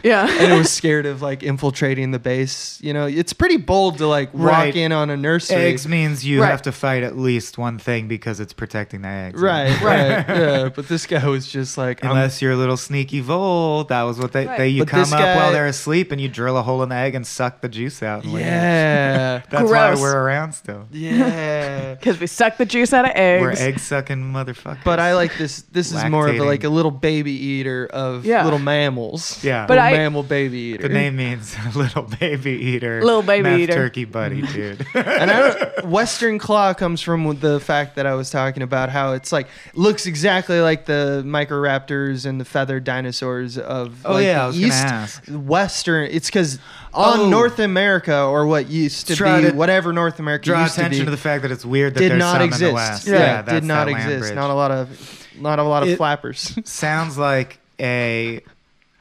yeah. 0.02 0.26
and 0.40 0.52
it 0.52 0.56
was 0.56 0.70
scared 0.72 1.06
of 1.06 1.22
like 1.22 1.42
infiltrating 1.42 2.10
the 2.10 2.18
base. 2.18 2.78
You 2.82 2.92
know, 2.92 3.06
it's 3.06 3.32
pretty 3.32 3.56
bold 3.56 3.98
to 3.98 4.06
like 4.06 4.32
walk 4.34 4.52
Right. 4.52 4.76
in 4.76 4.92
on 4.92 5.10
a 5.10 5.16
nursery. 5.16 5.56
Eggs 5.56 5.86
means 5.88 6.24
you 6.24 6.40
Right. 6.42 6.50
have 6.50 6.62
to 6.62 6.72
fight 6.72 7.02
at 7.02 7.16
least 7.16 7.58
one 7.58 7.78
thing 7.78 8.08
because 8.08 8.40
it's 8.40 8.52
protecting 8.52 9.02
the 9.02 9.08
eggs. 9.08 9.40
Right, 9.40 9.80
right, 9.82 10.24
yeah. 10.28 10.68
But 10.68 10.88
this 10.88 11.06
guy 11.06 11.26
was 11.26 11.46
just 11.46 11.76
like, 11.78 12.04
I'm- 12.04 12.12
Unless 12.12 12.40
you're 12.42 12.52
a 12.52 12.56
little 12.56 12.76
sneaky 12.76 13.20
vole, 13.20 13.84
that 13.84 14.02
was 14.02 14.18
what 14.18 14.32
they, 14.32 14.46
Right. 14.46 14.58
they 14.58 14.68
you 14.68 14.82
But 14.82 14.88
come 14.88 15.00
this 15.00 15.12
up 15.12 15.36
while 15.36 15.52
they're 15.52 15.66
asleep 15.66 16.12
and 16.12 16.20
you 16.20 16.28
drill 16.28 16.56
a 16.56 16.62
hole 16.62 16.82
in 16.82 16.88
the 16.88 16.94
egg 16.96 17.14
and 17.14 17.26
suck 17.26 17.60
the 17.60 17.68
juice 17.68 18.02
out. 18.02 18.24
And 18.24 18.32
leave. 18.34 18.44
yeah, 18.46 19.42
that's 19.50 19.68
Gross. 19.68 19.96
why 19.98 20.00
we're 20.02 20.18
around 20.22 20.52
still. 20.52 20.86
yeah. 20.90 21.94
Because 21.94 22.18
we 22.20 22.26
suck 22.26 22.56
the 22.56 22.64
juice 22.66 22.92
out 22.92 23.04
of 23.04 23.12
eggs. 23.14 23.42
We're 23.42 23.52
egg 23.66 23.78
sucking 23.78 24.18
motherfuckers. 24.32 24.84
But 24.84 25.00
I 25.00 25.14
like 25.14 25.36
this. 25.38 25.62
This 25.62 25.92
is 25.92 26.04
more 26.06 26.28
of 26.28 26.34
a, 26.34 26.38
Lactating. 26.38 26.46
like 26.46 26.64
a 26.64 26.68
little 26.68 26.90
baby 26.90 27.32
eater 27.32 27.86
of 27.92 28.24
Yeah. 28.24 28.44
little 28.44 28.58
mammals. 28.58 29.42
Yeah. 29.42 29.66
But 29.66 29.78
Little 29.78 29.87
I- 29.88 29.96
mammal 29.96 30.22
baby 30.22 30.58
eater. 30.58 30.82
the 30.88 30.88
name 30.94 31.16
means 31.16 31.56
little 31.76 32.02
baby 32.04 32.52
eater. 32.52 33.02
Little 33.02 33.22
baby 33.22 33.42
meth 33.42 33.58
eater. 33.60 33.72
turkey 33.74 34.04
buddy, 34.04 34.42
dude. 34.42 34.86
and 34.94 35.30
I 35.30 35.52
don't, 35.52 35.84
Western 35.86 36.38
claw 36.38 36.74
comes 36.74 37.00
from 37.00 37.38
the 37.40 37.60
fact 37.60 37.96
that 37.96 38.06
I 38.06 38.14
was 38.14 38.30
talking 38.30 38.62
about 38.62 38.88
how 38.90 39.12
it's 39.12 39.32
like 39.32 39.48
looks 39.74 40.06
exactly 40.06 40.60
like 40.60 40.86
the 40.86 41.22
microraptors 41.26 42.26
and 42.26 42.40
the 42.40 42.44
feathered 42.44 42.84
dinosaurs 42.84 43.58
of 43.58 44.04
Oh, 44.04 44.14
like, 44.14 44.24
yeah, 44.24 44.34
the 44.34 44.40
I 44.42 44.46
was 44.46 44.56
gonna 44.56 44.66
east 44.68 44.84
ask. 44.84 45.22
Western. 45.28 46.08
It's 46.10 46.28
because 46.28 46.58
oh. 46.94 47.02
on 47.02 47.20
Oh. 47.20 47.28
North 47.28 47.58
America 47.58 48.22
or 48.24 48.46
what 48.46 48.68
used 48.68 49.06
to 49.08 49.16
Try 49.16 49.40
be 49.42 49.50
to 49.50 49.56
whatever 49.56 49.92
North 49.92 50.18
America 50.20 50.44
Draw 50.46 50.62
used 50.62 50.74
to 50.76 50.80
attention 50.82 51.00
be, 51.00 51.04
to, 51.06 51.10
the 51.10 51.16
fact 51.16 51.42
that 51.42 51.50
it's 51.50 51.64
weird 51.64 51.94
that 51.94 52.00
did 52.00 52.12
there's 52.12 52.18
not 52.20 52.34
some 52.34 52.42
exist. 52.42 52.62
in 52.62 52.68
the 52.68 52.74
West. 52.74 53.06
Yeah, 53.06 53.42
that's 53.42 53.50
did 53.50 53.64
not 53.64 53.86
that 53.86 53.92
exist. 53.96 54.20
bridge. 54.20 54.34
Not 54.34 54.50
a 54.50 54.54
lot 54.54 54.70
of 54.70 55.26
not 55.40 55.58
a 55.58 55.62
lot 55.62 55.82
of 55.82 55.88
It- 55.90 55.96
flappers. 55.96 56.58
Sounds 56.68 57.16
like 57.18 57.58
a, 57.80 58.40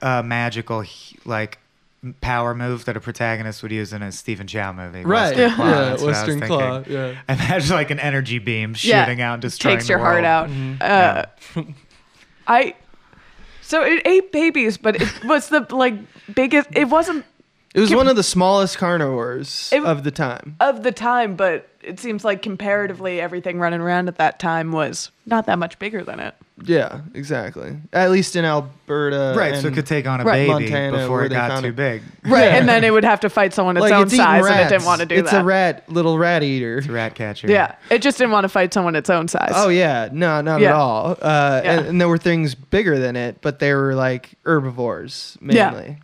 a 0.01 0.23
magical 0.23 0.83
like 1.25 1.59
power 2.21 2.53
move 2.53 2.85
that 2.85 2.95
a 2.95 2.99
protagonist 2.99 3.63
would 3.63 3.71
use 3.71 3.91
in 3.91 4.01
a 4.03 4.11
Stephen 4.11 4.45
Chow 4.47 4.71
movie. 4.71 5.03
right. 5.03 5.35
Western 5.35 5.49
Yeah, 5.49 5.55
Claw, 5.55 5.65
that's 5.65 5.73
what 5.73 5.89
I 5.89 5.91
was 5.91 6.01
Western 6.03 6.39
thinking. 6.39 6.47
claw. 6.57 6.83
Yeah. 6.87 7.15
I 7.27 7.33
imagine 7.33 7.75
like 7.75 7.91
an 7.91 7.99
energy 7.99 8.39
beam 8.39 8.75
Yeah. 8.79 9.03
shooting 9.05 9.21
out 9.21 9.33
and 9.33 9.41
destroying 9.41 9.77
takes 9.77 9.87
the 9.87 9.93
your 9.93 9.99
heart 9.99 10.23
world. 10.23 10.25
out. 10.25 10.49
Mhm. 10.49 10.81
Uh, 10.81 11.25
I 12.47 12.75
so 13.61 13.83
it 13.83 14.01
ate 14.05 14.31
babies, 14.31 14.77
but 14.77 14.95
it 15.01 15.23
was 15.25 15.49
the 15.49 15.65
like 15.75 15.95
biggest. 16.33 16.69
It 16.73 16.85
wasn't 16.89 17.25
It 17.73 17.81
was 17.81 17.89
Can- 17.89 17.97
one 17.97 18.07
of 18.07 18.15
the 18.15 18.23
smallest 18.23 18.77
carnivores 18.77 19.69
It- 19.73 19.83
of 19.83 20.03
the 20.03 20.11
time. 20.11 20.55
of 20.59 20.83
the 20.83 20.91
time, 20.91 21.35
but 21.35 21.67
it 21.83 21.99
seems 21.99 22.23
like 22.23 22.41
comparatively 22.41 23.19
everything 23.19 23.59
running 23.59 23.81
around 23.81 24.07
at 24.07 24.17
that 24.17 24.39
time 24.39 24.71
was 24.71 25.11
not 25.25 25.45
that 25.47 25.59
much 25.59 25.77
bigger 25.79 26.03
than 26.03 26.19
it. 26.19 26.35
Yeah, 26.65 27.01
exactly. 27.13 27.77
At 27.93 28.09
least 28.09 28.35
in 28.35 28.43
Alberta. 28.43 29.35
Right, 29.37 29.53
so 29.53 29.59
it 29.59 29.65
and- 29.67 29.75
could 29.75 29.85
take 29.85 30.07
on 30.07 30.21
a 30.21 30.23
Right. 30.23 30.47
baby 30.47 30.49
Montana, 30.65 30.97
before 30.97 31.17
where 31.17 31.25
it 31.25 31.29
they 31.29 31.35
got 31.35 31.51
found 31.51 31.63
too 31.63 31.69
it. 31.69 31.75
big. 31.75 32.01
Right, 32.25 32.45
Yeah. 32.45 32.55
and 32.57 32.67
then 32.67 32.83
it 32.83 32.91
would 32.91 33.03
have 33.05 33.19
to 33.21 33.29
fight 33.29 33.53
someone 33.53 33.77
its 33.77 33.81
like 33.83 33.93
own 33.93 34.03
it's 34.03 34.13
eating 34.13 34.25
size, 34.25 34.43
and 34.45 34.55
it 34.55 34.57
rats. 34.57 34.69
didn't 34.71 34.85
want 34.85 34.99
to 35.01 35.05
do 35.05 35.15
that. 35.15 35.21
it's 35.21 35.31
that. 35.31 35.41
a 35.41 35.45
rat, 35.45 35.83
little 35.87 36.17
rat 36.17 36.41
eater. 36.43 36.79
It's 36.79 36.87
a 36.87 36.91
rat 36.91 37.13
catcher. 37.15 37.47
Yeah, 37.47 37.75
it 37.91 38.01
just 38.01 38.17
didn't 38.17 38.31
want 38.31 38.43
to 38.45 38.49
fight 38.49 38.73
someone 38.73 38.95
its 38.95 39.09
own 39.09 39.27
size. 39.27 39.51
Oh 39.55 39.69
yeah, 39.69 40.09
no, 40.11 40.41
not 40.41 40.59
Yeah. 40.61 40.69
at 40.69 40.75
all. 40.75 41.11
Uh, 41.21 41.61
Yeah. 41.63 41.71
and, 41.71 41.85
and 41.87 42.01
there 42.01 42.09
were 42.09 42.17
things 42.17 42.55
bigger 42.55 42.97
than 42.99 43.15
it, 43.15 43.37
but 43.41 43.59
they 43.59 43.73
were 43.73 43.93
like 43.95 44.31
herbivores 44.43 45.37
Yeah. 45.41 45.69
mainly. 45.71 45.97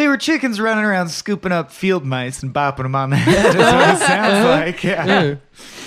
They 0.00 0.08
were 0.08 0.16
chickens 0.16 0.58
running 0.58 0.84
around 0.84 1.10
scooping 1.10 1.52
up 1.52 1.70
field 1.70 2.06
mice 2.06 2.42
and 2.42 2.54
bopping 2.54 2.84
them 2.84 2.94
on 2.94 3.10
the 3.10 3.16
head. 3.28 3.46
Is 3.50 3.54
what 3.56 3.94
it 3.94 3.98
sounds 3.98 4.46
like. 4.46 4.82
Yeah. 4.82 5.04
Yeah, 5.04 5.34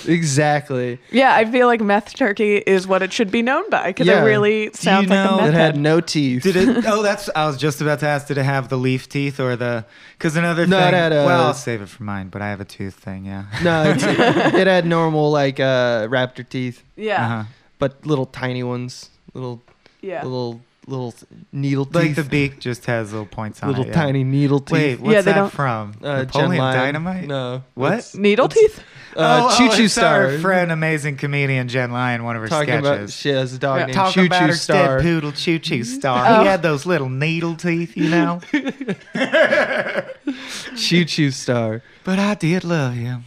exactly. 0.06 1.00
yeah. 1.12 1.34
I 1.36 1.46
feel 1.46 1.66
like 1.68 1.82
meth 1.82 2.14
turkey 2.16 2.58
is 2.58 2.86
what 2.86 3.02
it 3.02 3.12
should 3.12 3.32
be 3.32 3.42
known 3.42 3.68
by 3.72 3.88
because 3.88 4.06
Yeah. 4.08 4.22
it 4.22 4.26
really 4.26 4.70
sounds 4.74 5.10
like 5.10 5.18
know- 5.18 5.34
a 5.40 5.42
meth 5.42 5.50
It 5.50 5.54
head. 5.56 5.62
had 5.74 5.78
no 5.78 6.00
teeth. 6.00 6.44
Did 6.44 6.56
it? 6.56 6.86
Oh, 6.94 7.02
that's. 7.02 7.28
I 7.36 7.48
was 7.48 7.58
just 7.58 7.82
about 7.82 8.00
to 8.02 8.08
ask. 8.08 8.28
Did 8.28 8.38
it 8.38 8.44
have 8.44 8.70
the 8.70 8.78
leaf 8.78 9.10
teeth 9.10 9.40
or 9.40 9.56
the? 9.56 9.86
Because 10.18 10.36
another 10.36 10.68
No, 10.68 10.78
it 10.78 10.82
thing. 10.84 10.94
had, 10.94 11.12
uh, 11.12 11.24
well, 11.26 11.46
I'll 11.48 11.54
save 11.56 11.82
it 11.82 11.90
for 11.90 12.04
mine. 12.04 12.28
But 12.30 12.42
I 12.44 12.50
have 12.50 12.62
a 12.62 12.66
tooth 12.66 12.94
thing. 12.96 13.26
Yeah. 13.26 13.46
no, 13.64 13.84
it's, 13.96 14.04
it 14.04 14.68
had 14.68 14.86
normal 14.86 15.32
like 15.32 15.60
uh, 15.60 16.08
raptor 16.08 16.48
teeth, 16.48 16.84
yeah, 16.96 17.26
Uh-huh. 17.26 17.44
but 17.80 18.06
little 18.06 18.26
tiny 18.28 18.62
ones, 18.62 19.10
little 19.34 19.62
yeah. 20.02 20.22
little 20.24 20.62
little 20.88 21.14
needle 21.52 21.86
teeth, 21.86 21.96
Like 21.96 22.16
the 22.16 22.24
beak 22.24 22.60
just 22.60 22.86
has 22.88 23.12
little 23.12 23.26
points 23.26 23.62
on 23.64 23.70
little 23.70 23.86
it. 23.86 23.88
yeah. 23.90 23.94
tiny 23.94 24.24
needle 24.24 24.60
teeth. 24.60 24.74
Wait, 24.74 25.00
what's 25.00 25.14
Yeah, 25.14 25.22
they 25.22 25.32
that 25.32 25.38
don't- 25.38 25.54
from? 25.54 25.94
uh, 26.04 26.24
Napoleon 26.24 26.52
Jen 26.52 26.58
Lyon. 26.60 26.78
Dynamite. 26.78 27.28
No, 27.28 27.64
What? 27.76 27.92
it's- 27.94 28.16
Needle 28.16 28.46
it's- 28.46 28.60
teeth? 28.76 28.84
Uh, 29.16 29.48
oh, 29.52 29.58
Choo 29.58 29.68
oh, 29.72 29.76
Choo 29.78 29.84
it's 29.84 29.94
Star. 29.94 30.24
Our 30.26 30.38
friend, 30.40 30.72
amazing 30.72 31.18
comedian 31.18 31.68
Jen 31.68 31.92
Lyon, 31.92 32.24
one 32.24 32.36
of 32.36 32.42
her 32.42 32.48
Talking 32.48 32.74
about 32.80 32.96
sketches. 32.96 33.16
she 33.16 33.30
has 33.30 33.54
a 33.54 33.60
dog 33.60 33.78
Yeah. 33.80 33.86
named 33.86 33.94
Talking 33.96 34.14
Choo 34.14 34.26
about 34.26 34.40
Choo 34.40 34.48
her 34.48 34.54
Star. 34.56 34.98
dead 34.98 35.04
poodle, 35.04 35.32
Choo 35.32 35.60
Choo 35.60 35.84
Star. 36.00 36.26
Oh. 36.28 36.40
He 36.42 36.48
had 36.48 36.64
those 36.64 36.86
little 36.88 37.10
needle 37.10 37.54
teeth, 37.56 37.96
you 37.96 38.10
know. 38.10 38.42
Choo 40.76 41.06
Choo 41.06 41.32
Star. 41.32 41.82
but 42.04 42.20
I 42.20 42.34
did 42.36 42.64
love 42.64 42.94
him. 42.96 43.24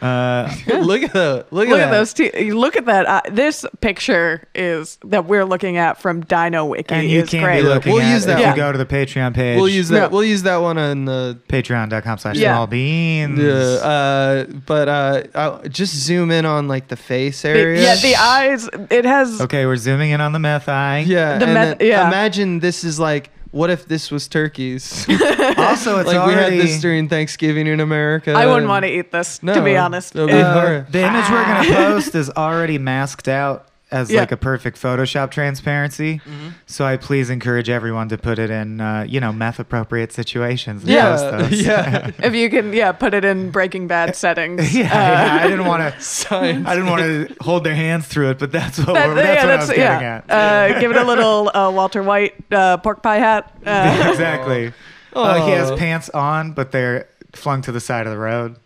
Uh, 0.00 0.52
look 0.66 1.02
at 1.02 1.12
the 1.12 1.46
look, 1.50 1.68
Look 1.68 1.78
at, 1.78 1.88
at 1.88 1.90
those 1.90 2.12
teeth. 2.12 2.34
Look 2.52 2.76
at 2.76 2.84
that. 2.86 3.06
Uh, 3.06 3.20
this 3.30 3.64
picture 3.80 4.46
is 4.54 4.98
that 5.04 5.24
we're 5.26 5.44
looking 5.44 5.76
at 5.76 6.00
from 6.00 6.20
Dino 6.22 6.64
Wiki. 6.66 6.94
and 6.94 7.08
you 7.08 7.22
is 7.22 7.30
can 7.30 7.42
great. 7.42 7.62
be 7.62 7.68
looking 7.68 7.92
We'll 7.92 8.02
at 8.02 8.12
use 8.12 8.22
if 8.22 8.28
that 8.28 8.40
you 8.40 8.46
one. 8.46 8.56
go 8.56 8.72
to 8.72 8.78
the 8.78 8.86
Patreon 8.86 9.34
page. 9.34 9.56
We'll 9.56 9.68
use 9.68 9.88
that. 9.88 9.96
Yeah. 9.96 10.06
We'll 10.08 10.24
use 10.24 10.42
that 10.42 10.58
one 10.58 10.78
on 10.78 11.04
the. 11.06 11.38
patreon.com 11.48 12.18
slash 12.18 12.36
Yeah. 12.36 12.54
small 12.54 12.66
beans. 12.66 13.38
Yeah, 13.38 13.52
uh, 13.52 14.44
but 14.66 14.88
uh, 14.88 15.22
I'll 15.34 15.62
just 15.68 15.94
zoom 15.94 16.30
in 16.30 16.44
on 16.44 16.68
like 16.68 16.88
the 16.88 16.96
face 16.96 17.42
The- 17.42 17.48
area. 17.50 17.82
yeah, 17.82 17.94
the 17.96 18.16
eyes. 18.16 18.68
It 18.90 19.04
has. 19.04 19.40
Okay, 19.40 19.66
we're 19.66 19.76
zooming 19.76 20.10
in 20.10 20.20
on 20.20 20.32
the 20.32 20.38
meth 20.38 20.68
eye. 20.68 21.04
Yeah, 21.06 21.38
The 21.38 21.44
and 21.44 21.54
meth- 21.54 21.78
then 21.78 21.88
yeah. 21.88 22.06
imagine 22.08 22.60
this 22.60 22.84
is 22.84 22.98
like, 23.00 23.30
what 23.56 23.70
if 23.70 23.86
this 23.86 24.10
was 24.10 24.28
turkeys? 24.28 25.06
Also, 25.56 25.98
it's 25.98 26.08
like 26.08 26.26
we 26.26 26.34
had 26.34 26.52
this 26.52 26.80
during 26.80 27.08
Thanksgiving 27.08 27.66
in 27.66 27.80
America. 27.80 28.32
I 28.32 28.46
wouldn't 28.46 28.68
want 28.68 28.84
to 28.84 28.90
eat 28.90 29.10
this, 29.10 29.42
no, 29.42 29.54
to 29.54 29.62
be 29.62 29.76
honest. 29.76 30.14
be 30.14 30.20
Uh, 30.20 30.84
the 30.90 31.02
image 31.02 31.30
we're 31.30 31.44
gonna 31.44 31.68
post 31.74 32.14
is 32.14 32.30
already 32.30 32.78
masked 32.78 33.28
out 33.28 33.66
as 33.90 34.10
Yeah. 34.10 34.20
like 34.20 34.32
a 34.32 34.36
perfect 34.36 34.80
Photoshop 34.82 35.30
transparency. 35.30 36.16
Mm-hmm. 36.18 36.48
So 36.66 36.84
I 36.84 36.96
please 36.96 37.30
encourage 37.30 37.68
everyone 37.70 38.08
to 38.08 38.18
put 38.18 38.38
it 38.38 38.50
in, 38.50 38.80
uh, 38.80 39.04
you 39.08 39.20
know, 39.20 39.32
meth 39.32 39.60
appropriate 39.60 40.12
situations. 40.12 40.82
And 40.82 40.90
Yeah, 40.90 41.16
post 41.16 41.30
those. 41.50 41.62
yeah. 41.66 42.10
if 42.18 42.34
you 42.34 42.50
can, 42.50 42.72
yeah, 42.72 42.90
put 42.92 43.14
it 43.14 43.24
in 43.24 43.50
Breaking 43.50 43.86
Bad 43.86 44.16
settings. 44.24 44.74
yeah, 44.76 44.86
Uh, 44.86 44.88
yeah, 44.98 45.38
I 45.44 45.48
didn't 45.48 45.66
want 45.66 45.82
to. 45.82 46.26
I 46.36 46.52
didn't 46.74 46.86
want 46.90 47.02
to 47.02 47.36
hold 47.40 47.62
their 47.64 47.76
hands 47.76 48.06
through 48.08 48.30
it, 48.30 48.38
but 48.40 48.50
that's 48.50 48.78
what, 48.78 48.94
that- 48.94 49.08
we're, 49.08 49.14
that's 49.14 49.42
yeah, 49.42 49.44
what 49.44 49.54
I 49.54 49.56
was 49.56 49.68
getting 49.68 49.82
yeah. 50.00 50.22
at. 50.28 50.30
Uh, 50.76 50.80
give 50.80 50.90
it 50.90 50.96
a 50.96 51.04
little 51.04 51.50
uh, 51.56 51.70
Walter 51.70 52.02
White 52.02 52.34
uh, 52.52 52.78
pork 52.78 53.02
pie 53.02 53.18
hat. 53.18 53.56
Uh, 53.64 54.08
exactly. 54.10 54.72
Uh, 55.12 55.46
he 55.46 55.52
has 55.52 55.70
pants 55.78 56.10
on, 56.10 56.52
but 56.52 56.72
they're 56.72 57.08
flung 57.34 57.62
to 57.62 57.72
the 57.72 57.80
side 57.80 58.06
of 58.06 58.12
the 58.12 58.18
road. 58.18 58.56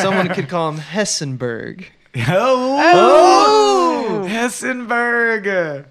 Someone 0.00 0.28
could 0.28 0.48
call 0.48 0.70
him 0.72 0.80
Hessenberg. 0.80 1.84
Oh, 2.14 4.20
oh, 4.22 4.26
Hessenberg. 4.28 5.86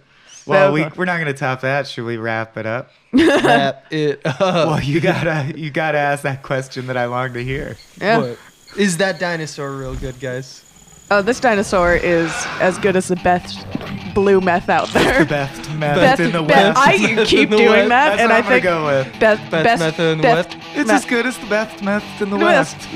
Well, 0.45 0.73
we, 0.73 0.83
we're 0.95 1.05
not 1.05 1.15
going 1.19 1.25
to 1.27 1.33
top 1.33 1.61
that. 1.61 1.87
Should 1.87 2.05
we 2.05 2.17
wrap 2.17 2.57
it 2.57 2.65
up? 2.65 2.91
Wrap 3.13 3.91
it 3.91 4.21
up. 4.25 4.39
Well, 4.39 4.81
you 4.81 5.01
gotta 5.01 5.51
you 5.57 5.69
gotta 5.69 5.97
ask 5.97 6.23
that 6.23 6.43
question 6.43 6.87
that 6.87 6.95
I 6.95 7.05
long 7.05 7.33
to 7.33 7.43
hear. 7.43 7.75
yeah. 7.99 8.19
What? 8.19 8.39
Is 8.77 8.97
that 8.97 9.19
dinosaur 9.19 9.75
real 9.75 9.95
good, 9.95 10.17
guys? 10.21 10.63
Oh, 11.11 11.21
this 11.21 11.41
dinosaur 11.41 11.93
is 11.93 12.31
as 12.61 12.77
good 12.77 12.95
as 12.95 13.09
the 13.09 13.17
best 13.17 13.67
blue 14.15 14.39
meth 14.39 14.69
out 14.69 14.87
there. 14.89 15.19
The 15.19 15.25
best 15.29 15.69
meth 15.73 15.97
Best, 15.97 16.21
in 16.21 16.31
the 16.31 16.41
be- 16.41 16.47
West. 16.53 16.79
I 16.79 17.25
keep 17.25 17.49
doing 17.49 17.65
West. 17.67 17.89
that, 17.89 18.17
That's 18.17 18.21
and 18.21 18.29
what 18.29 18.31
I 18.31 18.37
I'm 18.37 18.43
gonna 18.43 18.55
think 18.55 18.63
go 18.63 18.85
with. 18.85 19.19
best, 19.19 19.51
Best 19.51 19.63
best, 19.65 19.79
meth 19.81 19.99
in 19.99 20.17
the 20.19 20.23
West. 20.23 20.57
It's 20.75 20.87
meth. 20.87 21.03
as 21.03 21.09
good 21.09 21.25
as 21.25 21.37
the 21.37 21.47
best 21.47 21.83
meth 21.83 22.21
in 22.21 22.29
the 22.29 22.37
West. 22.37 22.77
West. 22.77 22.89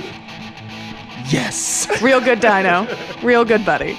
Yes. 1.27 1.87
Real 2.01 2.21
good 2.21 2.39
dino. 2.39 2.87
Real 3.23 3.45
good 3.45 3.65
buddy. 3.65 3.97